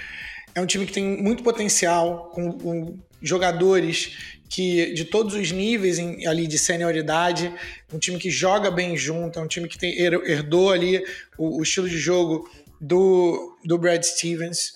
é 0.54 0.60
um 0.60 0.66
time 0.66 0.86
que 0.86 0.92
tem 0.92 1.20
muito 1.20 1.42
potencial, 1.42 2.30
com, 2.32 2.52
com 2.52 2.98
jogadores 3.20 4.38
que 4.48 4.92
de 4.92 5.04
todos 5.04 5.34
os 5.34 5.50
níveis 5.50 5.98
em, 5.98 6.26
ali 6.28 6.46
de 6.46 6.58
senioridade, 6.58 7.52
um 7.92 7.98
time 7.98 8.18
que 8.18 8.30
joga 8.30 8.70
bem 8.70 8.96
junto, 8.96 9.40
é 9.40 9.42
um 9.42 9.48
time 9.48 9.66
que 9.66 9.76
tem, 9.78 9.98
herdou 9.98 10.70
ali 10.70 11.02
o, 11.36 11.58
o 11.58 11.62
estilo 11.64 11.88
de 11.88 11.98
jogo 11.98 12.48
do, 12.80 13.58
do 13.64 13.76
Brad 13.76 14.04
Stevens. 14.04 14.74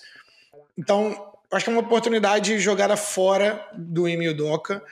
Então, 0.77 1.31
acho 1.49 1.63
que 1.63 1.71
é 1.71 1.73
uma 1.73 1.81
oportunidade 1.81 2.59
jogada 2.59 2.97
fora 2.97 3.65
do 3.73 4.05
Emil 4.05 4.33
Doca, 4.33 4.83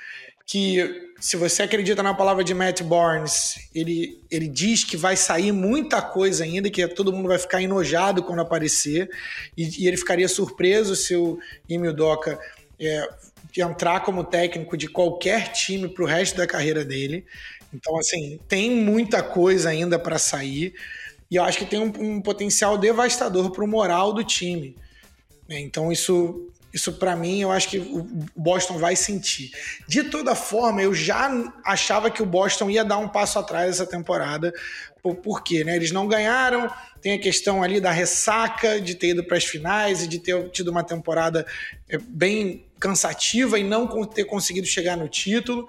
que 0.45 1.11
se 1.19 1.37
você 1.37 1.63
acredita 1.63 2.03
na 2.03 2.13
palavra 2.13 2.43
de 2.43 2.53
Matt 2.53 2.81
Barnes, 2.83 3.69
ele, 3.73 4.21
ele 4.29 4.47
diz 4.47 4.83
que 4.83 4.95
vai 4.95 5.15
sair 5.15 5.51
muita 5.51 6.01
coisa 6.01 6.43
ainda, 6.43 6.69
que 6.69 6.87
todo 6.87 7.11
mundo 7.11 7.27
vai 7.27 7.39
ficar 7.39 7.61
enojado 7.61 8.21
quando 8.21 8.41
aparecer, 8.41 9.09
e, 9.57 9.83
e 9.83 9.87
ele 9.87 9.97
ficaria 9.97 10.27
surpreso 10.27 10.95
se 10.95 11.15
o 11.15 11.39
Emil 11.67 11.93
Doca 11.93 12.39
é, 12.79 13.09
entrar 13.57 14.01
como 14.01 14.23
técnico 14.23 14.77
de 14.77 14.87
qualquer 14.87 15.51
time 15.51 15.87
para 15.87 16.03
o 16.03 16.07
resto 16.07 16.37
da 16.37 16.45
carreira 16.45 16.83
dele. 16.83 17.25
Então, 17.73 17.97
assim, 17.97 18.39
tem 18.47 18.71
muita 18.71 19.23
coisa 19.23 19.69
ainda 19.69 19.97
para 19.97 20.17
sair. 20.17 20.73
E 21.29 21.35
eu 21.35 21.43
acho 21.43 21.57
que 21.57 21.65
tem 21.65 21.79
um, 21.79 21.91
um 21.99 22.21
potencial 22.21 22.77
devastador 22.77 23.51
para 23.51 23.63
o 23.63 23.67
moral 23.67 24.13
do 24.13 24.23
time. 24.23 24.75
Né? 25.47 25.59
Então, 25.59 25.91
isso, 25.91 26.49
isso 26.75 26.91
para 26.91 27.15
mim, 27.15 27.39
eu 27.39 27.53
acho 27.53 27.69
que 27.69 27.77
o 27.77 28.05
Boston 28.35 28.77
vai 28.77 28.97
sentir. 28.97 29.49
De 29.87 30.03
toda 30.03 30.35
forma, 30.35 30.81
eu 30.81 30.93
já 30.93 31.31
achava 31.63 32.11
que 32.11 32.21
o 32.21 32.25
Boston 32.25 32.69
ia 32.69 32.83
dar 32.83 32.97
um 32.97 33.07
passo 33.07 33.39
atrás 33.39 33.69
essa 33.69 33.85
temporada. 33.85 34.53
Por, 35.01 35.15
por 35.15 35.41
quê? 35.41 35.63
Né? 35.63 35.77
Eles 35.77 35.91
não 35.91 36.05
ganharam, 36.05 36.69
tem 37.01 37.13
a 37.13 37.17
questão 37.17 37.63
ali 37.63 37.79
da 37.79 37.91
ressaca 37.91 38.81
de 38.81 38.93
ter 38.93 39.11
ido 39.11 39.23
para 39.23 39.37
as 39.37 39.45
finais 39.45 40.03
e 40.03 40.07
de 40.07 40.19
ter 40.19 40.49
tido 40.49 40.67
uma 40.67 40.83
temporada 40.83 41.47
é, 41.87 41.97
bem 41.97 42.65
cansativa 42.77 43.57
e 43.57 43.63
não 43.63 44.05
ter 44.05 44.25
conseguido 44.25 44.67
chegar 44.67 44.97
no 44.97 45.07
título, 45.07 45.65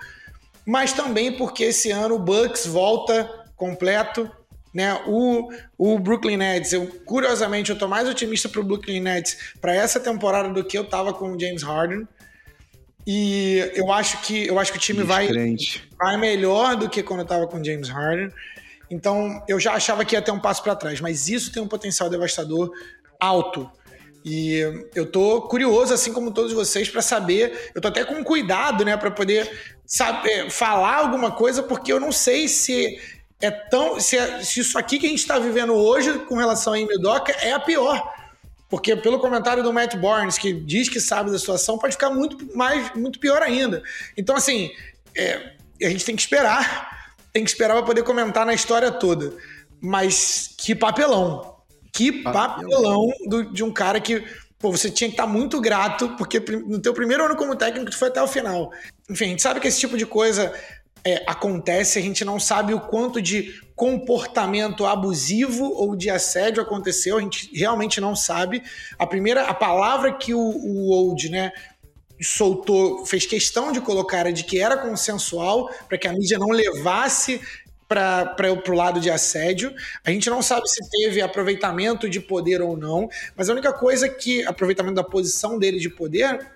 mas 0.66 0.92
também 0.92 1.36
porque 1.36 1.62
esse 1.62 1.92
ano 1.92 2.16
o 2.16 2.18
Bucks 2.18 2.66
volta 2.66 3.30
completo, 3.54 4.28
né? 4.77 5.01
O, 5.07 5.49
o 5.79 5.99
Brooklyn 5.99 6.37
Nets, 6.37 6.74
eu 6.74 6.87
curiosamente 7.07 7.70
eu 7.70 7.79
tô 7.79 7.89
mais 7.89 8.07
otimista 8.07 8.47
pro 8.47 8.62
Brooklyn 8.62 9.01
Nets 9.01 9.55
para 9.59 9.74
essa 9.74 9.99
temporada 9.99 10.51
do 10.51 10.62
que 10.62 10.77
eu 10.77 10.85
tava 10.85 11.14
com 11.14 11.33
o 11.33 11.41
James 11.41 11.62
Harden. 11.62 12.07
E 13.07 13.72
eu 13.74 13.91
acho 13.91 14.20
que 14.20 14.47
eu 14.47 14.59
acho 14.59 14.70
que 14.70 14.77
o 14.77 14.81
time 14.81 15.03
vai, 15.03 15.29
vai 15.99 16.18
melhor 16.18 16.77
do 16.77 16.91
que 16.91 17.03
quando 17.03 17.20
eu 17.20 17.27
tava 17.27 17.47
com 17.47 17.59
o 17.59 17.64
James 17.64 17.89
Harden. 17.89 18.31
Então, 18.91 19.43
eu 19.49 19.59
já 19.59 19.72
achava 19.72 20.05
que 20.05 20.14
ia 20.14 20.20
ter 20.20 20.31
um 20.31 20.39
passo 20.39 20.62
para 20.62 20.77
trás, 20.77 21.01
mas 21.01 21.27
isso 21.27 21.51
tem 21.51 21.62
um 21.62 21.68
potencial 21.68 22.11
devastador 22.11 22.70
alto. 23.18 23.70
E 24.22 24.59
eu 24.95 25.07
tô 25.07 25.41
curioso, 25.43 25.95
assim 25.95 26.12
como 26.12 26.33
todos 26.33 26.53
vocês, 26.53 26.91
para 26.91 27.01
saber. 27.01 27.70
Eu 27.74 27.81
tô 27.81 27.89
até 27.89 28.05
com 28.05 28.22
cuidado, 28.22 28.85
né, 28.85 28.95
para 28.95 29.11
poder 29.11 29.51
saber, 29.87 30.51
falar 30.51 30.97
alguma 30.97 31.33
coisa, 31.33 31.62
porque 31.62 31.91
eu 31.91 31.99
não 31.99 32.12
sei 32.12 32.47
se 32.47 33.01
é 33.41 33.51
tão. 33.51 34.01
Se, 34.01 34.16
é, 34.16 34.43
se 34.43 34.61
isso 34.61 34.78
aqui 34.78 34.99
que 34.99 35.07
a 35.07 35.11
gente 35.11 35.20
está 35.20 35.39
vivendo 35.39 35.74
hoje 35.74 36.18
com 36.20 36.37
relação 36.37 36.72
a 36.72 36.80
Emil 36.80 37.01
Doca 37.01 37.32
é 37.32 37.53
a 37.53 37.61
pior. 37.61 38.14
Porque 38.68 38.97
pelo 38.97 39.20
comentário 39.20 39.62
do 39.62 39.72
Matt 39.72 39.95
Barnes, 39.97 40.39
que 40.39 40.53
diz 40.53 40.89
que 40.89 41.01
sabe 41.01 41.30
da 41.30 41.39
situação, 41.39 41.78
pode 41.78 41.93
ficar 41.95 42.11
muito 42.11 42.57
mais, 42.57 42.93
muito 42.95 43.20
pior 43.20 43.41
ainda. 43.41 43.82
Então, 44.16 44.34
assim, 44.34 44.70
é, 45.16 45.53
a 45.82 45.89
gente 45.89 46.05
tem 46.05 46.16
que 46.16 46.22
esperar, 46.22 47.14
tem 47.32 47.45
que 47.45 47.51
esperar 47.51 47.74
para 47.74 47.84
poder 47.84 48.03
comentar 48.03 48.45
na 48.45 48.55
história 48.55 48.91
toda. 48.91 49.32
Mas 49.80 50.55
que 50.59 50.74
papelão. 50.74 51.57
Que 51.93 52.11
papelão 52.11 53.09
do, 53.26 53.45
de 53.53 53.62
um 53.62 53.72
cara 53.72 54.01
que 54.01 54.24
pô, 54.59 54.70
você 54.70 54.91
tinha 54.91 55.09
que 55.09 55.14
estar 55.14 55.26
tá 55.26 55.32
muito 55.32 55.61
grato, 55.61 56.16
porque 56.16 56.41
no 56.41 56.80
teu 56.80 56.93
primeiro 56.93 57.24
ano 57.24 57.37
como 57.37 57.55
técnico 57.55 57.91
tu 57.91 57.97
foi 57.97 58.09
até 58.09 58.22
o 58.22 58.26
final. 58.26 58.72
Enfim, 59.09 59.26
a 59.26 59.28
gente 59.28 59.43
sabe 59.43 59.61
que 59.61 59.68
esse 59.68 59.78
tipo 59.78 59.97
de 59.97 60.05
coisa 60.05 60.53
é, 61.07 61.22
acontece, 61.24 62.00
a 62.00 62.02
gente 62.02 62.24
não 62.24 62.40
sabe 62.40 62.74
o 62.74 62.80
quanto 62.80 63.22
de 63.22 63.62
comportamento 63.76 64.84
abusivo 64.84 65.72
ou 65.72 65.94
de 65.94 66.11
assédio 66.11 66.61
aconteceu, 66.61 67.16
a 67.16 67.20
gente 67.20 67.48
realmente 67.57 68.00
não 68.00 68.16
sabe. 68.16 68.61
A 68.98 69.07
primeira, 69.07 69.44
a 69.44 69.54
palavra 69.54 70.12
que 70.14 70.34
o, 70.34 70.40
o 70.40 70.90
Old, 70.90 71.30
né, 71.30 71.52
soltou, 72.20 73.07
fez 73.07 73.24
questão 73.24 73.70
de 73.70 73.80
colocar 73.80 74.32
de 74.32 74.42
que 74.42 74.61
era 74.61 74.76
consensual, 74.76 75.70
para 75.88 75.96
que 75.96 76.09
a 76.09 76.12
mídia 76.12 76.40
não 76.40 76.48
levasse 76.48 77.40
para 77.86 78.34
o 78.66 78.72
lado 78.72 78.98
de 78.98 79.09
assédio. 79.09 79.72
A 80.04 80.11
gente 80.11 80.28
não 80.28 80.42
sabe 80.42 80.68
se 80.68 80.80
teve 80.90 81.22
aproveitamento 81.22 82.11
de 82.11 82.18
poder 82.18 82.61
ou 82.61 82.76
não, 82.76 83.09
mas 83.36 83.48
a 83.48 83.52
única 83.52 83.72
coisa 83.72 84.09
que 84.09 84.44
aproveitamento 84.44 84.96
da 84.96 85.04
posição 85.04 85.57
dele 85.57 85.78
de 85.78 85.88
poder 85.88 86.55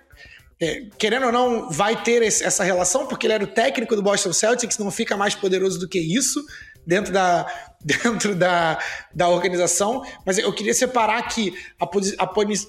é, 0.61 0.85
querendo 0.95 1.25
ou 1.25 1.31
não, 1.31 1.71
vai 1.71 2.03
ter 2.03 2.21
esse, 2.21 2.43
essa 2.43 2.63
relação, 2.63 3.07
porque 3.07 3.25
ele 3.25 3.33
era 3.33 3.43
o 3.43 3.47
técnico 3.47 3.95
do 3.95 4.03
Boston 4.03 4.31
Celtics, 4.31 4.77
não 4.77 4.91
fica 4.91 5.17
mais 5.17 5.33
poderoso 5.33 5.79
do 5.79 5.89
que 5.89 5.97
isso 5.97 6.39
dentro 6.85 7.11
da, 7.11 7.47
dentro 7.83 8.35
da, 8.35 8.77
da 9.11 9.27
organização. 9.27 10.05
Mas 10.23 10.37
eu 10.37 10.53
queria 10.53 10.75
separar 10.75 11.23
que 11.23 11.57
a, 11.79 11.89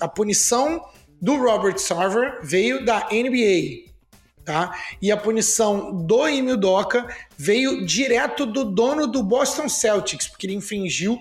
a, 0.01 0.09
punição 0.09 0.83
do 1.21 1.37
Robert 1.37 1.77
Sarver 1.79 2.41
veio 2.43 2.83
da 2.83 3.09
NBA. 3.13 3.93
Tá? 4.43 4.75
E 5.01 5.13
a 5.13 5.17
punição 5.17 5.95
do 5.95 6.27
Emil 6.27 6.57
Doca 6.57 7.07
veio 7.37 7.85
direto 7.85 8.47
do 8.47 8.65
dono 8.65 9.07
do 9.07 9.23
Boston 9.23 9.69
Celtics, 9.69 10.27
porque 10.27 10.47
ele 10.47 10.55
infringiu 10.55 11.19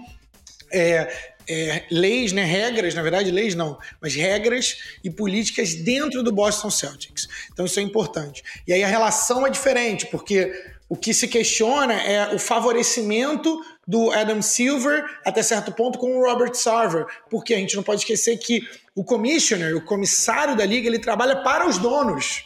é, 0.72 1.31
é, 1.48 1.84
leis, 1.92 2.32
né, 2.32 2.44
regras, 2.44 2.94
na 2.94 3.02
verdade, 3.02 3.32
leis 3.32 3.56
não, 3.56 3.78
mas 4.02 4.16
regras 4.16 4.78
e 5.04 5.10
políticas 5.10 5.74
dentro 5.76 6.24
do 6.24 6.32
Boston 6.32 6.70
Celtics. 6.70 7.28
Então 7.52 7.66
isso 7.66 7.80
é 7.80 7.84
importante. 7.84 8.44
E 8.68 8.74
aí 8.74 8.84
a 8.84 8.88
relação 8.88 9.46
é 9.46 9.50
diferente, 9.50 10.06
porque 10.08 10.52
o 10.88 10.96
que 10.96 11.14
se 11.14 11.28
questiona 11.28 11.94
é 11.94 12.36
o 12.36 12.40
favorecimento 12.40 13.62
do 13.88 14.12
Adam 14.12 14.42
Silver 14.42 15.04
até 15.26 15.42
certo 15.42 15.72
ponto 15.72 15.98
com 15.98 16.18
o 16.18 16.22
Robert 16.22 16.54
Sarver, 16.54 17.06
porque 17.30 17.54
a 17.54 17.58
gente 17.58 17.76
não 17.76 17.84
pode 17.84 18.02
esquecer 18.02 18.38
que 18.38 18.62
o 18.94 19.04
commissioner, 19.04 19.76
o 19.76 19.86
comissário 19.86 20.56
da 20.56 20.66
liga, 20.66 20.88
ele 20.88 21.00
trabalha 21.00 21.38
para 21.38 21.68
os 21.68 21.78
donos. 21.78 22.44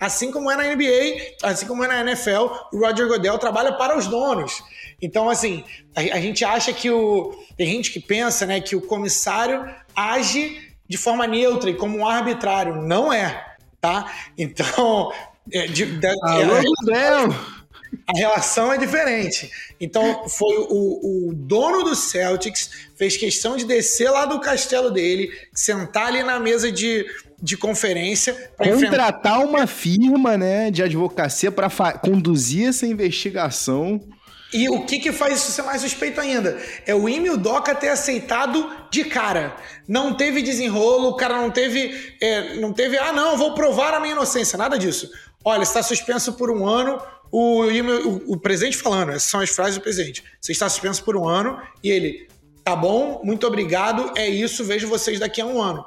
Assim 0.00 0.32
como 0.32 0.50
é 0.50 0.56
na 0.56 0.74
NBA, 0.74 1.36
assim 1.42 1.66
como 1.66 1.84
é 1.84 1.86
na 1.86 2.00
NFL, 2.00 2.46
o 2.72 2.78
Roger 2.78 3.06
Godel 3.06 3.38
trabalha 3.38 3.74
para 3.74 3.98
os 3.98 4.06
donos. 4.06 4.62
Então, 5.02 5.28
assim, 5.28 5.62
a, 5.94 6.00
a, 6.00 6.20
gente 6.20 6.42
acha 6.42 6.72
que 6.72 6.90
o. 6.90 7.38
Tem 7.56 7.66
gente 7.66 7.92
que 7.92 8.00
pensa 8.00 8.46
né, 8.46 8.60
que 8.62 8.74
o 8.74 8.80
comissário 8.80 9.62
age 9.94 10.74
de 10.88 10.96
forma 10.96 11.26
neutra 11.26 11.68
e 11.68 11.74
como 11.74 11.98
um 11.98 12.06
arbitrário. 12.06 12.76
Não 12.76 13.12
é, 13.12 13.56
tá? 13.80 14.10
Então. 14.36 15.12
É, 15.52 15.66
de, 15.66 15.98
de, 15.98 16.06
Alô, 16.06 16.58
é, 16.92 17.24
a 18.06 18.16
relação 18.16 18.72
é 18.72 18.78
diferente. 18.78 19.50
Então, 19.80 20.28
foi 20.28 20.56
o, 20.58 21.28
o, 21.28 21.34
dono 21.34 21.82
do 21.82 21.96
Celtics 21.96 22.70
fez 22.96 23.16
questão 23.16 23.56
de 23.56 23.64
descer 23.64 24.10
lá 24.10 24.26
do 24.26 24.38
castelo 24.40 24.90
dele, 24.90 25.30
sentar 25.52 26.06
ali 26.06 26.22
na 26.22 26.38
mesa 26.38 26.70
de, 26.70 27.04
de 27.42 27.56
conferência. 27.56 28.34
Contratar 28.56 28.78
enfrentar... 28.78 29.38
uma 29.40 29.66
firma 29.66 30.36
né, 30.36 30.70
de 30.70 30.82
advocacia 30.82 31.50
para 31.50 31.70
conduzir 31.98 32.68
essa 32.68 32.86
investigação. 32.86 34.00
E 34.52 34.68
o 34.68 34.84
que, 34.84 34.98
que 34.98 35.12
faz 35.12 35.38
isso 35.38 35.52
ser 35.52 35.62
mais 35.62 35.80
suspeito 35.80 36.20
ainda? 36.20 36.60
É 36.84 36.94
o 36.94 37.08
Emil 37.08 37.36
Doca 37.36 37.74
ter 37.74 37.88
aceitado 37.88 38.68
de 38.90 39.04
cara. 39.04 39.56
Não 39.86 40.14
teve 40.14 40.42
desenrolo, 40.42 41.10
o 41.10 41.16
cara 41.16 41.36
não 41.36 41.50
teve. 41.50 42.16
É, 42.20 42.56
não 42.56 42.72
teve, 42.72 42.98
ah, 42.98 43.12
não, 43.12 43.36
vou 43.36 43.54
provar 43.54 43.94
a 43.94 44.00
minha 44.00 44.12
inocência. 44.12 44.58
Nada 44.58 44.76
disso. 44.76 45.08
Olha, 45.44 45.62
está 45.62 45.82
suspenso 45.82 46.32
por 46.32 46.50
um 46.50 46.66
ano. 46.66 47.00
O, 47.30 47.62
o, 47.62 48.32
o 48.32 48.40
presidente 48.40 48.76
falando, 48.76 49.10
essas 49.10 49.30
são 49.30 49.40
as 49.40 49.50
frases 49.50 49.76
do 49.76 49.82
presidente. 49.82 50.24
Você 50.40 50.50
está 50.50 50.68
suspenso 50.68 51.04
por 51.04 51.16
um 51.16 51.28
ano 51.28 51.60
e 51.82 51.88
ele, 51.88 52.28
tá 52.64 52.74
bom, 52.74 53.20
muito 53.22 53.46
obrigado, 53.46 54.12
é 54.16 54.28
isso, 54.28 54.64
vejo 54.64 54.88
vocês 54.88 55.20
daqui 55.20 55.40
a 55.40 55.46
um 55.46 55.62
ano. 55.62 55.84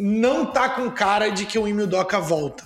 Não 0.00 0.46
tá 0.46 0.68
com 0.68 0.90
cara 0.90 1.28
de 1.28 1.44
que 1.44 1.58
o 1.58 1.66
Emil 1.66 1.86
Doca 1.86 2.20
volta. 2.20 2.64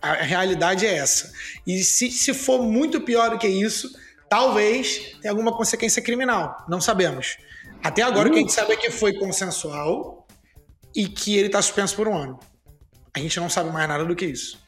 A 0.00 0.12
realidade 0.12 0.86
é 0.86 0.96
essa. 0.96 1.32
E 1.66 1.82
se, 1.82 2.10
se 2.10 2.32
for 2.32 2.62
muito 2.62 3.00
pior 3.00 3.30
do 3.30 3.38
que 3.38 3.48
isso, 3.48 3.90
Talvez 4.28 5.16
tenha 5.22 5.32
alguma 5.32 5.52
consequência 5.56 6.02
criminal, 6.02 6.64
não 6.68 6.80
sabemos. 6.80 7.38
Até 7.82 8.02
agora 8.02 8.28
uh. 8.28 8.30
o 8.30 8.32
que 8.32 8.38
a 8.38 8.42
gente 8.42 8.52
sabe 8.52 8.72
é 8.72 8.76
que 8.76 8.90
foi 8.90 9.14
consensual 9.14 10.26
e 10.94 11.08
que 11.08 11.36
ele 11.36 11.46
está 11.46 11.62
suspenso 11.62 11.96
por 11.96 12.06
um 12.06 12.16
ano. 12.16 12.38
A 13.14 13.18
gente 13.18 13.40
não 13.40 13.48
sabe 13.48 13.70
mais 13.70 13.88
nada 13.88 14.04
do 14.04 14.14
que 14.14 14.26
isso. 14.26 14.58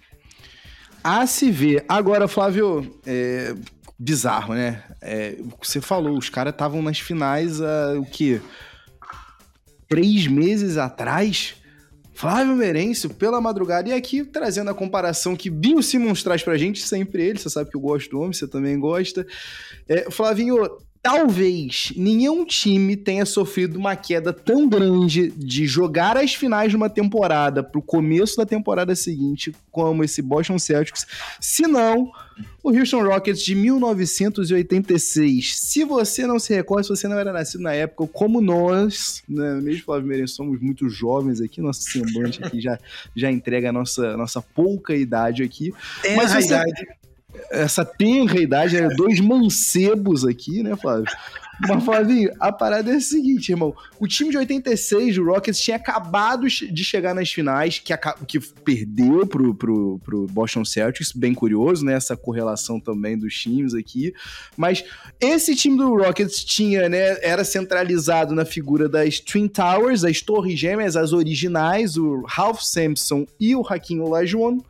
A 1.05 1.27
se 1.27 1.51
ver. 1.51 1.85
Agora, 1.89 2.27
Flávio, 2.27 3.01
é 3.07 3.55
bizarro, 3.99 4.55
né? 4.55 4.83
É, 5.01 5.37
você 5.63 5.81
falou, 5.81 6.17
os 6.17 6.31
caras 6.31 6.53
estavam 6.53 6.81
nas 6.83 6.99
finais 6.99 7.61
há 7.61 7.99
o 7.99 8.07
quê? 8.07 8.41
Três 9.89 10.27
meses 10.27 10.79
atrás? 10.79 11.55
Flávio 12.21 12.55
Merencio, 12.55 13.09
pela 13.09 13.41
madrugada. 13.41 13.89
E 13.89 13.95
aqui 13.95 14.23
trazendo 14.23 14.71
a 14.71 14.75
comparação 14.75 15.35
que 15.35 15.49
Bill 15.49 15.83
Simmons 15.83 16.23
traz 16.23 16.43
pra 16.43 16.59
gente, 16.59 16.87
sempre 16.87 17.23
ele. 17.23 17.39
Você 17.39 17.49
sabe 17.49 17.71
que 17.71 17.77
eu 17.79 17.81
gosto 17.81 18.11
do 18.11 18.19
homem, 18.19 18.35
você 18.35 18.47
também 18.47 18.79
gosta. 18.79 19.27
É, 19.89 20.11
Flavinho, 20.11 20.59
talvez 21.03 21.93
nenhum 21.97 22.45
time 22.45 22.95
tenha 22.95 23.25
sofrido 23.25 23.79
uma 23.79 23.97
queda 23.97 24.33
tão 24.33 24.69
grande 24.69 25.31
de 25.31 25.67
jogar 25.67 26.17
as 26.17 26.35
finais 26.35 26.71
de 26.71 26.77
uma 26.77 26.91
temporada 26.91 27.63
pro 27.63 27.81
começo 27.81 28.37
da 28.37 28.45
temporada 28.45 28.95
seguinte 28.95 29.55
como 29.71 30.05
esse 30.05 30.21
Boston 30.21 30.59
Celtics, 30.59 31.07
se 31.41 31.63
não 31.63 32.11
o 32.63 32.71
Houston 32.71 33.03
Rockets 33.03 33.43
de 33.43 33.55
1986. 33.55 35.59
Se 35.59 35.85
você 35.85 36.27
não 36.27 36.39
se 36.39 36.55
recorda, 36.55 36.83
se 36.83 36.91
você 36.91 37.09
não 37.09 37.19
era 37.19 37.33
nascido 37.33 37.63
na 37.63 37.73
época, 37.73 38.07
como 38.07 38.41
nós, 38.41 39.23
né, 39.29 39.55
mesmo 39.61 39.85
Flávio 39.85 40.07
Meirense, 40.07 40.35
somos 40.35 40.61
muito 40.61 40.89
jovens 40.89 41.41
aqui, 41.41 41.61
nosso 41.61 41.83
semblante 41.83 42.43
aqui 42.45 42.61
já, 42.61 42.79
já 43.17 43.31
entrega 43.31 43.71
a 43.71 43.73
nossa, 43.73 44.17
nossa 44.17 44.43
pouca 44.43 44.95
idade 44.95 45.43
aqui. 45.43 45.73
Tem 46.03 46.17
Mas 46.17 46.33
a 46.33 46.41
idade 46.41 46.87
essa 47.51 47.85
tenra 47.85 48.41
idade, 48.41 48.77
é 48.77 48.89
dois 48.89 49.21
mancebos 49.21 50.25
aqui, 50.25 50.63
né, 50.63 50.77
Flávio? 50.77 51.07
Mas, 51.69 51.85
Flavinho, 51.85 52.31
a 52.41 52.51
parada 52.51 52.91
é 52.91 52.97
a 52.97 53.01
seguinte, 53.01 53.51
irmão. 53.51 53.75
O 53.99 54.07
time 54.07 54.31
de 54.31 54.39
86 54.39 55.17
do 55.17 55.25
Rockets 55.25 55.61
tinha 55.61 55.77
acabado 55.77 56.47
de 56.49 56.83
chegar 56.83 57.15
nas 57.15 57.31
finais, 57.31 57.79
que, 57.79 57.95
que 58.27 58.41
perdeu 58.41 59.27
pro, 59.27 59.55
pro, 59.55 60.01
pro 60.03 60.27
Boston 60.29 60.65
Celtics, 60.65 61.13
bem 61.13 61.35
curioso, 61.35 61.85
né? 61.85 61.93
Essa 61.93 62.17
correlação 62.17 62.81
também 62.81 63.19
dos 63.19 63.35
times 63.35 63.75
aqui. 63.75 64.15
Mas 64.57 64.83
esse 65.21 65.55
time 65.55 65.77
do 65.77 65.97
Rockets 65.97 66.43
tinha, 66.43 66.89
né? 66.89 67.19
Era 67.23 67.45
centralizado 67.45 68.35
na 68.35 68.47
figura 68.47 68.89
das 68.89 69.21
Twin 69.21 69.47
Towers, 69.47 70.03
as 70.03 70.23
Torres 70.23 70.59
Gêmeas, 70.59 70.97
as 70.97 71.13
originais, 71.13 71.97
o 71.99 72.25
Ralph 72.27 72.63
Sampson 72.63 73.27
e 73.39 73.55
o 73.55 73.61
Hakim 73.61 74.01
Olajuwon. 74.01 74.61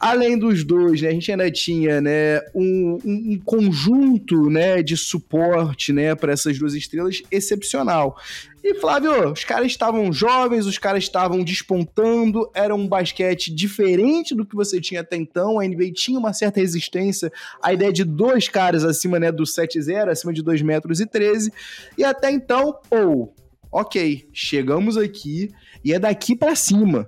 Além 0.00 0.38
dos 0.38 0.64
dois, 0.64 1.02
né, 1.02 1.08
a 1.08 1.12
gente 1.12 1.30
ainda 1.30 1.50
tinha 1.50 2.00
né, 2.00 2.40
um, 2.54 2.98
um, 3.04 3.38
conjunto 3.44 4.48
né, 4.48 4.82
de 4.82 4.96
suporte 4.96 5.92
né, 5.92 6.14
para 6.14 6.32
essas 6.32 6.58
duas 6.58 6.72
estrelas 6.72 7.22
excepcional. 7.30 8.16
E 8.64 8.74
Flávio, 8.76 9.30
os 9.30 9.44
caras 9.44 9.66
estavam 9.66 10.10
jovens, 10.10 10.64
os 10.64 10.78
caras 10.78 11.04
estavam 11.04 11.44
despontando, 11.44 12.50
era 12.54 12.74
um 12.74 12.88
basquete 12.88 13.54
diferente 13.54 14.34
do 14.34 14.46
que 14.46 14.56
você 14.56 14.80
tinha 14.80 15.02
até 15.02 15.16
então. 15.16 15.60
A 15.60 15.66
NBA 15.66 15.92
tinha 15.92 16.18
uma 16.18 16.32
certa 16.32 16.60
resistência 16.60 17.30
à 17.62 17.74
ideia 17.74 17.92
de 17.92 18.02
dois 18.02 18.48
caras 18.48 18.84
acima 18.84 19.18
né, 19.18 19.30
do 19.30 19.42
7-0, 19.42 20.08
acima 20.08 20.32
de 20.32 20.42
2 20.42 20.62
metros 20.62 21.00
e 21.00 21.06
13. 21.06 21.52
E 21.98 22.04
até 22.04 22.30
então, 22.30 22.74
pô, 22.88 23.34
ok, 23.70 24.26
chegamos 24.32 24.96
aqui 24.96 25.50
e 25.84 25.92
é 25.92 25.98
daqui 25.98 26.34
para 26.34 26.54
cima. 26.54 27.06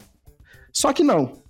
Só 0.71 0.93
que 0.93 1.03
não. 1.03 1.42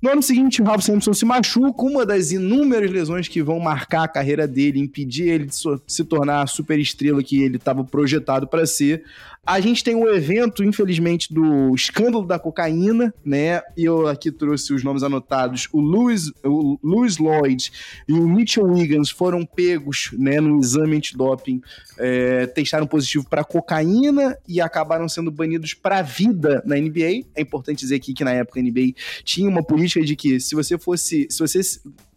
No 0.00 0.10
ano 0.10 0.22
seguinte, 0.22 0.62
o 0.62 0.64
Ralph 0.64 0.82
Sampson 0.82 1.12
se 1.12 1.24
machuca, 1.24 1.82
uma 1.82 2.06
das 2.06 2.30
inúmeras 2.30 2.88
lesões 2.88 3.26
que 3.26 3.42
vão 3.42 3.58
marcar 3.58 4.04
a 4.04 4.08
carreira 4.08 4.46
dele, 4.46 4.78
impedir 4.78 5.28
ele 5.28 5.46
de 5.46 5.56
se 5.86 6.04
tornar 6.04 6.42
a 6.42 6.46
superestrela 6.46 7.20
que 7.20 7.42
ele 7.42 7.56
estava 7.56 7.82
projetado 7.82 8.46
para 8.46 8.64
ser. 8.64 9.04
A 9.46 9.60
gente 9.60 9.82
tem 9.82 9.94
um 9.94 10.06
evento, 10.08 10.62
infelizmente, 10.62 11.32
do 11.32 11.74
escândalo 11.74 12.26
da 12.26 12.38
cocaína, 12.38 13.14
né? 13.24 13.62
E 13.76 13.84
eu 13.84 14.06
aqui 14.06 14.30
trouxe 14.30 14.74
os 14.74 14.84
nomes 14.84 15.02
anotados. 15.02 15.68
O 15.72 15.80
Louis, 15.80 16.30
o 16.44 16.78
Louis 16.82 17.16
Lloyd 17.16 17.70
e 18.06 18.12
o 18.12 18.28
Mitchell 18.28 18.66
Wiggins 18.66 19.10
foram 19.10 19.46
pegos 19.46 20.10
né, 20.12 20.38
no 20.40 20.60
exame 20.60 20.96
antidoping, 20.96 21.62
é, 21.96 22.46
testaram 22.46 22.86
positivo 22.86 23.26
para 23.28 23.42
cocaína 23.42 24.36
e 24.46 24.60
acabaram 24.60 25.08
sendo 25.08 25.30
banidos 25.30 25.72
para 25.72 26.02
vida 26.02 26.62
na 26.66 26.76
NBA. 26.76 27.24
É 27.34 27.40
importante 27.40 27.78
dizer 27.80 27.96
aqui 27.96 28.12
que 28.12 28.24
na 28.24 28.32
época 28.32 28.60
a 28.60 28.62
NBA 28.62 28.92
tinha 29.24 29.48
uma 29.48 29.62
política 29.62 30.04
de 30.04 30.14
que 30.14 30.38
se 30.40 30.54
você 30.54 30.76
fosse, 30.76 31.26
se 31.30 31.38
você 31.38 31.60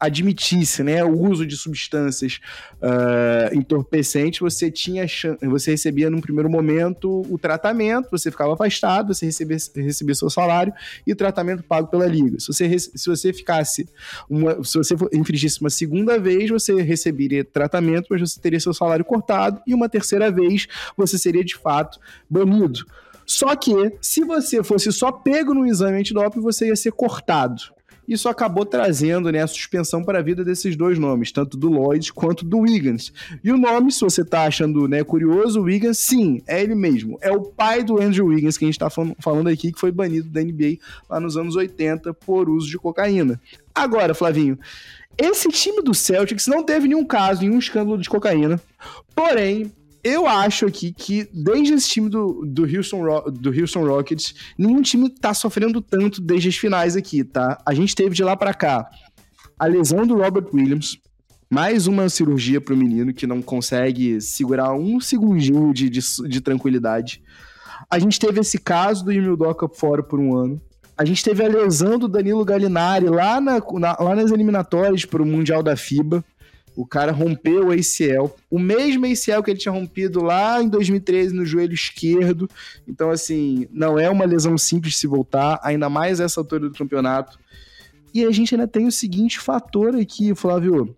admitisse 0.01 0.81
né, 0.81 1.03
o 1.03 1.15
uso 1.15 1.45
de 1.45 1.55
substâncias 1.55 2.39
uh, 2.81 3.55
entorpecentes, 3.55 4.39
você 4.39 4.71
tinha 4.71 5.05
você 5.43 5.71
recebia 5.71 6.09
num 6.09 6.19
primeiro 6.19 6.49
momento 6.49 7.21
o 7.29 7.37
tratamento, 7.37 8.09
você 8.09 8.31
ficava 8.31 8.53
afastado, 8.53 9.13
você 9.13 9.27
recebia, 9.27 9.57
recebia 9.75 10.15
seu 10.15 10.27
salário 10.27 10.73
e 11.05 11.11
o 11.11 11.15
tratamento 11.15 11.61
pago 11.61 11.87
pela 11.87 12.07
liga. 12.07 12.39
Se 12.39 12.47
você, 12.47 12.79
se 12.79 13.05
você 13.05 13.31
ficasse, 13.31 13.87
uma, 14.27 14.63
se 14.63 14.75
você 14.75 14.95
infringisse 15.13 15.61
uma 15.61 15.69
segunda 15.69 16.19
vez, 16.19 16.49
você 16.49 16.81
receberia 16.81 17.45
tratamento, 17.45 18.07
mas 18.09 18.21
você 18.21 18.41
teria 18.41 18.59
seu 18.59 18.73
salário 18.73 19.05
cortado 19.05 19.61
e 19.67 19.73
uma 19.75 19.87
terceira 19.87 20.31
vez 20.31 20.67
você 20.97 21.15
seria 21.15 21.45
de 21.45 21.55
fato 21.55 21.99
banido. 22.27 22.87
Só 23.23 23.55
que, 23.55 23.73
se 24.01 24.23
você 24.23 24.63
fosse 24.63 24.91
só 24.91 25.11
pego 25.11 25.53
no 25.53 25.67
exame 25.67 25.99
antidoping, 25.99 26.41
você 26.41 26.67
ia 26.67 26.75
ser 26.75 26.91
cortado. 26.91 27.61
Isso 28.11 28.27
acabou 28.27 28.65
trazendo 28.65 29.31
né, 29.31 29.41
a 29.41 29.47
suspensão 29.47 30.03
para 30.03 30.19
a 30.19 30.21
vida 30.21 30.43
desses 30.43 30.75
dois 30.75 30.99
nomes, 30.99 31.31
tanto 31.31 31.55
do 31.55 31.69
Lloyd 31.69 32.11
quanto 32.11 32.43
do 32.43 32.59
Wiggins. 32.59 33.13
E 33.41 33.49
o 33.53 33.57
nome, 33.57 33.89
se 33.89 34.01
você 34.01 34.21
está 34.21 34.43
achando 34.43 34.85
né, 34.85 35.01
curioso, 35.01 35.61
o 35.61 35.63
Wiggins, 35.63 35.97
sim, 35.97 36.41
é 36.45 36.61
ele 36.61 36.75
mesmo. 36.75 37.17
É 37.21 37.31
o 37.31 37.39
pai 37.39 37.85
do 37.85 38.01
Andrew 38.01 38.25
Wiggins, 38.25 38.57
que 38.57 38.65
a 38.65 38.67
gente 38.67 38.75
está 38.75 38.89
falando 38.89 39.47
aqui, 39.47 39.71
que 39.71 39.79
foi 39.79 39.93
banido 39.93 40.27
da 40.27 40.43
NBA 40.43 40.77
lá 41.09 41.21
nos 41.21 41.37
anos 41.37 41.55
80 41.55 42.13
por 42.13 42.49
uso 42.49 42.67
de 42.67 42.77
cocaína. 42.77 43.39
Agora, 43.73 44.13
Flavinho, 44.13 44.59
esse 45.17 45.47
time 45.47 45.81
do 45.81 45.93
Celtics 45.93 46.47
não 46.47 46.65
teve 46.65 46.89
nenhum 46.89 47.05
caso, 47.05 47.43
nenhum 47.43 47.59
escândalo 47.59 47.97
de 47.97 48.09
cocaína. 48.09 48.59
Porém, 49.15 49.71
eu 50.03 50.27
acho 50.27 50.65
aqui 50.65 50.91
que 50.91 51.27
desde 51.33 51.73
esse 51.73 51.89
time 51.89 52.09
do, 52.09 52.43
do, 52.45 52.63
Houston, 52.63 53.03
do 53.31 53.49
Houston 53.49 53.85
Rockets, 53.85 54.33
nenhum 54.57 54.81
time 54.81 55.09
tá 55.09 55.33
sofrendo 55.33 55.81
tanto 55.81 56.21
desde 56.21 56.49
as 56.49 56.55
finais 56.55 56.95
aqui, 56.95 57.23
tá? 57.23 57.61
A 57.65 57.73
gente 57.73 57.95
teve 57.95 58.15
de 58.15 58.23
lá 58.23 58.35
para 58.35 58.53
cá 58.53 58.89
a 59.59 59.67
lesão 59.67 60.07
do 60.07 60.17
Robert 60.17 60.47
Williams, 60.51 60.97
mais 61.47 61.85
uma 61.85 62.09
cirurgia 62.09 62.59
pro 62.59 62.75
menino 62.75 63.13
que 63.13 63.27
não 63.27 63.43
consegue 63.43 64.19
segurar 64.19 64.73
um 64.73 64.99
segundinho 64.99 65.71
de, 65.71 65.87
de, 65.87 65.99
de 66.27 66.41
tranquilidade. 66.41 67.21
A 67.87 67.99
gente 67.99 68.19
teve 68.19 68.39
esse 68.39 68.57
caso 68.57 69.05
do 69.05 69.11
Emil 69.11 69.37
Doca 69.37 69.67
fora 69.67 70.01
por 70.01 70.19
um 70.19 70.35
ano. 70.35 70.59
A 70.97 71.05
gente 71.05 71.23
teve 71.23 71.43
a 71.43 71.47
lesão 71.47 71.99
do 71.99 72.07
Danilo 72.07 72.43
Gallinari 72.43 73.05
lá, 73.07 73.39
na, 73.39 73.59
na, 73.73 73.97
lá 73.99 74.15
nas 74.15 74.31
eliminatórias 74.31 75.05
para 75.05 75.21
o 75.21 75.25
Mundial 75.25 75.61
da 75.61 75.75
FIBA. 75.75 76.23
O 76.75 76.85
cara 76.85 77.11
rompeu 77.11 77.67
o 77.67 77.71
ACL, 77.71 78.33
o 78.49 78.57
mesmo 78.57 79.05
ACL 79.05 79.43
que 79.43 79.51
ele 79.51 79.59
tinha 79.59 79.73
rompido 79.73 80.21
lá 80.23 80.61
em 80.61 80.69
2013 80.69 81.33
no 81.33 81.45
joelho 81.45 81.73
esquerdo. 81.73 82.49
Então, 82.87 83.09
assim, 83.09 83.67
não 83.71 83.99
é 83.99 84.09
uma 84.09 84.25
lesão 84.25 84.57
simples 84.57 84.97
se 84.97 85.05
voltar, 85.05 85.59
ainda 85.63 85.89
mais 85.89 86.19
essa 86.19 86.39
altura 86.39 86.69
do 86.69 86.77
campeonato. 86.77 87.37
E 88.13 88.23
a 88.25 88.31
gente 88.31 88.53
ainda 88.55 88.67
tem 88.67 88.87
o 88.87 88.91
seguinte 88.91 89.39
fator 89.39 89.95
aqui, 89.95 90.33
Flávio. 90.35 90.95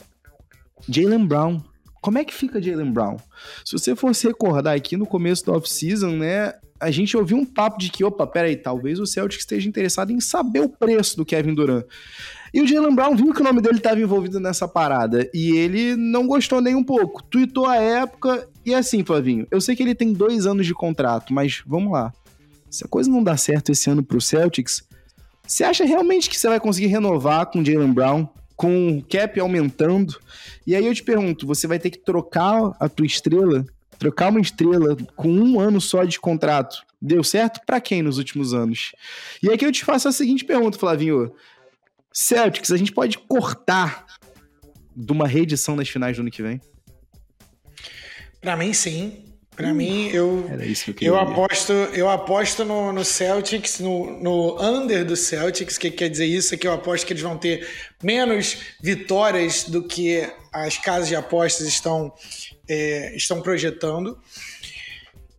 Jalen 0.87 1.25
Brown. 1.25 1.61
Como 2.01 2.17
é 2.17 2.25
que 2.25 2.33
fica 2.33 2.61
Jalen 2.61 2.91
Brown? 2.91 3.17
Se 3.63 3.71
você 3.71 3.95
fosse 3.95 4.27
recordar 4.27 4.75
aqui 4.75 4.97
no 4.97 5.05
começo 5.05 5.45
da 5.45 5.53
off-season, 5.53 6.17
né? 6.17 6.53
A 6.79 6.91
gente 6.91 7.15
ouviu 7.15 7.37
um 7.37 7.45
papo 7.45 7.79
de 7.79 7.89
que, 7.89 8.03
opa, 8.03 8.27
peraí, 8.27 8.57
talvez 8.57 8.99
o 8.99 9.05
Celtic 9.05 9.39
esteja 9.39 9.69
interessado 9.69 10.11
em 10.11 10.19
saber 10.19 10.59
o 10.59 10.67
preço 10.67 11.15
do 11.15 11.25
Kevin 11.25 11.53
Durant. 11.53 11.85
E 12.53 12.61
o 12.61 12.67
Jalen 12.67 12.93
Brown 12.93 13.15
viu 13.15 13.33
que 13.33 13.41
o 13.41 13.43
nome 13.43 13.61
dele 13.61 13.77
estava 13.77 13.99
envolvido 13.99 14.39
nessa 14.39 14.67
parada 14.67 15.27
e 15.33 15.57
ele 15.57 15.95
não 15.95 16.27
gostou 16.27 16.61
nem 16.61 16.75
um 16.75 16.83
pouco. 16.83 17.23
Tweetou 17.23 17.65
a 17.65 17.77
época 17.77 18.47
e 18.63 18.75
assim, 18.75 19.03
Flavinho, 19.03 19.47
eu 19.49 19.59
sei 19.59 19.75
que 19.75 19.81
ele 19.81 19.95
tem 19.95 20.13
dois 20.13 20.45
anos 20.45 20.67
de 20.67 20.73
contrato, 20.73 21.33
mas 21.33 21.63
vamos 21.65 21.91
lá. 21.91 22.13
Se 22.69 22.85
a 22.85 22.87
coisa 22.87 23.09
não 23.09 23.23
dá 23.23 23.35
certo 23.37 23.71
esse 23.71 23.89
ano 23.89 24.03
pro 24.03 24.21
Celtics, 24.21 24.83
você 25.45 25.63
acha 25.63 25.83
realmente 25.83 26.29
que 26.29 26.39
você 26.39 26.47
vai 26.47 26.59
conseguir 26.59 26.87
renovar 26.87 27.47
com 27.47 27.59
o 27.59 27.65
Jalen 27.65 27.91
Brown? 27.91 28.27
Com 28.55 28.97
o 28.97 29.03
cap 29.03 29.39
aumentando? 29.39 30.19
E 30.65 30.75
aí 30.75 30.85
eu 30.85 30.93
te 30.93 31.03
pergunto, 31.03 31.47
você 31.47 31.65
vai 31.65 31.79
ter 31.79 31.89
que 31.89 31.97
trocar 31.97 32.71
a 32.79 32.87
tua 32.87 33.05
estrela? 33.05 33.65
Trocar 33.97 34.29
uma 34.29 34.39
estrela 34.39 34.95
com 35.15 35.29
um 35.29 35.59
ano 35.59 35.81
só 35.81 36.03
de 36.03 36.19
contrato? 36.19 36.83
Deu 37.01 37.23
certo 37.23 37.61
para 37.65 37.81
quem 37.81 38.01
nos 38.01 38.17
últimos 38.17 38.53
anos? 38.53 38.93
E 39.41 39.49
aqui 39.49 39.65
eu 39.65 39.71
te 39.71 39.83
faço 39.83 40.07
a 40.07 40.11
seguinte 40.11 40.45
pergunta, 40.45 40.77
Flavinho. 40.77 41.31
Celtics, 42.13 42.71
a 42.71 42.77
gente 42.77 42.91
pode 42.91 43.17
cortar 43.17 44.05
de 44.95 45.11
uma 45.11 45.27
reedição 45.27 45.75
das 45.75 45.89
finais 45.89 46.15
do 46.15 46.21
ano 46.21 46.29
que 46.31 46.43
vem? 46.43 46.61
Para 48.39 48.55
mim, 48.55 48.71
sim. 48.73 49.23
Para 49.55 49.71
uh, 49.71 49.75
mim, 49.75 50.07
eu 50.07 50.49
eu, 50.49 50.95
eu 51.01 51.19
aposto, 51.19 51.71
eu 51.71 52.09
aposto 52.09 52.65
no, 52.65 52.91
no 52.91 53.05
Celtics, 53.05 53.79
no, 53.79 54.19
no 54.19 54.61
under 54.61 55.05
do 55.05 55.15
Celtics, 55.15 55.77
que 55.77 55.91
quer 55.91 56.09
dizer 56.09 56.25
isso, 56.25 56.55
é 56.55 56.57
que 56.57 56.67
eu 56.67 56.73
aposto 56.73 57.05
que 57.05 57.13
eles 57.13 57.21
vão 57.21 57.37
ter 57.37 57.67
menos 58.01 58.57
vitórias 58.81 59.63
do 59.63 59.83
que 59.83 60.27
as 60.51 60.77
casas 60.77 61.07
de 61.07 61.15
apostas 61.15 61.67
estão, 61.67 62.13
é, 62.67 63.15
estão 63.15 63.41
projetando 63.41 64.17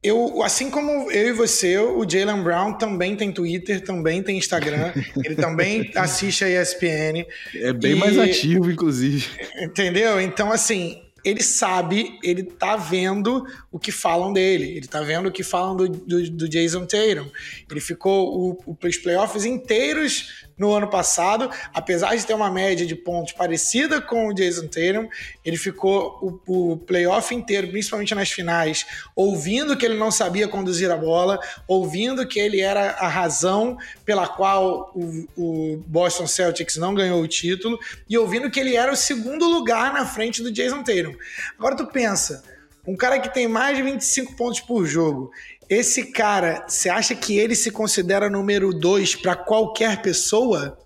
eu, 0.04 0.42
assim 0.42 0.70
como 0.70 1.10
eu 1.10 1.28
e 1.28 1.32
você, 1.32 1.78
o 1.78 2.08
Jalen 2.08 2.42
Brown 2.42 2.74
também 2.74 3.16
tem 3.16 3.32
Twitter, 3.32 3.80
também 3.80 4.22
tem 4.22 4.36
Instagram, 4.36 4.92
ele 5.24 5.34
também 5.34 5.90
assiste 5.96 6.44
a 6.44 6.62
ESPN. 6.62 7.24
É 7.54 7.72
bem 7.72 7.92
e, 7.92 7.94
mais 7.94 8.18
ativo, 8.18 8.70
inclusive. 8.70 9.26
Entendeu? 9.62 10.20
Então, 10.20 10.52
assim, 10.52 11.00
ele 11.24 11.42
sabe, 11.42 12.18
ele 12.22 12.42
tá 12.42 12.76
vendo 12.76 13.46
o 13.72 13.78
que 13.78 13.90
falam 13.90 14.30
dele, 14.30 14.76
ele 14.76 14.86
tá 14.86 15.00
vendo 15.00 15.30
o 15.30 15.32
que 15.32 15.42
falam 15.42 15.74
do, 15.74 15.88
do, 15.88 16.30
do 16.30 16.48
Jason 16.48 16.84
Tatum. 16.84 17.30
Ele 17.70 17.80
ficou 17.80 18.58
o, 18.66 18.76
os 18.84 18.98
playoffs 18.98 19.46
inteiros 19.46 20.44
no 20.56 20.72
ano 20.72 20.88
passado. 20.88 21.50
Apesar 21.72 22.14
de 22.14 22.24
ter 22.24 22.34
uma 22.34 22.50
média 22.50 22.86
de 22.86 22.94
pontos 22.94 23.32
parecida 23.32 24.00
com 24.00 24.28
o 24.28 24.34
Jason 24.34 24.66
Tatum, 24.66 25.08
ele 25.44 25.56
ficou 25.56 26.40
o, 26.46 26.72
o 26.72 26.76
playoff 26.76 27.34
inteiro, 27.34 27.68
principalmente 27.68 28.14
nas 28.14 28.30
finais, 28.30 28.86
ouvindo 29.14 29.76
que 29.76 29.84
ele 29.84 29.96
não 29.96 30.10
sabia 30.10 30.48
conduzir 30.48 30.90
a 30.90 30.96
bola, 30.96 31.38
ouvindo 31.66 32.26
que 32.26 32.38
ele 32.38 32.60
era 32.60 32.92
a 32.92 33.08
razão 33.08 33.76
pela 34.04 34.26
qual 34.26 34.92
o, 34.94 35.26
o 35.36 35.84
Boston 35.86 36.26
Celtics 36.26 36.76
não 36.76 36.94
ganhou 36.94 37.20
o 37.20 37.28
título 37.28 37.78
e 38.08 38.16
ouvindo 38.16 38.50
que 38.50 38.60
ele 38.60 38.76
era 38.76 38.92
o 38.92 38.96
segundo 38.96 39.46
lugar 39.46 39.92
na 39.92 40.06
frente 40.06 40.42
do 40.42 40.52
Jason 40.52 40.82
Tatum. 40.82 41.14
Agora 41.58 41.76
tu 41.76 41.86
pensa, 41.86 42.42
um 42.86 42.96
cara 42.96 43.18
que 43.18 43.32
tem 43.32 43.48
mais 43.48 43.76
de 43.76 43.82
25 43.82 44.36
pontos 44.36 44.60
por 44.60 44.84
jogo, 44.84 45.30
esse 45.68 46.12
cara, 46.12 46.64
você 46.68 46.88
acha 46.88 47.14
que 47.14 47.38
ele 47.38 47.54
se 47.54 47.70
considera 47.70 48.30
número 48.30 48.72
2 48.72 49.16
para 49.16 49.34
qualquer 49.34 50.02
pessoa? 50.02 50.78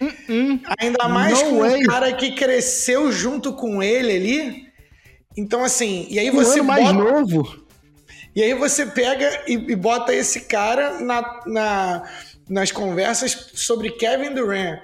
Uh 0.00 0.06
-uh. 0.06 0.60
Ainda 0.78 1.08
mais 1.08 1.42
no 1.42 1.50
com 1.50 1.58
way. 1.60 1.82
um 1.82 1.86
cara 1.86 2.12
que 2.12 2.32
cresceu 2.32 3.12
junto 3.12 3.52
com 3.52 3.82
ele 3.82 4.12
ali. 4.12 4.64
Então, 5.36 5.64
assim, 5.64 6.06
e 6.10 6.18
aí 6.18 6.30
um 6.30 6.34
você. 6.34 6.60
Ano 6.60 6.68
bota... 6.68 6.82
mais 6.82 6.94
novo. 6.94 7.64
E 8.34 8.42
aí 8.42 8.52
você 8.54 8.86
pega 8.86 9.44
e, 9.46 9.52
e 9.52 9.76
bota 9.76 10.12
esse 10.12 10.40
cara 10.40 11.00
na, 11.00 11.42
na, 11.46 12.02
nas 12.48 12.72
conversas 12.72 13.50
sobre 13.54 13.90
Kevin 13.90 14.34
Durant. 14.34 14.80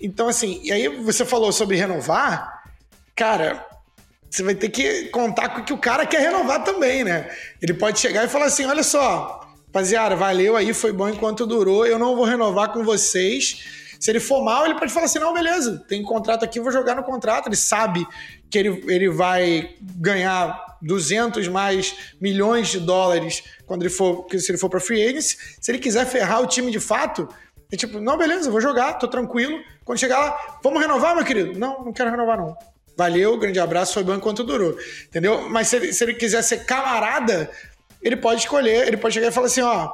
Então, 0.00 0.28
assim, 0.28 0.60
e 0.62 0.72
aí 0.72 0.88
você 0.88 1.24
falou 1.24 1.52
sobre 1.52 1.76
renovar. 1.76 2.62
Cara, 3.14 3.64
você 4.30 4.42
vai 4.42 4.54
ter 4.54 4.68
que 4.68 5.04
contar 5.08 5.48
com 5.50 5.64
que 5.64 5.72
o 5.72 5.78
cara 5.78 6.04
quer 6.04 6.20
renovar 6.20 6.64
também, 6.64 7.04
né? 7.04 7.30
Ele 7.60 7.74
pode 7.74 7.98
chegar 7.98 8.24
e 8.24 8.28
falar 8.28 8.46
assim: 8.46 8.64
olha 8.64 8.82
só, 8.82 9.46
rapaziada, 9.66 10.16
valeu 10.16 10.56
aí, 10.56 10.72
foi 10.72 10.92
bom 10.92 11.08
enquanto 11.08 11.46
durou, 11.46 11.86
eu 11.86 11.98
não 11.98 12.16
vou 12.16 12.24
renovar 12.24 12.72
com 12.72 12.82
vocês. 12.82 13.84
Se 13.98 14.10
ele 14.10 14.20
for 14.20 14.44
mal, 14.44 14.64
ele 14.64 14.78
pode 14.78 14.92
falar 14.92 15.06
assim: 15.06 15.18
não, 15.18 15.32
beleza, 15.32 15.84
tem 15.88 16.02
contrato 16.02 16.44
aqui, 16.44 16.60
vou 16.60 16.72
jogar 16.72 16.94
no 16.94 17.02
contrato. 17.02 17.48
Ele 17.48 17.56
sabe 17.56 18.06
que 18.50 18.58
ele, 18.58 18.84
ele 18.88 19.08
vai 19.08 19.74
ganhar 19.80 20.76
200 20.82 21.48
mais 21.48 21.94
milhões 22.20 22.68
de 22.68 22.80
dólares 22.80 23.42
quando 23.66 23.82
ele 23.82 23.90
for, 23.90 24.26
se 24.30 24.50
ele 24.50 24.58
for 24.58 24.68
para 24.68 24.80
free 24.80 25.02
agency. 25.02 25.36
Se 25.60 25.70
ele 25.70 25.78
quiser 25.78 26.06
ferrar 26.06 26.42
o 26.42 26.46
time 26.46 26.70
de 26.70 26.80
fato, 26.80 27.28
é 27.72 27.76
tipo, 27.76 28.00
não, 28.00 28.16
beleza, 28.16 28.50
vou 28.50 28.60
jogar, 28.60 28.94
tô 28.94 29.08
tranquilo. 29.08 29.58
Quando 29.84 29.98
chegar 29.98 30.18
lá, 30.18 30.58
vamos 30.62 30.80
renovar, 30.80 31.14
meu 31.14 31.24
querido? 31.24 31.58
Não, 31.58 31.84
não 31.84 31.92
quero 31.92 32.10
renovar, 32.10 32.36
não. 32.36 32.56
Valeu, 32.96 33.36
grande 33.36 33.60
abraço, 33.60 33.94
foi 33.94 34.02
bom 34.02 34.14
enquanto 34.14 34.42
durou. 34.42 34.76
Entendeu? 35.06 35.48
Mas 35.50 35.68
se 35.68 35.76
ele, 35.76 35.92
se 35.92 36.02
ele 36.02 36.14
quiser 36.14 36.42
ser 36.42 36.64
camarada, 36.64 37.50
ele 38.02 38.16
pode 38.16 38.40
escolher, 38.40 38.86
ele 38.86 38.96
pode 38.96 39.14
chegar 39.14 39.28
e 39.28 39.32
falar 39.32 39.48
assim: 39.48 39.60
ó, 39.60 39.92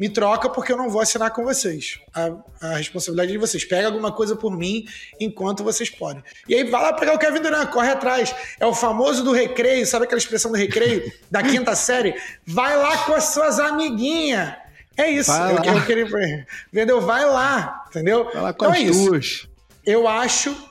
me 0.00 0.08
troca 0.08 0.48
porque 0.48 0.72
eu 0.72 0.78
não 0.78 0.88
vou 0.88 1.02
assinar 1.02 1.30
com 1.30 1.44
vocês. 1.44 2.00
A, 2.14 2.30
a, 2.68 2.76
responsabilidade 2.76 3.28
é 3.28 3.32
de 3.32 3.38
vocês. 3.38 3.66
Pega 3.66 3.86
alguma 3.86 4.10
coisa 4.10 4.34
por 4.34 4.56
mim 4.56 4.86
enquanto 5.20 5.62
vocês 5.62 5.90
podem. 5.90 6.24
E 6.48 6.54
aí 6.54 6.64
vai 6.64 6.80
lá 6.80 6.94
pegar 6.94 7.12
o 7.12 7.18
Kevin 7.18 7.42
Durant, 7.42 7.70
corre 7.70 7.90
atrás. 7.90 8.34
É 8.58 8.64
o 8.64 8.74
famoso 8.74 9.22
do 9.22 9.30
recreio, 9.30 9.84
sabe 9.86 10.06
aquela 10.06 10.18
expressão 10.18 10.50
do 10.50 10.56
recreio 10.56 11.12
da 11.30 11.42
quinta 11.42 11.76
série? 11.76 12.14
Vai 12.46 12.78
lá 12.78 13.04
com 13.04 13.12
as 13.12 13.24
suas 13.24 13.60
amiguinhas. 13.60 14.54
É 14.96 15.10
isso. 15.10 15.30
Vai 15.30 15.52
eu, 15.52 15.74
eu 15.74 15.84
queria. 15.84 16.46
Entendeu? 16.72 17.00
Vai 17.02 17.26
lá, 17.26 17.84
entendeu? 17.90 18.24
Vai 18.32 18.42
lá 18.42 18.52
com 18.54 18.64
então 18.64 18.72
as 18.72 18.88
é 18.88 18.90
duas. 18.90 19.48
Eu 19.84 20.08
acho 20.08 20.69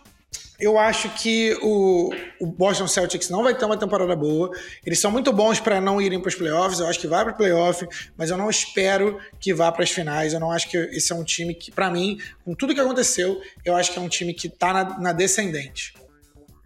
eu 0.60 0.78
acho 0.78 1.10
que 1.12 1.58
o, 1.62 2.12
o, 2.40 2.46
Boston 2.48 2.88
Celtics 2.88 3.30
não 3.30 3.44
vai 3.44 3.56
ter 3.56 3.66
uma 3.66 3.78
temporada 3.78 4.16
boa. 4.16 4.52
Eles 4.86 5.00
são 5.00 5.10
muito 5.10 5.32
bons 5.32 5.60
para 5.60 5.80
não 5.80 6.02
irem 6.02 6.20
para 6.20 6.30
os 6.30 6.36
playoffs. 6.36 6.80
Eu 6.80 6.88
acho 6.88 7.00
que 7.00 7.08
vai 7.08 7.24
para 7.24 7.34
o 7.34 7.38
playoff, 7.38 7.88
mas 8.18 8.30
eu 8.30 8.38
não 8.38 8.50
espero 8.50 9.20
que 9.40 9.54
vá 9.54 9.72
para 9.72 9.84
as 9.84 9.92
finais. 9.92 10.34
Eu 10.34 10.40
não 10.40 10.52
acho 10.52 10.70
que 10.70 10.78
esse 10.78 11.12
é 11.12 11.16
um 11.16 11.24
time 11.24 11.54
que, 11.54 11.72
para 11.72 11.90
mim, 11.90 12.20
com 12.44 12.54
tudo 12.54 12.74
que 12.74 12.82
aconteceu, 12.82 13.42
eu 13.64 13.76
acho 13.76 13.92
que 13.92 14.00
é 14.00 14.02
um 14.02 14.10
time 14.10 14.34
que 14.34 14.48
está 14.48 14.74
na, 14.74 15.00
na 15.00 15.14
descendente. 15.14 15.94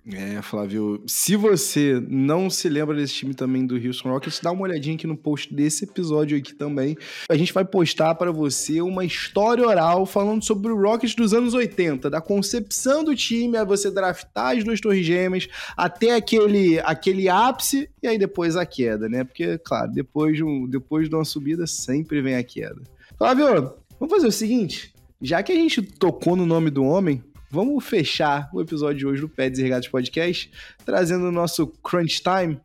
É, 0.05 0.41
Flávio, 0.41 1.01
se 1.07 1.37
você 1.37 2.03
não 2.09 2.49
se 2.49 2.67
lembra 2.67 2.93
desse 2.93 3.13
time 3.13 3.33
também 3.33 3.65
do 3.65 3.75
Houston 3.75 4.09
Rockets, 4.09 4.41
dá 4.41 4.51
uma 4.51 4.63
olhadinha 4.63 4.95
aqui 4.95 5.07
no 5.07 5.15
post 5.15 5.53
desse 5.53 5.85
episódio 5.85 6.37
aqui 6.37 6.53
também. 6.53 6.97
A 7.29 7.37
gente 7.37 7.53
vai 7.53 7.63
postar 7.63 8.13
para 8.15 8.29
você 8.29 8.81
uma 8.81 9.05
história 9.05 9.65
oral 9.65 10.05
falando 10.05 10.43
sobre 10.43 10.73
o 10.73 10.81
Rockets 10.81 11.15
dos 11.15 11.33
anos 11.33 11.53
80, 11.53 12.09
da 12.09 12.19
concepção 12.19 13.01
do 13.01 13.15
time, 13.15 13.55
a 13.55 13.63
você 13.63 13.89
draftar 13.89 14.57
as 14.57 14.63
duas 14.65 14.81
torres 14.81 15.05
gêmeas, 15.05 15.47
até 15.77 16.15
aquele, 16.15 16.79
aquele 16.81 17.29
ápice 17.29 17.89
e 18.01 18.07
aí 18.07 18.17
depois 18.17 18.57
a 18.57 18.65
queda, 18.65 19.07
né? 19.07 19.23
Porque, 19.23 19.57
claro, 19.59 19.89
depois 19.93 20.35
de, 20.35 20.43
um, 20.43 20.67
depois 20.67 21.07
de 21.07 21.15
uma 21.15 21.23
subida 21.23 21.65
sempre 21.65 22.21
vem 22.21 22.35
a 22.35 22.43
queda. 22.43 22.81
Flávio, 23.17 23.73
vamos 23.97 24.13
fazer 24.13 24.27
o 24.27 24.31
seguinte, 24.33 24.93
já 25.21 25.41
que 25.41 25.53
a 25.53 25.55
gente 25.55 25.81
tocou 25.81 26.35
no 26.35 26.45
nome 26.45 26.69
do 26.69 26.83
homem, 26.83 27.23
vamos 27.53 27.85
fechar 27.85 28.49
o 28.51 28.59
episódio 28.59 28.97
de 28.97 29.05
hoje 29.05 29.21
do 29.21 29.29
Pets 29.29 29.59
e 29.59 29.61
Regatas 29.61 29.87
Podcast, 29.87 30.51
trazendo 30.83 31.27
o 31.27 31.31
nosso 31.31 31.67
Crunch 31.67 32.23
Time. 32.23 32.59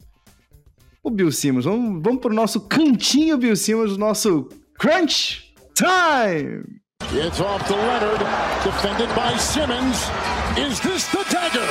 O 1.03 1.11
Bill 1.11 1.31
Simmons, 1.31 1.67
vamos, 1.67 2.03
vamos 2.03 2.23
pro 2.23 2.33
nosso 2.33 2.63
cantinho, 2.63 3.37
Bill 3.37 3.55
Simmons, 3.55 3.93
o 3.93 3.99
nosso 3.99 4.49
Crunch 4.79 5.53
Time! 5.75 6.81
It's 7.13 7.39
off 7.39 7.65
to 7.67 7.75
Leonard, 7.75 8.25
defended 8.65 9.09
by 9.15 9.39
Simmons. 9.39 9.99
Is 10.57 10.81
this 10.81 11.07
the 11.09 11.23
dagger? 11.31 11.69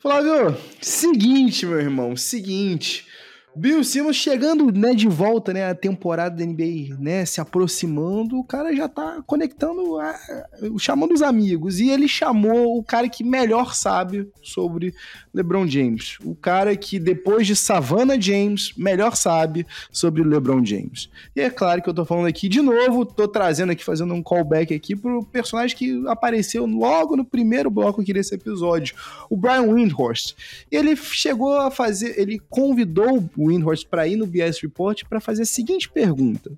Flávio, 0.00 0.56
seguinte, 0.80 1.66
meu 1.66 1.80
irmão, 1.80 2.16
seguinte. 2.16 3.07
Bill 3.58 3.82
Simmons 3.82 4.14
chegando, 4.14 4.70
né, 4.70 4.94
de 4.94 5.08
volta, 5.08 5.52
né, 5.52 5.68
a 5.68 5.74
temporada 5.74 6.36
da 6.36 6.44
NBA, 6.44 6.96
né, 6.98 7.24
se 7.24 7.40
aproximando, 7.40 8.38
o 8.38 8.44
cara 8.44 8.74
já 8.74 8.88
tá 8.88 9.20
conectando, 9.26 9.98
a, 9.98 10.14
chamando 10.78 11.12
os 11.12 11.22
amigos, 11.22 11.80
e 11.80 11.90
ele 11.90 12.06
chamou 12.06 12.78
o 12.78 12.84
cara 12.84 13.08
que 13.08 13.24
melhor 13.24 13.74
sabe 13.74 14.30
sobre 14.40 14.94
LeBron 15.38 15.68
James, 15.68 16.18
o 16.24 16.34
cara 16.34 16.76
que 16.76 16.98
depois 16.98 17.46
de 17.46 17.54
Savannah 17.54 18.20
James, 18.20 18.72
melhor 18.76 19.14
sabe 19.14 19.64
sobre 19.90 20.24
LeBron 20.24 20.64
James. 20.64 21.08
E 21.34 21.40
é 21.40 21.48
claro 21.48 21.80
que 21.80 21.88
eu 21.88 21.94
tô 21.94 22.04
falando 22.04 22.26
aqui 22.26 22.48
de 22.48 22.60
novo, 22.60 23.06
tô 23.06 23.28
trazendo 23.28 23.70
aqui, 23.70 23.84
fazendo 23.84 24.12
um 24.12 24.22
callback 24.22 24.74
aqui 24.74 24.96
pro 24.96 25.24
personagem 25.24 25.76
que 25.76 26.02
apareceu 26.08 26.66
logo 26.66 27.16
no 27.16 27.24
primeiro 27.24 27.70
bloco 27.70 28.00
aqui 28.00 28.12
desse 28.12 28.34
episódio, 28.34 28.96
o 29.30 29.36
Brian 29.36 29.62
Windhorst. 29.62 30.34
Ele 30.72 30.96
chegou 30.96 31.56
a 31.56 31.70
fazer, 31.70 32.18
ele 32.18 32.40
convidou 32.50 33.30
o 33.36 33.48
Windhorst 33.48 33.86
para 33.86 34.08
ir 34.08 34.16
no 34.16 34.26
BS 34.26 34.60
Report 34.60 35.04
para 35.08 35.20
fazer 35.20 35.42
a 35.42 35.46
seguinte 35.46 35.88
pergunta. 35.88 36.50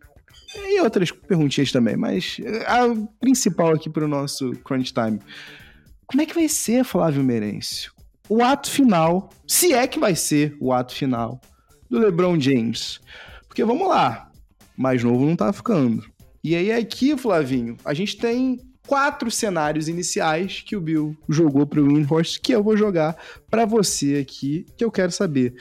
E 0.57 0.81
outras 0.81 1.11
perguntinhas 1.13 1.71
também, 1.71 1.97
mas 1.97 2.39
a 2.67 2.89
principal 3.21 3.75
aqui 3.75 3.91
para 3.91 4.05
o 4.05 4.09
nosso 4.09 4.53
Crunch 4.65 4.93
Time. 4.93 5.21
Como 6.07 6.23
é 6.23 6.27
que 6.27 6.35
vai 6.35 6.49
ser, 6.49 6.83
Flávio 6.83 7.23
Merencio? 7.23 7.93
O 8.31 8.45
ato 8.45 8.71
final, 8.71 9.29
se 9.45 9.73
é 9.73 9.89
que 9.89 9.99
vai 9.99 10.15
ser 10.15 10.57
o 10.61 10.73
ato 10.73 10.95
final, 10.95 11.41
do 11.91 11.99
LeBron 11.99 12.39
James. 12.39 13.01
Porque 13.49 13.65
vamos 13.65 13.89
lá, 13.89 14.31
mais 14.77 15.03
novo 15.03 15.27
não 15.27 15.35
tá 15.35 15.53
ficando. 15.53 16.05
E 16.43 16.55
aí 16.55 16.71
aqui, 16.71 17.17
Flavinho, 17.17 17.77
a 17.85 17.93
gente 17.93 18.17
tem 18.17 18.61
quatro 18.87 19.33
cenários 19.33 19.89
iniciais 19.89 20.63
que 20.65 20.77
o 20.77 20.81
Bill 20.81 21.17
jogou 21.29 21.67
para 21.67 21.81
o 21.81 21.87
Windhorst, 21.89 22.39
que 22.41 22.53
eu 22.55 22.63
vou 22.63 22.77
jogar 22.77 23.17
para 23.51 23.65
você 23.65 24.19
aqui, 24.19 24.65
que 24.77 24.85
eu 24.85 24.93
quero 24.93 25.11
saber. 25.11 25.57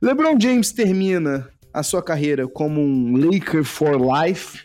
LeBron 0.00 0.38
James 0.38 0.70
termina 0.70 1.50
a 1.74 1.82
sua 1.82 2.04
carreira 2.04 2.46
como 2.46 2.80
um 2.80 3.16
Laker 3.16 3.64
for 3.64 3.96
life. 4.00 4.64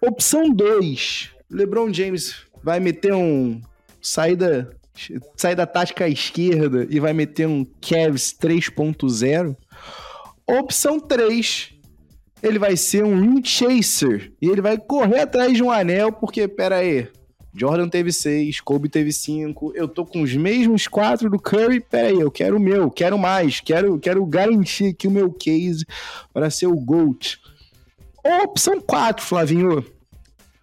Opção 0.00 0.54
2. 0.54 1.32
LeBron 1.50 1.92
James 1.92 2.36
vai 2.62 2.78
meter 2.78 3.12
um 3.12 3.60
saída 4.00 4.77
saída 5.36 5.66
tática 5.66 6.04
à 6.04 6.08
esquerda 6.08 6.86
e 6.90 6.98
vai 7.00 7.12
meter 7.12 7.46
um 7.46 7.64
Cavs 7.80 8.34
3.0. 8.40 9.56
Opção 10.46 10.98
3. 11.00 11.74
Ele 12.42 12.58
vai 12.58 12.76
ser 12.76 13.04
um 13.04 13.20
ring 13.20 13.42
chaser 13.44 14.32
e 14.40 14.48
ele 14.48 14.60
vai 14.60 14.78
correr 14.78 15.20
atrás 15.20 15.54
de 15.54 15.62
um 15.62 15.70
anel 15.70 16.12
porque 16.12 16.46
pera 16.46 16.76
aí, 16.76 17.08
Jordan 17.58 17.88
teve 17.88 18.12
seis, 18.12 18.60
Kobe 18.60 18.88
teve 18.88 19.12
cinco. 19.12 19.72
Eu 19.74 19.88
tô 19.88 20.06
com 20.06 20.22
os 20.22 20.34
mesmos 20.34 20.86
quatro 20.86 21.28
do 21.28 21.38
Curry. 21.38 21.80
Peraí, 21.80 22.20
eu 22.20 22.30
quero 22.30 22.56
o 22.56 22.60
meu, 22.60 22.90
quero 22.90 23.18
mais, 23.18 23.60
quero, 23.60 23.98
quero 23.98 24.24
garantir 24.24 24.90
aqui 24.90 25.08
o 25.08 25.10
meu 25.10 25.32
case 25.32 25.84
para 26.32 26.50
ser 26.50 26.68
o 26.68 26.76
GOAT. 26.76 27.38
Opção 28.44 28.80
4, 28.80 29.24
Flavinho. 29.24 29.84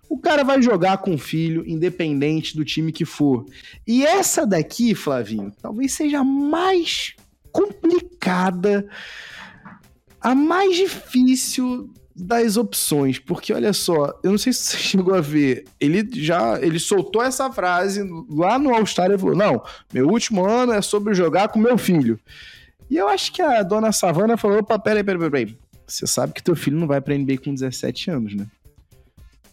O 0.10 0.18
cara 0.18 0.44
vai 0.44 0.62
jogar 0.62 0.98
com 1.00 1.16
o 1.16 1.18
filho, 1.18 1.64
independente 1.68 2.56
do 2.56 2.64
time 2.64 2.92
que 2.92 3.06
for. 3.06 3.46
E 3.88 4.06
essa 4.06 4.46
daqui, 4.46 4.94
Flavinho, 4.94 5.52
talvez 5.62 5.94
seja 5.94 6.20
a 6.20 6.24
mais 6.24 7.16
complicada, 7.52 8.88
a 10.22 10.36
mais 10.36 10.76
difícil 10.76 11.90
das 12.16 12.56
opções, 12.56 13.20
porque 13.20 13.52
olha 13.52 13.74
só, 13.74 14.18
eu 14.24 14.32
não 14.32 14.38
sei 14.38 14.54
se 14.54 14.60
você 14.60 14.78
chegou 14.80 15.14
a 15.14 15.22
ver, 15.22 15.66
ele 15.80 16.08
já, 16.14 16.60
ele 16.62 16.80
soltou 16.80 17.22
essa 17.22 17.52
frase 17.52 18.02
lá 18.30 18.58
no 18.58 18.74
All-Star, 18.74 19.08
ele 19.08 19.18
falou, 19.18 19.36
não, 19.36 19.62
meu 19.94 20.08
último 20.08 20.46
ano 20.46 20.72
é 20.72 20.82
sobre 20.82 21.14
jogar 21.14 21.50
com 21.50 21.60
meu 21.60 21.78
filho. 21.78 22.18
E 22.90 22.96
eu 22.96 23.10
acho 23.10 23.34
que 23.34 23.42
a 23.42 23.64
dona 23.64 23.92
Savana 23.92 24.38
falou, 24.38 24.60
opa, 24.60 24.80
peraí, 24.80 25.04
peraí, 25.04 25.30
peraí, 25.30 25.58
você 25.86 26.08
sabe 26.08 26.34
que 26.34 26.44
teu 26.44 26.56
filho 26.56 26.78
não 26.78 26.88
vai 26.88 27.02
pra 27.02 27.18
NBA 27.18 27.40
com 27.44 27.54
17 27.54 28.12
anos, 28.12 28.36
né? 28.36 28.48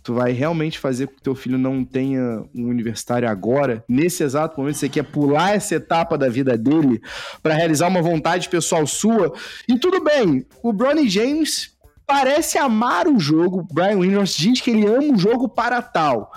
Tu 0.02 0.12
vai 0.12 0.32
realmente 0.32 0.78
fazer 0.80 1.06
com 1.06 1.14
que 1.14 1.22
teu 1.22 1.34
filho 1.34 1.56
não 1.56 1.84
tenha 1.84 2.44
um 2.52 2.66
universitário 2.68 3.28
agora, 3.28 3.84
nesse 3.88 4.24
exato 4.24 4.58
momento, 4.58 4.76
você 4.76 4.88
quer 4.88 5.04
pular 5.04 5.54
essa 5.54 5.76
etapa 5.76 6.18
da 6.18 6.28
vida 6.28 6.58
dele 6.58 7.00
para 7.40 7.54
realizar 7.54 7.86
uma 7.86 8.02
vontade 8.02 8.48
pessoal 8.48 8.84
sua. 8.84 9.32
E 9.68 9.78
tudo 9.78 10.02
bem, 10.02 10.44
o 10.60 10.72
Bronny 10.72 11.08
James 11.08 11.76
parece 12.04 12.58
amar 12.58 13.06
o 13.06 13.18
jogo. 13.20 13.66
Brian 13.72 13.98
Windhorst 13.98 14.38
diz 14.38 14.60
que 14.60 14.70
ele 14.70 14.86
ama 14.86 15.14
o 15.14 15.18
jogo 15.18 15.48
para 15.48 15.80
tal. 15.80 16.32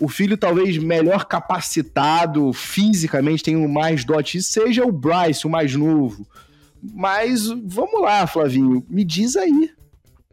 O 0.00 0.08
filho 0.08 0.36
talvez 0.36 0.76
melhor 0.76 1.24
capacitado 1.26 2.52
fisicamente, 2.52 3.44
tenha 3.44 3.68
mais 3.68 4.04
dote, 4.04 4.42
seja 4.42 4.84
o 4.84 4.90
Bryce, 4.90 5.46
o 5.46 5.50
mais 5.50 5.76
novo. 5.76 6.26
Mas 6.82 7.46
vamos 7.46 8.02
lá, 8.02 8.26
Flavinho, 8.26 8.84
me 8.88 9.04
diz 9.04 9.36
aí 9.36 9.70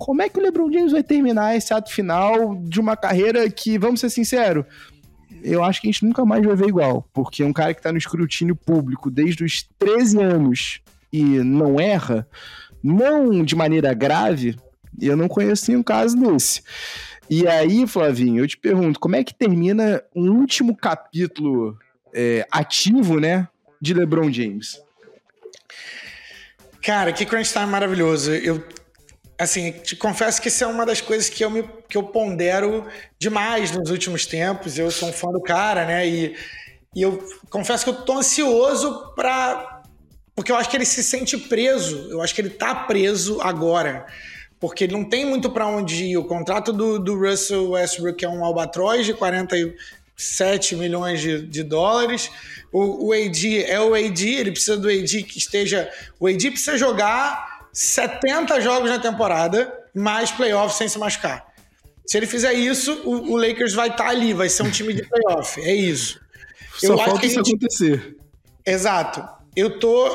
como 0.02 0.24
é 0.24 0.30
que 0.30 0.40
o 0.40 0.42
LeBron 0.42 0.72
James 0.72 0.92
vai 0.92 1.04
terminar 1.04 1.56
esse 1.56 1.72
ato 1.72 1.94
final 1.94 2.56
de 2.56 2.80
uma 2.80 2.98
carreira 2.98 3.48
que, 3.52 3.78
vamos 3.78 4.00
ser 4.00 4.10
sinceros, 4.10 4.66
eu 5.44 5.64
acho 5.64 5.80
que 5.80 5.88
a 5.88 5.92
gente 5.92 6.04
nunca 6.04 6.26
mais 6.26 6.44
vai 6.44 6.56
ver 6.56 6.70
igual, 6.70 7.08
porque 7.14 7.44
é 7.44 7.46
um 7.46 7.54
cara 7.54 7.72
que 7.72 7.84
tá 7.84 7.92
no 7.92 8.00
escrutínio 8.00 8.56
público 8.56 9.12
desde 9.12 9.44
os 9.44 9.62
13 9.78 10.20
anos 10.20 10.82
e 11.14 11.24
não 11.24 11.80
erra, 11.80 12.28
não 12.84 13.44
de 13.44 13.56
maneira 13.56 13.94
grave, 13.94 14.58
eu 15.00 15.16
não 15.16 15.28
conheço 15.28 15.70
nenhum 15.70 15.84
caso 15.84 16.18
desse. 16.18 16.64
E 17.30 17.48
aí, 17.48 17.86
Flavinho, 17.86 18.44
eu 18.44 18.48
te 18.48 18.58
pergunto, 18.58 19.00
como 19.00 19.16
é 19.16 19.24
que 19.24 19.36
termina 19.36 20.02
um 20.16 20.32
último 20.32 20.76
capítulo 20.76 21.78
é, 22.12 22.44
ativo, 22.50 23.20
né, 23.20 23.48
de 23.80 23.94
LeBron 23.94 24.32
James? 24.32 24.82
Cara, 26.82 27.14
que 27.14 27.24
crunch 27.24 27.54
time 27.54 27.68
maravilhoso. 27.68 28.32
Eu 28.32 28.64
assim, 29.42 29.72
te 29.72 29.96
confesso 29.96 30.42
que 30.42 30.50
isso 30.50 30.64
é 30.64 30.68
uma 30.68 30.86
das 30.86 31.02
coisas 31.02 31.28
que 31.28 31.44
eu, 31.44 31.50
me, 31.50 31.64
que 31.90 31.98
eu 31.98 32.04
pondero 32.04 32.86
demais 33.18 33.72
nos 33.72 33.90
últimos 33.90 34.26
tempos. 34.26 34.78
Eu 34.78 34.92
sou 34.92 35.10
um 35.10 35.14
fã 35.14 35.30
do 35.32 35.42
cara, 35.42 35.86
né? 35.86 36.08
E, 36.08 36.36
e 36.96 37.02
eu 37.02 37.24
confesso 37.50 37.84
que 37.84 37.90
eu 37.90 38.06
tô 38.06 38.20
ansioso 38.20 39.14
para 39.16 39.82
porque 40.36 40.52
eu 40.52 40.56
acho 40.56 40.70
que 40.70 40.78
ele 40.78 40.86
se 40.86 41.04
sente 41.04 41.38
preso. 41.38 42.08
Eu 42.10 42.22
acho 42.22 42.34
que 42.34 42.42
ele 42.42 42.50
tá 42.50 42.74
preso 42.74 43.42
agora. 43.42 44.06
Porque 44.60 44.84
ele 44.84 44.94
não 44.94 45.04
tem 45.04 45.26
muito 45.26 45.50
para 45.50 45.68
onde 45.68 46.06
ir. 46.06 46.18
O 46.18 46.26
contrato 46.26 46.72
do, 46.72 47.00
do 47.00 47.18
Russell 47.18 47.72
Westbrook 47.72 48.24
é 48.24 48.30
um 48.30 48.46
albatroz 48.46 49.06
de 49.06 49.14
47 49.14 50.76
milhões 50.76 51.20
de, 51.20 51.42
de 51.42 51.64
dólares. 51.64 52.32
O, 52.72 53.08
o 53.08 53.14
AD 53.14 53.64
é 53.66 53.82
o 53.82 53.94
AD, 53.94 54.30
ele 54.30 54.52
precisa 54.52 54.78
do 54.78 54.88
AD 54.88 55.24
que 55.24 55.38
esteja. 55.38 55.92
O 56.20 56.28
AD 56.28 56.52
precisa 56.52 56.78
jogar 56.78 57.51
70 57.74 58.60
jogos 58.62 58.90
na 58.90 59.00
temporada, 59.00 59.74
mais 59.94 60.32
playoffs 60.32 60.78
sem 60.78 60.88
se 60.88 60.98
machucar. 61.00 61.52
Se 62.06 62.18
ele 62.18 62.28
fizer 62.28 62.54
isso, 62.54 63.02
o, 63.06 63.32
o 63.32 63.38
Lakers 63.38 63.74
vai 63.74 63.90
estar 63.90 64.06
tá 64.06 64.10
ali, 64.10 64.34
vai 64.34 64.50
ser 64.50 64.64
um 64.64 64.72
time 64.72 64.94
de 64.94 65.04
playoff. 65.08 65.62
É 65.62 65.74
isso. 65.74 66.20
Só 66.78 66.94
eu 66.94 66.98
falta 66.98 67.26
isso 67.26 67.36
gente... 67.36 67.56
acontecer. 67.56 68.18
Exato. 68.66 69.26
Eu 69.56 69.80
tô, 69.80 70.10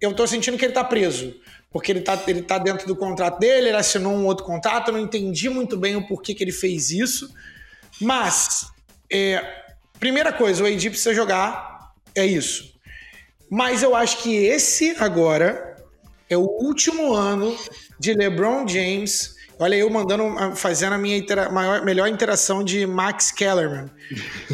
eu 0.00 0.12
tô 0.12 0.26
sentindo 0.26 0.58
que 0.58 0.64
ele 0.64 0.74
tá 0.74 0.84
preso. 0.84 1.34
Porque 1.72 1.92
ele 1.92 2.00
tá, 2.00 2.20
ele 2.26 2.42
tá 2.42 2.58
dentro 2.58 2.86
do 2.86 2.96
contrato 2.96 3.38
dele, 3.38 3.68
ele 3.68 3.76
assinou 3.76 4.12
um 4.12 4.26
outro 4.26 4.44
contrato, 4.44 4.88
eu 4.88 4.94
não 4.94 5.00
entendi 5.00 5.48
muito 5.48 5.76
bem 5.76 5.94
o 5.94 6.06
porquê 6.06 6.34
que 6.34 6.42
ele 6.42 6.52
fez 6.52 6.90
isso. 6.90 7.32
Mas, 8.00 8.66
é, 9.10 9.40
primeira 10.00 10.32
coisa, 10.32 10.64
o 10.64 10.66
AD 10.66 10.90
precisa 10.90 11.14
jogar, 11.14 11.92
é 12.14 12.26
isso. 12.26 12.74
Mas 13.48 13.82
eu 13.82 13.94
acho 13.94 14.18
que 14.18 14.34
esse 14.34 14.96
agora 14.98 15.69
é 16.30 16.36
o 16.36 16.42
último 16.42 17.12
ano 17.12 17.54
de 17.98 18.14
LeBron 18.14 18.66
James. 18.66 19.34
Olha, 19.58 19.74
eu 19.74 19.90
mandando, 19.90 20.56
fazendo 20.56 20.94
a 20.94 20.98
minha 20.98 21.16
intera 21.16 21.50
maior, 21.50 21.84
melhor 21.84 22.08
interação 22.08 22.64
de 22.64 22.86
Max 22.86 23.30
Kellerman, 23.30 23.90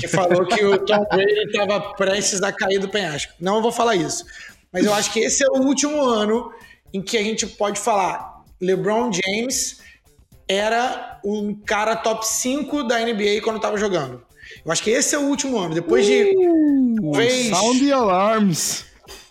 que 0.01 0.09
falou 0.09 0.45
que 0.47 0.64
o 0.64 0.79
Tom 0.79 1.07
Brady 1.12 1.47
estava 1.47 1.93
prestes 1.93 2.43
a 2.43 2.51
cair 2.51 2.81
do 2.81 2.89
penhasco. 2.89 3.33
Não 3.39 3.62
vou 3.62 3.70
falar 3.70 3.95
isso. 3.95 4.24
Mas 4.72 4.85
eu 4.85 4.93
acho 4.93 5.12
que 5.12 5.20
esse 5.20 5.45
é 5.45 5.49
o 5.49 5.62
último 5.62 6.03
ano 6.03 6.51
em 6.93 7.01
que 7.01 7.16
a 7.16 7.22
gente 7.22 7.47
pode 7.47 7.79
falar 7.79 8.43
LeBron 8.61 9.12
James 9.12 9.81
era 10.49 11.20
um 11.24 11.55
cara 11.55 11.95
top 11.95 12.27
5 12.27 12.85
da 12.85 12.99
NBA 12.99 13.43
quando 13.45 13.57
estava 13.57 13.77
jogando. 13.77 14.22
Eu 14.64 14.72
acho 14.72 14.83
que 14.83 14.91
esse 14.91 15.14
é 15.14 15.18
o 15.18 15.22
último 15.22 15.59
ano. 15.59 15.74
Depois 15.74 16.07
de. 16.07 16.35
Uh, 17.01 17.51
Sound 17.51 17.85
the 17.85 17.93
alarms. 17.93 18.86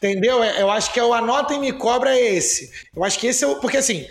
Entendeu? 0.06 0.44
É, 0.44 0.62
eu 0.62 0.70
acho 0.70 0.94
que 0.94 1.00
é 1.00 1.04
o 1.04 1.14
anota 1.14 1.54
e 1.56 1.60
me 1.60 1.74
cobra 1.74 2.16
é 2.16 2.36
esse. 2.36 2.72
Eu 2.96 3.04
acho 3.04 3.20
que 3.20 3.28
esse 3.28 3.44
é 3.44 3.48
o. 3.48 3.56
Porque 3.56 3.78
assim, 3.78 4.08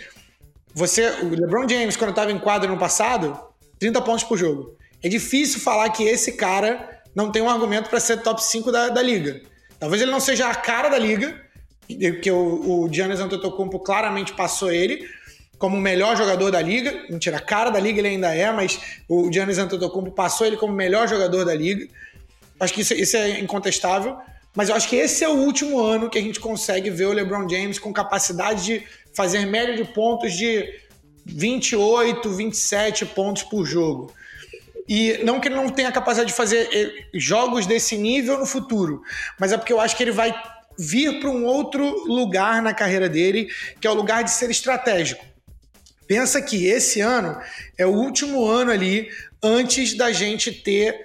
você. 0.73 1.07
O 1.21 1.29
LeBron 1.29 1.67
James, 1.69 1.95
quando 1.95 2.09
estava 2.09 2.31
em 2.31 2.37
quadro 2.37 2.69
no 2.69 2.77
passado, 2.77 3.39
30 3.79 4.01
pontos 4.01 4.23
por 4.25 4.37
jogo. 4.37 4.75
É 5.01 5.07
difícil 5.07 5.61
falar 5.61 5.89
que 5.89 6.03
esse 6.03 6.33
cara 6.33 7.01
não 7.15 7.31
tem 7.31 7.41
um 7.41 7.49
argumento 7.49 7.89
para 7.89 7.99
ser 7.99 8.17
top 8.17 8.43
5 8.43 8.71
da, 8.71 8.89
da 8.89 9.01
liga. 9.01 9.41
Talvez 9.79 10.01
ele 10.01 10.11
não 10.11 10.19
seja 10.19 10.49
a 10.49 10.55
cara 10.55 10.89
da 10.89 10.97
liga, 10.97 11.39
porque 11.87 12.31
o, 12.31 12.83
o 12.83 12.93
Giannis 12.93 13.19
Antetokounmpo 13.19 13.79
claramente 13.79 14.33
passou 14.33 14.71
ele 14.71 15.07
como 15.57 15.77
o 15.77 15.79
melhor 15.79 16.17
jogador 16.17 16.51
da 16.51 16.61
liga. 16.61 17.05
Mentira, 17.09 17.37
a 17.37 17.41
cara 17.41 17.69
da 17.69 17.79
liga 17.79 17.99
ele 17.99 18.09
ainda 18.09 18.33
é, 18.33 18.51
mas 18.51 18.79
o 19.07 19.31
Giannis 19.31 19.57
Antetokounmpo 19.57 20.11
passou 20.11 20.45
ele 20.45 20.57
como 20.57 20.73
o 20.73 20.75
melhor 20.75 21.07
jogador 21.07 21.45
da 21.45 21.55
liga. 21.55 21.87
Acho 22.59 22.73
que 22.73 22.81
isso, 22.81 22.93
isso 22.93 23.15
é 23.15 23.39
incontestável. 23.39 24.17
Mas 24.55 24.69
eu 24.69 24.75
acho 24.75 24.87
que 24.87 24.95
esse 24.95 25.23
é 25.23 25.29
o 25.29 25.33
último 25.33 25.79
ano 25.79 26.09
que 26.09 26.17
a 26.17 26.21
gente 26.21 26.39
consegue 26.39 26.89
ver 26.89 27.05
o 27.05 27.11
LeBron 27.11 27.47
James 27.47 27.77
com 27.77 27.91
capacidade 27.91 28.63
de 28.63 28.87
fazer 29.13 29.45
média 29.45 29.75
de 29.75 29.83
pontos 29.83 30.33
de 30.33 30.79
28, 31.25 32.29
27 32.29 33.05
pontos 33.07 33.43
por 33.43 33.65
jogo. 33.65 34.13
E 34.87 35.19
não 35.23 35.39
que 35.39 35.47
ele 35.47 35.55
não 35.55 35.69
tenha 35.69 35.91
capacidade 35.91 36.29
de 36.29 36.35
fazer 36.35 36.69
eh, 36.71 37.05
jogos 37.13 37.65
desse 37.65 37.97
nível 37.97 38.37
no 38.37 38.45
futuro, 38.45 39.01
mas 39.39 39.51
é 39.51 39.57
porque 39.57 39.73
eu 39.73 39.81
acho 39.81 39.97
que 39.97 40.03
ele 40.03 40.11
vai 40.11 40.33
vir 40.77 41.19
para 41.19 41.29
um 41.29 41.45
outro 41.45 42.05
lugar 42.05 42.61
na 42.61 42.73
carreira 42.73 43.09
dele, 43.09 43.49
que 43.81 43.87
é 43.87 43.89
o 43.89 43.95
lugar 43.95 44.23
de 44.23 44.29
ser 44.29 44.49
estratégico. 44.51 45.25
Pensa 46.07 46.39
que 46.39 46.67
esse 46.67 47.01
ano 47.01 47.35
é 47.77 47.85
o 47.85 47.93
último 47.93 48.45
ano 48.45 48.71
ali 48.71 49.09
antes 49.41 49.95
da 49.95 50.11
gente 50.11 50.51
ter 50.51 51.01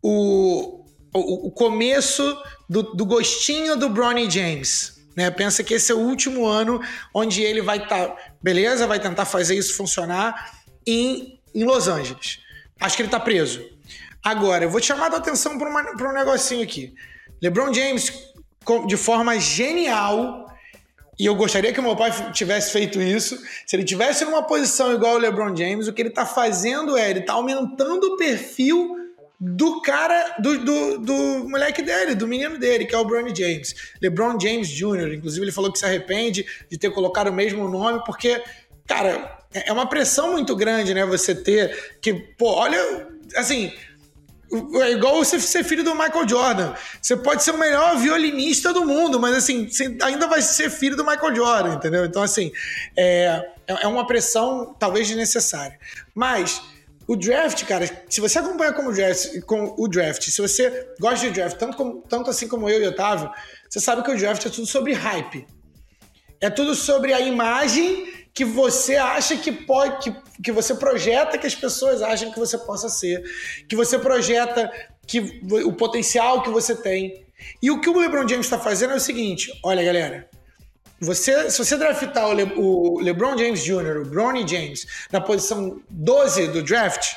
o, 0.00 0.83
o, 1.14 1.46
o 1.46 1.50
começo 1.50 2.36
do, 2.68 2.82
do 2.82 3.06
gostinho 3.06 3.76
do 3.76 3.88
Bronny 3.88 4.28
James. 4.28 5.00
Né? 5.16 5.30
Pensa 5.30 5.62
que 5.62 5.74
esse 5.74 5.92
é 5.92 5.94
o 5.94 5.98
último 5.98 6.44
ano 6.44 6.80
onde 7.14 7.40
ele 7.40 7.62
vai 7.62 7.78
estar, 7.78 8.08
tá, 8.08 8.16
beleza, 8.42 8.86
vai 8.86 8.98
tentar 8.98 9.24
fazer 9.24 9.56
isso 9.56 9.76
funcionar 9.76 10.52
em, 10.86 11.40
em 11.54 11.64
Los 11.64 11.86
Angeles. 11.86 12.40
Acho 12.80 12.96
que 12.96 13.02
ele 13.02 13.06
está 13.06 13.20
preso. 13.20 13.64
Agora, 14.22 14.64
eu 14.64 14.70
vou 14.70 14.80
te 14.80 14.88
chamar 14.88 15.12
a 15.12 15.18
atenção 15.18 15.56
para 15.56 16.10
um 16.10 16.12
negocinho 16.12 16.62
aqui. 16.62 16.94
LeBron 17.40 17.72
James, 17.72 18.12
de 18.86 18.96
forma 18.96 19.38
genial, 19.38 20.44
e 21.18 21.26
eu 21.26 21.34
gostaria 21.36 21.72
que 21.72 21.80
meu 21.80 21.94
pai 21.94 22.10
tivesse 22.32 22.72
feito 22.72 23.00
isso. 23.00 23.38
Se 23.66 23.76
ele 23.76 23.84
tivesse 23.84 24.24
numa 24.24 24.42
posição 24.42 24.92
igual 24.92 25.14
o 25.14 25.18
LeBron 25.18 25.54
James, 25.54 25.86
o 25.86 25.92
que 25.92 26.02
ele 26.02 26.08
está 26.08 26.26
fazendo 26.26 26.96
é 26.96 27.10
ele 27.10 27.20
está 27.20 27.34
aumentando 27.34 28.14
o 28.14 28.16
perfil 28.16 29.03
do 29.46 29.82
cara, 29.82 30.36
do, 30.38 30.58
do, 30.64 30.98
do, 30.98 31.48
moleque 31.48 31.82
dele, 31.82 32.14
do 32.14 32.26
menino 32.26 32.56
dele, 32.58 32.86
que 32.86 32.94
é 32.94 32.98
o 32.98 33.04
Bronny 33.04 33.34
James. 33.36 33.74
LeBron 34.00 34.40
James 34.40 34.68
Jr., 34.68 35.12
inclusive 35.12 35.44
ele 35.44 35.52
falou 35.52 35.70
que 35.70 35.78
se 35.78 35.84
arrepende 35.84 36.46
de 36.70 36.78
ter 36.78 36.90
colocado 36.90 37.28
o 37.28 37.32
mesmo 37.32 37.68
nome, 37.68 38.02
porque, 38.06 38.42
cara, 38.86 39.38
é, 39.52 39.68
é 39.68 39.72
uma 39.72 39.86
pressão 39.86 40.32
muito 40.32 40.56
grande, 40.56 40.94
né? 40.94 41.04
Você 41.04 41.34
ter 41.34 41.98
que, 42.00 42.14
pô, 42.14 42.54
olha, 42.54 43.06
assim, 43.36 43.70
é 44.82 44.92
igual 44.92 45.16
você 45.16 45.38
ser 45.38 45.62
filho 45.62 45.84
do 45.84 45.94
Michael 45.94 46.26
Jordan. 46.26 46.72
Você 47.02 47.14
pode 47.14 47.42
ser 47.42 47.50
o 47.50 47.58
melhor 47.58 47.98
violinista 47.98 48.72
do 48.72 48.86
mundo, 48.86 49.20
mas 49.20 49.36
assim, 49.36 49.68
você 49.68 49.94
ainda 50.00 50.26
vai 50.26 50.40
ser 50.40 50.70
filho 50.70 50.96
do 50.96 51.04
Michael 51.04 51.34
Jordan, 51.34 51.74
entendeu? 51.74 52.06
Então, 52.06 52.22
assim, 52.22 52.50
é, 52.96 53.44
é 53.66 53.86
uma 53.86 54.06
pressão 54.06 54.74
talvez 54.78 55.06
desnecessária. 55.06 55.78
Mas 56.14 56.62
o 57.06 57.16
draft, 57.16 57.64
cara, 57.64 57.88
se 58.08 58.20
você 58.20 58.38
acompanha 58.38 58.72
como 58.72 58.92
draft, 58.92 59.40
com 59.42 59.74
o 59.78 59.86
draft, 59.88 60.22
se 60.22 60.40
você 60.40 60.88
gosta 60.98 61.26
de 61.26 61.32
draft, 61.32 61.58
tanto, 61.58 61.76
como, 61.76 62.02
tanto 62.02 62.30
assim 62.30 62.48
como 62.48 62.68
eu 62.68 62.82
e 62.82 62.86
Otávio, 62.86 63.30
você 63.68 63.80
sabe 63.80 64.02
que 64.02 64.10
o 64.10 64.16
draft 64.16 64.44
é 64.46 64.50
tudo 64.50 64.66
sobre 64.66 64.92
hype. 64.92 65.46
É 66.40 66.50
tudo 66.50 66.74
sobre 66.74 67.12
a 67.12 67.20
imagem 67.20 68.06
que 68.32 68.44
você 68.44 68.96
acha 68.96 69.36
que 69.36 69.52
pode, 69.52 70.02
que, 70.02 70.42
que 70.42 70.52
você 70.52 70.74
projeta 70.74 71.38
que 71.38 71.46
as 71.46 71.54
pessoas 71.54 72.02
acham 72.02 72.32
que 72.32 72.38
você 72.38 72.58
possa 72.58 72.88
ser, 72.88 73.22
que 73.68 73.76
você 73.76 73.98
projeta 73.98 74.70
que 75.06 75.20
o 75.64 75.72
potencial 75.72 76.42
que 76.42 76.50
você 76.50 76.74
tem. 76.74 77.24
E 77.62 77.70
o 77.70 77.80
que 77.80 77.88
o 77.88 77.98
LeBron 77.98 78.26
James 78.26 78.46
está 78.46 78.58
fazendo 78.58 78.92
é 78.92 78.96
o 78.96 79.00
seguinte: 79.00 79.52
olha, 79.62 79.84
galera, 79.84 80.28
você, 81.00 81.50
se 81.50 81.58
você 81.58 81.76
draftar 81.76 82.28
o, 82.28 82.32
Le, 82.32 82.44
o 82.56 83.00
LeBron 83.00 83.36
James 83.36 83.62
Jr., 83.62 84.00
o 84.00 84.04
Bronny 84.04 84.46
James, 84.46 84.86
na 85.10 85.20
posição 85.20 85.80
12 85.90 86.48
do 86.48 86.62
draft, 86.62 87.14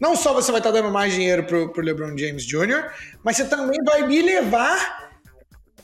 não 0.00 0.16
só 0.16 0.32
você 0.34 0.50
vai 0.50 0.60
estar 0.60 0.70
dando 0.70 0.90
mais 0.90 1.12
dinheiro 1.12 1.44
pro, 1.44 1.72
pro 1.72 1.82
LeBron 1.82 2.16
James 2.18 2.44
Jr., 2.44 2.90
mas 3.22 3.36
você 3.36 3.44
também 3.44 3.82
vai 3.84 4.06
me 4.06 4.20
levar 4.20 5.12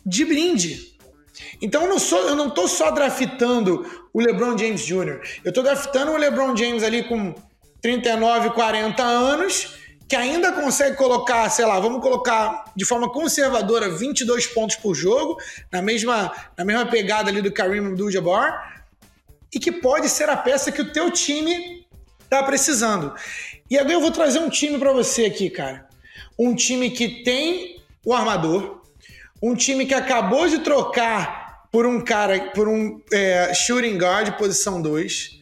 de 0.04 0.24
brinde. 0.24 0.98
Então 1.62 1.82
eu 1.82 1.88
não, 1.88 1.98
sou, 1.98 2.28
eu 2.28 2.34
não 2.34 2.50
tô 2.50 2.66
só 2.66 2.90
draftando 2.90 3.86
o 4.12 4.20
LeBron 4.20 4.58
James 4.58 4.84
Jr. 4.84 5.20
Eu 5.44 5.52
tô 5.52 5.62
draftando 5.62 6.12
o 6.12 6.16
LeBron 6.16 6.56
James 6.56 6.82
ali 6.82 7.04
com 7.04 7.34
39, 7.80 8.50
40 8.50 9.02
anos, 9.02 9.79
que 10.10 10.16
ainda 10.16 10.50
consegue 10.50 10.96
colocar, 10.96 11.48
sei 11.50 11.64
lá, 11.64 11.78
vamos 11.78 12.02
colocar 12.02 12.64
de 12.74 12.84
forma 12.84 13.08
conservadora 13.08 13.88
22 13.88 14.44
pontos 14.48 14.74
por 14.74 14.92
jogo, 14.92 15.38
na 15.70 15.80
mesma, 15.80 16.32
na 16.58 16.64
mesma 16.64 16.84
pegada 16.84 17.30
ali 17.30 17.40
do 17.40 17.52
Kareem 17.52 17.86
Abdul-Jabbar, 17.86 18.82
e 19.54 19.60
que 19.60 19.70
pode 19.70 20.08
ser 20.08 20.28
a 20.28 20.36
peça 20.36 20.72
que 20.72 20.82
o 20.82 20.92
teu 20.92 21.12
time 21.12 21.86
tá 22.28 22.42
precisando. 22.42 23.14
E 23.70 23.78
agora 23.78 23.94
eu 23.94 24.00
vou 24.00 24.10
trazer 24.10 24.40
um 24.40 24.50
time 24.50 24.80
para 24.80 24.92
você 24.92 25.26
aqui, 25.26 25.48
cara. 25.48 25.86
Um 26.36 26.56
time 26.56 26.90
que 26.90 27.22
tem 27.22 27.80
o 28.04 28.12
armador, 28.12 28.82
um 29.40 29.54
time 29.54 29.86
que 29.86 29.94
acabou 29.94 30.48
de 30.48 30.58
trocar 30.58 31.68
por 31.70 31.86
um 31.86 32.00
cara, 32.00 32.50
por 32.50 32.66
um 32.66 33.00
é, 33.12 33.54
shooting 33.54 33.96
guard, 33.96 34.36
posição 34.36 34.82
2. 34.82 35.38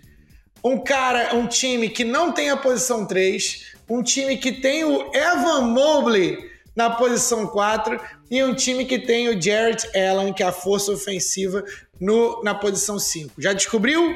Um 0.63 0.79
cara, 0.79 1.35
um 1.35 1.47
time 1.47 1.89
que 1.89 2.05
não 2.05 2.33
tem 2.33 2.51
a 2.51 2.57
posição 2.57 3.07
3. 3.07 3.68
Um 3.89 4.03
time 4.03 4.37
que 4.37 4.53
tem 4.53 4.85
o 4.85 5.11
Evan 5.15 5.63
Mobley 5.63 6.49
na 6.79 6.91
posição 6.91 7.47
4. 7.47 8.01
E 8.31 8.43
um 8.45 8.55
time 8.55 8.85
que 8.85 9.01
tem 9.01 9.29
o 9.29 9.43
Jarrett 9.43 9.89
Allen, 9.99 10.33
que 10.33 10.45
é 10.45 10.47
a 10.47 10.53
força 10.53 10.93
ofensiva, 10.93 11.65
no, 12.01 12.41
na 12.45 12.55
posição 12.55 13.01
5. 13.01 13.41
Já 13.43 13.53
descobriu? 13.53 14.15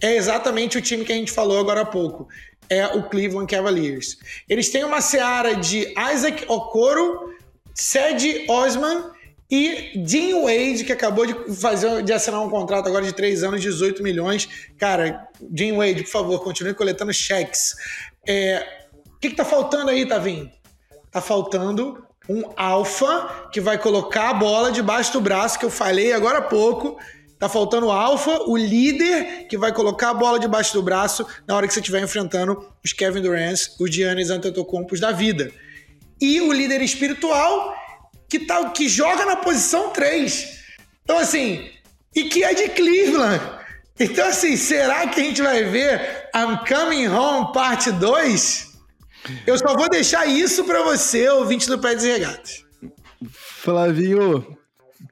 É 0.00 0.14
exatamente 0.14 0.76
o 0.76 0.82
time 0.82 1.04
que 1.04 1.12
a 1.12 1.16
gente 1.16 1.32
falou 1.32 1.58
agora 1.58 1.80
há 1.80 1.86
pouco. 1.86 2.28
É 2.68 2.86
o 2.88 3.08
Cleveland 3.08 3.50
Cavaliers. 3.50 4.18
Eles 4.46 4.68
têm 4.68 4.84
uma 4.84 5.00
seara 5.00 5.54
de 5.54 5.94
Isaac 6.12 6.44
Okoro, 6.46 7.34
Ced 7.74 8.44
Osman 8.48 9.10
e 9.50 9.98
Dean 10.04 10.42
Wade, 10.42 10.84
que 10.84 10.92
acabou 10.92 11.24
de 11.24 11.54
fazer 11.56 12.02
de 12.02 12.12
assinar 12.12 12.42
um 12.42 12.50
contrato 12.50 12.86
agora 12.86 13.04
de 13.04 13.14
3 13.14 13.44
anos, 13.44 13.62
18 13.62 14.02
milhões. 14.02 14.46
Cara, 14.76 15.26
Dean 15.40 15.76
Wade, 15.76 16.02
por 16.02 16.10
favor, 16.10 16.44
continue 16.44 16.74
coletando 16.74 17.14
cheques. 17.14 17.74
É, 18.28 18.77
o 19.18 19.20
que, 19.20 19.30
que 19.30 19.36
tá 19.36 19.44
faltando 19.44 19.90
aí, 19.90 20.06
Tavinho? 20.06 20.48
Tá 21.10 21.20
faltando 21.20 22.06
um 22.28 22.44
alfa 22.56 23.48
que 23.52 23.60
vai 23.60 23.76
colocar 23.76 24.30
a 24.30 24.34
bola 24.34 24.70
debaixo 24.70 25.12
do 25.12 25.20
braço, 25.20 25.58
que 25.58 25.64
eu 25.64 25.70
falei 25.70 26.12
agora 26.12 26.38
há 26.38 26.42
pouco. 26.42 26.96
Tá 27.36 27.48
faltando 27.48 27.86
o 27.86 27.90
alfa, 27.90 28.42
o 28.46 28.56
líder 28.56 29.48
que 29.48 29.58
vai 29.58 29.72
colocar 29.72 30.10
a 30.10 30.14
bola 30.14 30.38
debaixo 30.38 30.72
do 30.72 30.82
braço 30.84 31.26
na 31.48 31.56
hora 31.56 31.66
que 31.66 31.74
você 31.74 31.80
estiver 31.80 32.00
enfrentando 32.00 32.64
os 32.84 32.92
Kevin 32.92 33.22
Durant, 33.22 33.58
os 33.80 33.92
Giannis 33.92 34.30
Antetokounmpos 34.30 35.00
da 35.00 35.10
vida 35.10 35.50
e 36.20 36.40
o 36.40 36.52
líder 36.52 36.80
espiritual 36.80 37.74
que, 38.28 38.38
tá, 38.38 38.70
que 38.70 38.88
joga 38.88 39.26
na 39.26 39.34
posição 39.34 39.90
3. 39.90 40.58
Então, 41.02 41.18
assim, 41.18 41.68
e 42.14 42.24
que 42.24 42.44
é 42.44 42.54
de 42.54 42.68
Cleveland. 42.68 43.42
Então, 43.98 44.28
assim, 44.28 44.56
será 44.56 45.08
que 45.08 45.20
a 45.20 45.24
gente 45.24 45.42
vai 45.42 45.64
ver 45.64 46.28
I'm 46.32 46.58
Coming 46.68 47.08
Home 47.08 47.52
parte 47.52 47.90
2? 47.90 48.67
Eu 49.46 49.58
só 49.58 49.74
vou 49.76 49.88
deixar 49.88 50.26
isso 50.26 50.64
para 50.64 50.82
você, 50.82 51.28
ouvinte 51.28 51.68
do 51.68 51.78
Pé 51.78 51.94
de 51.94 52.06
Regatas. 52.06 52.64
Flavinho, 53.30 54.56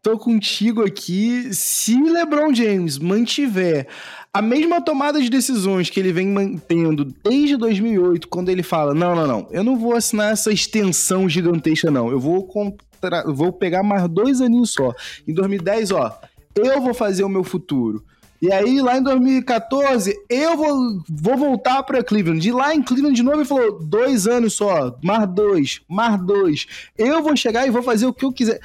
tô 0.02 0.18
contigo 0.18 0.84
aqui. 0.84 1.52
Se 1.52 2.00
LeBron 2.00 2.54
James 2.54 2.98
mantiver 2.98 3.86
a 4.32 4.42
mesma 4.42 4.82
tomada 4.82 5.20
de 5.20 5.30
decisões 5.30 5.88
que 5.88 5.98
ele 5.98 6.12
vem 6.12 6.28
mantendo 6.28 7.06
desde 7.24 7.56
2008, 7.56 8.28
quando 8.28 8.50
ele 8.50 8.62
fala: 8.62 8.94
não, 8.94 9.16
não, 9.16 9.26
não, 9.26 9.48
eu 9.50 9.64
não 9.64 9.78
vou 9.78 9.94
assinar 9.94 10.32
essa 10.32 10.52
extensão 10.52 11.28
gigantesca, 11.28 11.90
não. 11.90 12.10
Eu 12.10 12.20
vou, 12.20 12.46
contra... 12.46 13.24
vou 13.32 13.52
pegar 13.52 13.82
mais 13.82 14.06
dois 14.08 14.40
aninhos 14.40 14.72
só. 14.72 14.92
Em 15.26 15.32
2010, 15.32 15.90
ó, 15.92 16.18
eu 16.54 16.80
vou 16.80 16.92
fazer 16.92 17.24
o 17.24 17.28
meu 17.28 17.42
futuro. 17.42 18.04
E 18.46 18.52
aí, 18.52 18.80
lá 18.80 18.96
em 18.96 19.02
2014, 19.02 20.16
eu 20.30 20.56
vou, 20.56 21.02
vou 21.08 21.36
voltar 21.36 21.82
para 21.82 22.04
Cleveland. 22.04 22.40
De 22.40 22.52
lá 22.52 22.72
em 22.72 22.80
Cleveland 22.80 23.16
de 23.16 23.24
novo, 23.24 23.38
ele 23.38 23.44
falou: 23.44 23.84
dois 23.84 24.28
anos 24.28 24.54
só, 24.54 24.96
mais 25.02 25.28
dois, 25.28 25.80
mais 25.88 26.24
dois. 26.24 26.64
Eu 26.96 27.24
vou 27.24 27.36
chegar 27.36 27.66
e 27.66 27.72
vou 27.72 27.82
fazer 27.82 28.06
o 28.06 28.12
que 28.12 28.24
eu 28.24 28.32
quiser. 28.32 28.60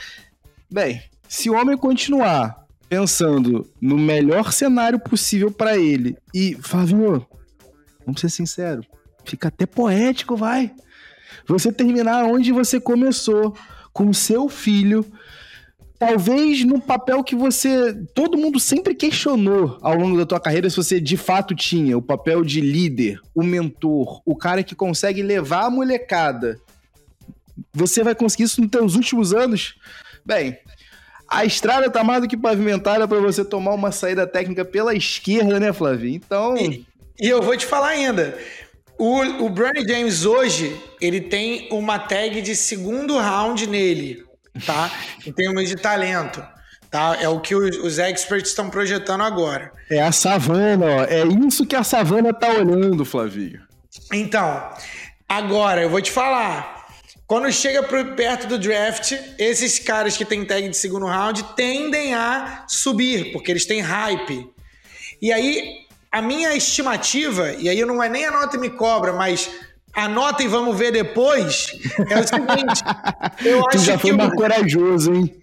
Bem, 0.69 1.01
se 1.27 1.49
o 1.49 1.55
homem 1.55 1.75
continuar 1.75 2.63
pensando 2.87 3.67
no 3.81 3.97
melhor 3.97 4.53
cenário 4.53 4.99
possível 4.99 5.49
para 5.49 5.75
ele. 5.75 6.15
E, 6.31 6.55
Flavinho, 6.61 7.25
vamos 8.05 8.21
ser 8.21 8.29
sinceros, 8.29 8.85
fica 9.25 9.47
até 9.47 9.65
poético, 9.65 10.35
vai. 10.35 10.71
Você 11.47 11.71
terminar 11.71 12.25
onde 12.25 12.51
você 12.51 12.79
começou, 12.79 13.55
com 13.91 14.13
seu 14.13 14.47
filho, 14.47 15.03
talvez 16.01 16.65
no 16.65 16.81
papel 16.81 17.23
que 17.23 17.35
você. 17.35 17.93
Todo 18.15 18.35
mundo 18.35 18.59
sempre 18.59 18.95
questionou 18.95 19.77
ao 19.83 19.93
longo 19.93 20.17
da 20.17 20.25
tua 20.25 20.39
carreira 20.39 20.67
se 20.67 20.75
você 20.75 20.99
de 20.99 21.15
fato 21.15 21.53
tinha 21.53 21.95
o 21.95 22.01
papel 22.01 22.43
de 22.43 22.59
líder, 22.59 23.21
o 23.35 23.43
mentor, 23.43 24.19
o 24.25 24.35
cara 24.35 24.63
que 24.63 24.73
consegue 24.73 25.21
levar 25.21 25.65
a 25.65 25.69
molecada. 25.69 26.59
Você 27.71 28.03
vai 28.03 28.15
conseguir 28.15 28.45
isso 28.45 28.59
nos 28.59 28.71
teus 28.71 28.95
últimos 28.95 29.31
anos? 29.31 29.75
Bem, 30.25 30.57
a 31.29 31.45
estrada 31.45 31.87
tá 31.87 32.03
mais 32.03 32.23
do 32.23 32.27
que 32.27 32.35
pavimentada 32.35 33.07
para 33.07 33.19
você 33.19 33.45
tomar 33.45 33.75
uma 33.75 33.91
saída 33.91 34.25
técnica 34.25 34.65
pela 34.65 34.95
esquerda, 34.95 35.59
né, 35.59 35.71
Flavinho? 35.71 36.15
Então. 36.15 36.57
E, 36.57 36.83
e 37.19 37.29
eu 37.29 37.43
vou 37.43 37.55
te 37.55 37.67
falar 37.67 37.89
ainda. 37.89 38.35
O, 38.97 39.19
o 39.19 39.55
James 39.87 40.25
hoje, 40.25 40.75
ele 40.99 41.21
tem 41.21 41.67
uma 41.71 41.99
tag 41.99 42.41
de 42.41 42.55
segundo 42.55 43.19
round 43.19 43.67
nele, 43.67 44.23
tá? 44.65 44.91
em 45.25 45.31
termos 45.31 45.67
de 45.69 45.75
talento. 45.75 46.43
Tá? 46.89 47.17
É 47.21 47.29
o 47.29 47.39
que 47.39 47.55
os, 47.55 47.77
os 47.77 47.99
experts 47.99 48.49
estão 48.49 48.69
projetando 48.69 49.21
agora. 49.21 49.71
É 49.89 50.01
a 50.01 50.11
savana, 50.11 50.85
ó. 50.85 51.03
É 51.03 51.23
isso 51.47 51.65
que 51.65 51.75
a 51.75 51.83
savana 51.83 52.33
tá 52.33 52.49
olhando, 52.49 53.05
Flavinho. 53.05 53.61
Então, 54.11 54.69
agora 55.27 55.81
eu 55.81 55.89
vou 55.89 56.01
te 56.01 56.11
falar. 56.11 56.81
Quando 57.25 57.49
chega 57.49 57.81
perto 57.83 58.45
do 58.45 58.59
draft, 58.59 59.13
esses 59.37 59.79
caras 59.79 60.17
que 60.17 60.25
têm 60.25 60.43
tag 60.43 60.67
de 60.67 60.75
segundo 60.75 61.05
round 61.05 61.41
tendem 61.55 62.13
a 62.13 62.65
subir, 62.67 63.31
porque 63.31 63.51
eles 63.51 63.65
têm 63.65 63.79
hype. 63.79 64.49
E 65.21 65.31
aí, 65.31 65.85
a 66.11 66.21
minha 66.21 66.53
estimativa, 66.53 67.53
e 67.53 67.69
aí 67.69 67.85
não 67.85 68.03
é 68.03 68.09
nem 68.09 68.25
a 68.25 68.31
nota 68.31 68.57
e 68.57 68.59
me 68.59 68.69
cobra, 68.69 69.13
mas 69.13 69.49
anota 69.93 70.43
e 70.43 70.47
vamos 70.47 70.77
ver 70.77 70.91
depois, 70.91 71.67
é 72.09 72.19
o 72.19 72.27
seguinte. 72.27 72.83
eu 73.43 73.67
acho 73.67 73.79
já 73.79 73.97
foi 73.97 74.11
que 74.11 74.17
mais 74.17 74.31
o... 74.31 74.35
corajoso, 74.35 75.13
hein? 75.13 75.41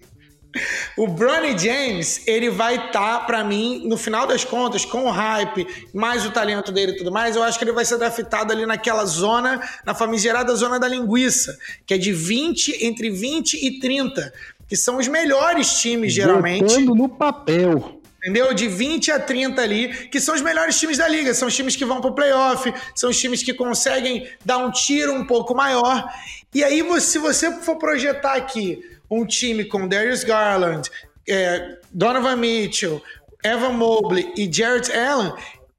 O 0.97 1.07
Bronny 1.07 1.57
James, 1.57 2.27
ele 2.27 2.49
vai 2.49 2.87
estar, 2.87 3.19
tá, 3.19 3.19
para 3.19 3.43
mim, 3.43 3.83
no 3.85 3.95
final 3.95 4.25
das 4.25 4.43
contas, 4.43 4.83
com 4.83 5.05
o 5.05 5.11
hype, 5.11 5.67
mais 5.93 6.25
o 6.25 6.31
talento 6.31 6.71
dele 6.71 6.93
e 6.93 6.97
tudo 6.97 7.11
mais, 7.11 7.35
eu 7.35 7.43
acho 7.43 7.57
que 7.57 7.63
ele 7.63 7.71
vai 7.71 7.85
ser 7.85 7.97
draftado 7.99 8.51
ali 8.51 8.65
naquela 8.65 9.05
zona, 9.05 9.61
na 9.85 9.93
famigerada 9.93 10.53
zona 10.55 10.79
da 10.79 10.87
linguiça, 10.87 11.55
que 11.85 11.93
é 11.93 11.97
de 11.97 12.11
20, 12.11 12.83
entre 12.83 13.11
20 13.11 13.53
e 13.53 13.79
30, 13.79 14.33
que 14.67 14.75
são 14.75 14.97
os 14.97 15.07
melhores 15.07 15.79
times, 15.79 16.13
geralmente. 16.13 16.63
Botando 16.63 16.95
no 16.95 17.09
papel. 17.09 17.98
Entendeu? 18.19 18.53
De 18.53 18.67
20 18.67 19.11
a 19.11 19.19
30 19.19 19.61
ali, 19.61 20.07
que 20.09 20.19
são 20.19 20.35
os 20.35 20.41
melhores 20.41 20.77
times 20.77 20.97
da 20.97 21.07
liga. 21.07 21.33
São 21.33 21.47
os 21.47 21.55
times 21.55 21.75
que 21.75 21.85
vão 21.85 22.01
pro 22.01 22.13
playoff, 22.13 22.71
são 22.93 23.09
os 23.09 23.19
times 23.19 23.41
que 23.41 23.53
conseguem 23.53 24.29
dar 24.43 24.57
um 24.57 24.71
tiro 24.71 25.13
um 25.13 25.25
pouco 25.25 25.55
maior. 25.55 26.05
E 26.53 26.63
aí, 26.63 26.83
se 26.99 27.17
você 27.17 27.51
for 27.61 27.77
projetar 27.77 28.33
aqui 28.33 28.83
um 29.09 29.25
time 29.25 29.63
com 29.63 29.87
Darius 29.87 30.23
Garland, 30.23 30.89
é, 31.27 31.77
Donovan 31.91 32.35
Mitchell, 32.35 33.01
Evan 33.43 33.73
Mobley 33.73 34.33
e 34.35 34.51
Jarrett 34.51 34.91
Allen, 34.91 35.33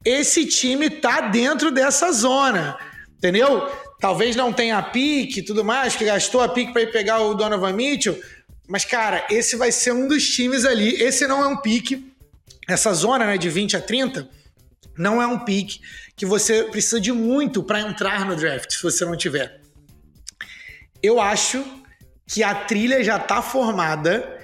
esse 0.04 0.46
time 0.46 0.88
tá 0.88 1.20
dentro 1.22 1.70
dessa 1.70 2.10
zona, 2.10 2.78
entendeu? 3.18 3.70
Talvez 4.00 4.34
não 4.34 4.50
tenha 4.50 4.78
a 4.78 4.82
pique 4.82 5.40
e 5.40 5.42
tudo 5.42 5.62
mais, 5.62 5.94
que 5.94 6.06
gastou 6.06 6.40
a 6.40 6.48
pique 6.48 6.72
para 6.72 6.82
ir 6.82 6.90
pegar 6.90 7.20
o 7.20 7.34
Donovan 7.34 7.74
Mitchell, 7.74 8.18
mas 8.66 8.84
cara, 8.84 9.26
esse 9.28 9.56
vai 9.56 9.70
ser 9.70 9.92
um 9.92 10.08
dos 10.08 10.30
times 10.30 10.64
ali. 10.64 10.94
Esse 11.02 11.26
não 11.26 11.42
é 11.42 11.46
um 11.48 11.56
pique, 11.56 12.09
essa 12.72 12.92
zona 12.92 13.26
né, 13.26 13.38
de 13.38 13.48
20 13.48 13.76
a 13.76 13.80
30 13.80 14.28
não 14.96 15.20
é 15.20 15.26
um 15.26 15.38
pique 15.38 15.80
que 16.16 16.26
você 16.26 16.64
precisa 16.64 17.00
de 17.00 17.12
muito 17.12 17.62
para 17.62 17.80
entrar 17.80 18.26
no 18.26 18.36
draft, 18.36 18.72
se 18.72 18.82
você 18.82 19.04
não 19.04 19.16
tiver. 19.16 19.60
Eu 21.02 21.20
acho 21.20 21.64
que 22.26 22.42
a 22.42 22.54
trilha 22.54 23.02
já 23.02 23.16
está 23.16 23.40
formada. 23.40 24.38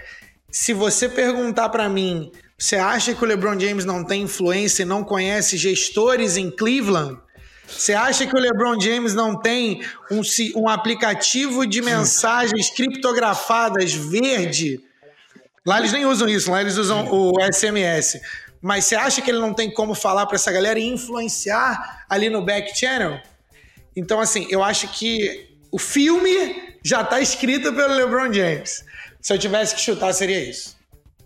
Se 0.50 0.72
você 0.72 1.08
perguntar 1.08 1.68
para 1.68 1.88
mim, 1.88 2.32
você 2.58 2.76
acha 2.76 3.14
que 3.14 3.22
o 3.22 3.26
LeBron 3.26 3.60
James 3.60 3.84
não 3.84 4.02
tem 4.02 4.22
influência 4.22 4.82
e 4.82 4.86
não 4.86 5.04
conhece 5.04 5.58
gestores 5.58 6.36
em 6.38 6.50
Cleveland? 6.50 7.20
Você 7.68 7.92
acha 7.92 8.26
que 8.26 8.34
o 8.34 8.40
LeBron 8.40 8.80
James 8.80 9.12
não 9.12 9.38
tem 9.38 9.82
um, 10.10 10.22
um 10.56 10.68
aplicativo 10.68 11.66
de 11.66 11.82
mensagens 11.82 12.70
criptografadas 12.70 13.92
verde? 13.92 14.80
Lá 15.66 15.78
eles 15.80 15.92
nem 15.92 16.06
usam 16.06 16.28
isso, 16.28 16.50
lá 16.50 16.60
eles 16.60 16.76
usam 16.76 17.08
o 17.10 17.34
SMS. 17.52 18.20
Mas 18.62 18.84
você 18.84 18.94
acha 18.94 19.20
que 19.20 19.30
ele 19.30 19.40
não 19.40 19.52
tem 19.52 19.70
como 19.70 19.94
falar 19.94 20.24
para 20.26 20.36
essa 20.36 20.52
galera 20.52 20.78
e 20.78 20.86
influenciar 20.86 22.04
ali 22.08 22.30
no 22.30 22.42
back 22.42 22.78
channel? 22.78 23.20
Então, 23.94 24.20
assim, 24.20 24.46
eu 24.48 24.62
acho 24.62 24.88
que 24.88 25.48
o 25.72 25.78
filme 25.78 26.78
já 26.84 27.02
está 27.02 27.20
escrito 27.20 27.72
pelo 27.72 27.94
LeBron 27.94 28.32
James. 28.32 28.84
Se 29.20 29.32
eu 29.32 29.38
tivesse 29.38 29.74
que 29.74 29.80
chutar, 29.80 30.12
seria 30.12 30.48
isso. 30.48 30.76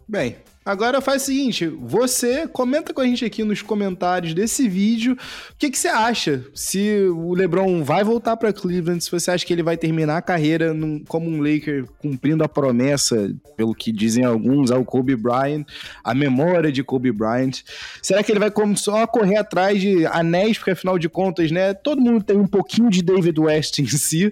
Bem, 0.09 0.39
Agora 0.63 1.01
faz 1.01 1.23
o 1.23 1.27
seguinte, 1.27 1.67
você 1.67 2.47
comenta 2.47 2.93
com 2.93 3.01
a 3.01 3.07
gente 3.07 3.25
aqui 3.25 3.43
nos 3.43 3.63
comentários 3.63 4.35
desse 4.35 4.69
vídeo 4.69 5.15
o 5.15 5.57
que, 5.57 5.71
que 5.71 5.79
você 5.79 5.89
acha. 5.89 6.45
Se 6.55 7.07
o 7.09 7.33
LeBron 7.33 7.83
vai 7.83 8.05
voltar 8.05 8.37
para 8.37 8.53
Cleveland, 8.53 9.03
se 9.03 9.11
você 9.11 9.31
acha 9.31 9.47
que 9.47 9.55
ele 9.55 9.63
vai 9.63 9.79
terminar 9.79 10.19
a 10.19 10.23
carreira 10.23 10.75
num, 10.75 11.03
como 11.09 11.31
um 11.31 11.41
Laker 11.41 11.87
cumprindo 11.99 12.45
a 12.45 12.49
promessa, 12.49 13.35
pelo 13.57 13.75
que 13.75 13.91
dizem 13.91 14.23
alguns, 14.23 14.71
ao 14.71 14.85
Kobe 14.85 15.17
Bryant, 15.17 15.65
a 16.05 16.15
memória 16.15 16.71
de 16.71 16.85
Kobe 16.85 17.11
Bryant. 17.11 17.63
Será 18.03 18.23
que 18.23 18.31
ele 18.31 18.39
vai 18.39 18.53
só 18.77 19.07
correr 19.07 19.39
atrás 19.39 19.81
de 19.81 20.05
anéis, 20.07 20.59
porque 20.59 20.73
afinal 20.73 20.99
de 20.99 21.09
contas, 21.09 21.51
né, 21.51 21.73
todo 21.73 22.03
mundo 22.03 22.23
tem 22.23 22.37
um 22.37 22.47
pouquinho 22.47 22.91
de 22.91 23.03
David 23.03 23.41
West 23.41 23.79
em 23.79 23.87
si? 23.87 24.31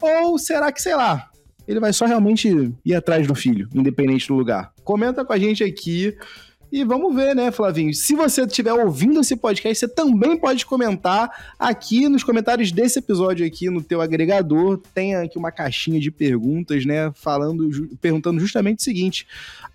Ou 0.00 0.38
será 0.38 0.72
que, 0.72 0.80
sei 0.80 0.96
lá, 0.96 1.28
ele 1.68 1.80
vai 1.80 1.92
só 1.92 2.06
realmente 2.06 2.72
ir 2.82 2.94
atrás 2.94 3.26
do 3.26 3.34
filho, 3.34 3.68
independente 3.74 4.26
do 4.28 4.34
lugar. 4.34 4.72
Comenta 4.86 5.24
com 5.24 5.32
a 5.32 5.38
gente 5.38 5.64
aqui. 5.64 6.16
E 6.70 6.84
vamos 6.84 7.12
ver, 7.12 7.34
né, 7.34 7.50
Flavinho? 7.50 7.92
Se 7.92 8.14
você 8.14 8.42
estiver 8.42 8.72
ouvindo 8.72 9.20
esse 9.20 9.34
podcast, 9.34 9.80
você 9.80 9.88
também 9.88 10.36
pode 10.36 10.64
comentar 10.64 11.54
aqui 11.58 12.08
nos 12.08 12.22
comentários 12.22 12.70
desse 12.70 13.00
episódio 13.00 13.44
aqui 13.44 13.68
no 13.68 13.82
teu 13.82 14.00
agregador. 14.00 14.80
Tem 14.94 15.16
aqui 15.16 15.36
uma 15.38 15.50
caixinha 15.50 15.98
de 15.98 16.12
perguntas, 16.12 16.86
né, 16.86 17.10
falando, 17.14 17.68
perguntando 18.00 18.38
justamente 18.38 18.78
o 18.78 18.82
seguinte: 18.82 19.26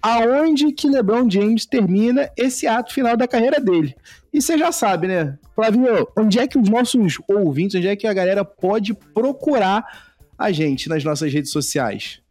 aonde 0.01 0.71
que 0.71 0.87
LeBron 0.87 1.29
James 1.29 1.65
termina 1.65 2.29
esse 2.37 2.65
ato 2.65 2.93
final 2.93 3.17
da 3.17 3.27
carreira 3.27 3.59
dele? 3.59 3.93
E 4.33 4.41
você 4.41 4.57
já 4.57 4.71
sabe, 4.71 5.07
né, 5.07 5.37
Flavinho? 5.53 6.07
Onde 6.17 6.39
é 6.39 6.47
que 6.47 6.57
os 6.57 6.69
nossos 6.69 7.17
ouvintes, 7.27 7.75
onde 7.75 7.87
é 7.87 7.97
que 7.97 8.07
a 8.07 8.13
galera 8.13 8.45
pode 8.45 8.93
procurar 8.93 9.85
a 10.37 10.53
gente 10.53 10.87
nas 10.87 11.03
nossas 11.03 11.33
redes 11.33 11.51
sociais. 11.51 12.21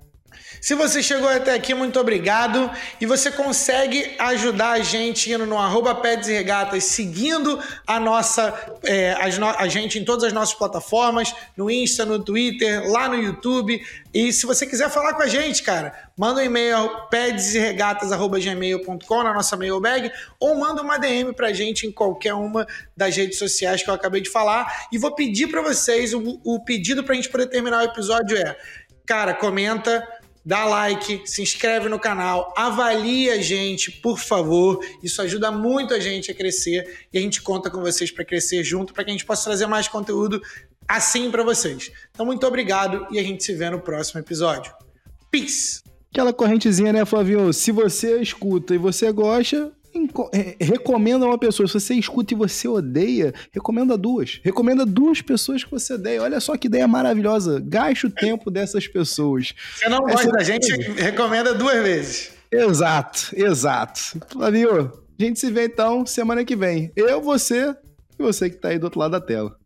Se 0.61 0.75
você 0.75 1.03
chegou 1.03 1.29
até 1.29 1.55
aqui, 1.55 1.75
muito 1.75 2.01
obrigado. 2.01 2.71
E 3.01 3.07
você 3.07 3.31
consegue 3.31 4.17
ajudar 4.19 4.73
a 4.73 4.81
gente 4.81 5.33
indo 5.33 5.47
no 5.47 5.57
arroba 5.59 5.97
e 6.05 6.33
Regatas, 6.33 6.83
seguindo 6.85 7.59
a 7.87 8.01
nossa 8.01 8.53
é, 8.85 9.13
a 9.13 9.69
gente 9.69 9.99
em 9.99 10.05
todas 10.05 10.25
as 10.25 10.33
nossas 10.33 10.55
plataformas, 10.55 11.35
no 11.57 11.71
Insta, 11.71 12.05
no 12.05 12.19
Twitter, 12.19 12.91
lá 12.91 13.09
no 13.09 13.15
YouTube. 13.15 13.81
E 14.13 14.33
se 14.33 14.45
você 14.45 14.67
quiser 14.67 14.91
falar 14.91 15.15
com 15.15 15.23
a 15.23 15.29
gente, 15.29 15.63
cara, 15.63 16.11
manda 16.17 16.41
um 16.41 16.45
e-mail 16.45 16.91
pedesregatas.gmail.com 17.11 19.23
na 19.23 19.33
nossa 19.33 19.57
mailbag 19.57 20.11
ou 20.39 20.57
manda 20.57 20.83
uma 20.83 20.99
DM 20.99 21.33
pra 21.33 21.53
gente 21.53 21.87
em 21.87 21.93
qualquer 21.93 22.35
uma 22.35 22.67
das 22.97 23.17
redes 23.17 23.39
sociais 23.39 23.83
que 23.83 23.91
eu 23.91 23.95
acabei 23.95 24.21
de 24.21 24.29
falar. 24.29 24.89
E 24.93 24.99
vou 24.99 25.15
pedir 25.15 25.47
para 25.47 25.63
vocês, 25.63 26.13
o, 26.13 26.41
o 26.45 26.59
pedido 26.65 27.05
pra 27.05 27.15
gente 27.15 27.29
poder 27.29 27.47
terminar 27.47 27.83
o 27.83 27.85
episódio 27.85 28.37
é, 28.37 28.57
cara, 29.07 29.33
comenta 29.33 30.05
dá 30.45 30.65
like, 30.65 31.23
se 31.25 31.43
inscreve 31.43 31.89
no 31.89 31.99
canal, 31.99 32.53
avalia 32.57 33.35
a 33.35 33.39
gente, 33.39 33.91
por 33.91 34.19
favor. 34.19 34.85
Isso 35.03 35.21
ajuda 35.23 35.51
muito 35.51 35.95
a 35.95 36.01
gente 36.01 36.31
a 36.31 36.35
crescer 36.35 37.07
e 37.13 37.19
a 37.19 37.21
gente 37.21 37.43
conta 37.43 37.71
com 37.71 37.81
vocês 37.81 38.11
para 38.11 38.25
crescer 38.25 38.63
junto, 38.65 38.93
para 38.93 39.05
que 39.05 39.11
a 39.11 39.13
gente 39.13 39.27
possa 39.27 39.45
trazer 39.45 39.67
mais 39.67 39.89
conteúdo 39.89 40.41
assim 40.89 41.31
para 41.31 41.43
vocês. 41.43 41.93
Então, 42.11 42.27
muito 42.27 42.47
obrigado 42.47 43.07
e 43.11 43.19
a 43.19 43.23
gente 43.23 43.45
se 43.45 43.55
vê 43.55 43.71
no 43.71 43.81
próximo 43.81 44.21
episódio. 44.21 44.73
Peace! 45.31 45.81
Aquela 46.13 46.33
correntezinha, 46.33 46.93
né, 46.93 47.05
Flavio? 47.05 47.53
Se 47.53 47.71
você 47.71 48.21
escuta 48.21 48.75
e 48.75 48.79
você 48.79 49.13
gosta, 49.13 49.73
recomenda 50.61 51.27
uma 51.27 51.39
pessoa. 51.39 51.67
Se 51.67 51.75
você 51.75 51.95
escuta 51.95 52.35
e 52.35 52.37
você 52.37 52.69
odeia, 52.69 53.33
recomenda 53.53 53.97
duas. 53.97 54.41
Recomenda 54.43 54.87
duas 54.87 55.21
pessoas 55.21 55.65
que 55.65 55.71
você 55.71 55.95
odeia. 55.95 56.23
Olha 56.23 56.41
só 56.41 56.57
que 56.57 56.67
ideia 56.67 56.87
maravilhosa. 56.87 57.61
Gaste 57.65 58.07
o 58.07 58.11
tempo 58.11 58.51
dessas 58.51 58.87
pessoas. 58.87 59.53
Você 59.77 59.89
não 59.89 60.01
gosta 60.01 60.31
da 60.31 60.43
gente, 60.43 60.71
recomenda 60.93 61.55
duas 61.55 61.83
vezes. 61.83 62.33
Exato, 62.51 63.31
exato. 63.35 64.01
Flavio, 64.29 64.93
a 65.19 65.23
gente 65.23 65.39
se 65.39 65.51
vê 65.51 65.65
então 65.65 66.05
semana 66.05 66.45
que 66.45 66.57
vem. 66.57 66.91
Eu, 66.97 67.21
você 67.21 67.75
e 68.19 68.23
você 68.23 68.51
que 68.51 68.57
tá 68.57 68.69
aí 68.69 68.79
do 68.79 68.85
outro 68.85 69.01
lado 69.01 69.13
da 69.13 69.21
tela. 69.21 69.57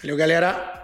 Valeu, 0.00 0.16
galera. 0.16 0.77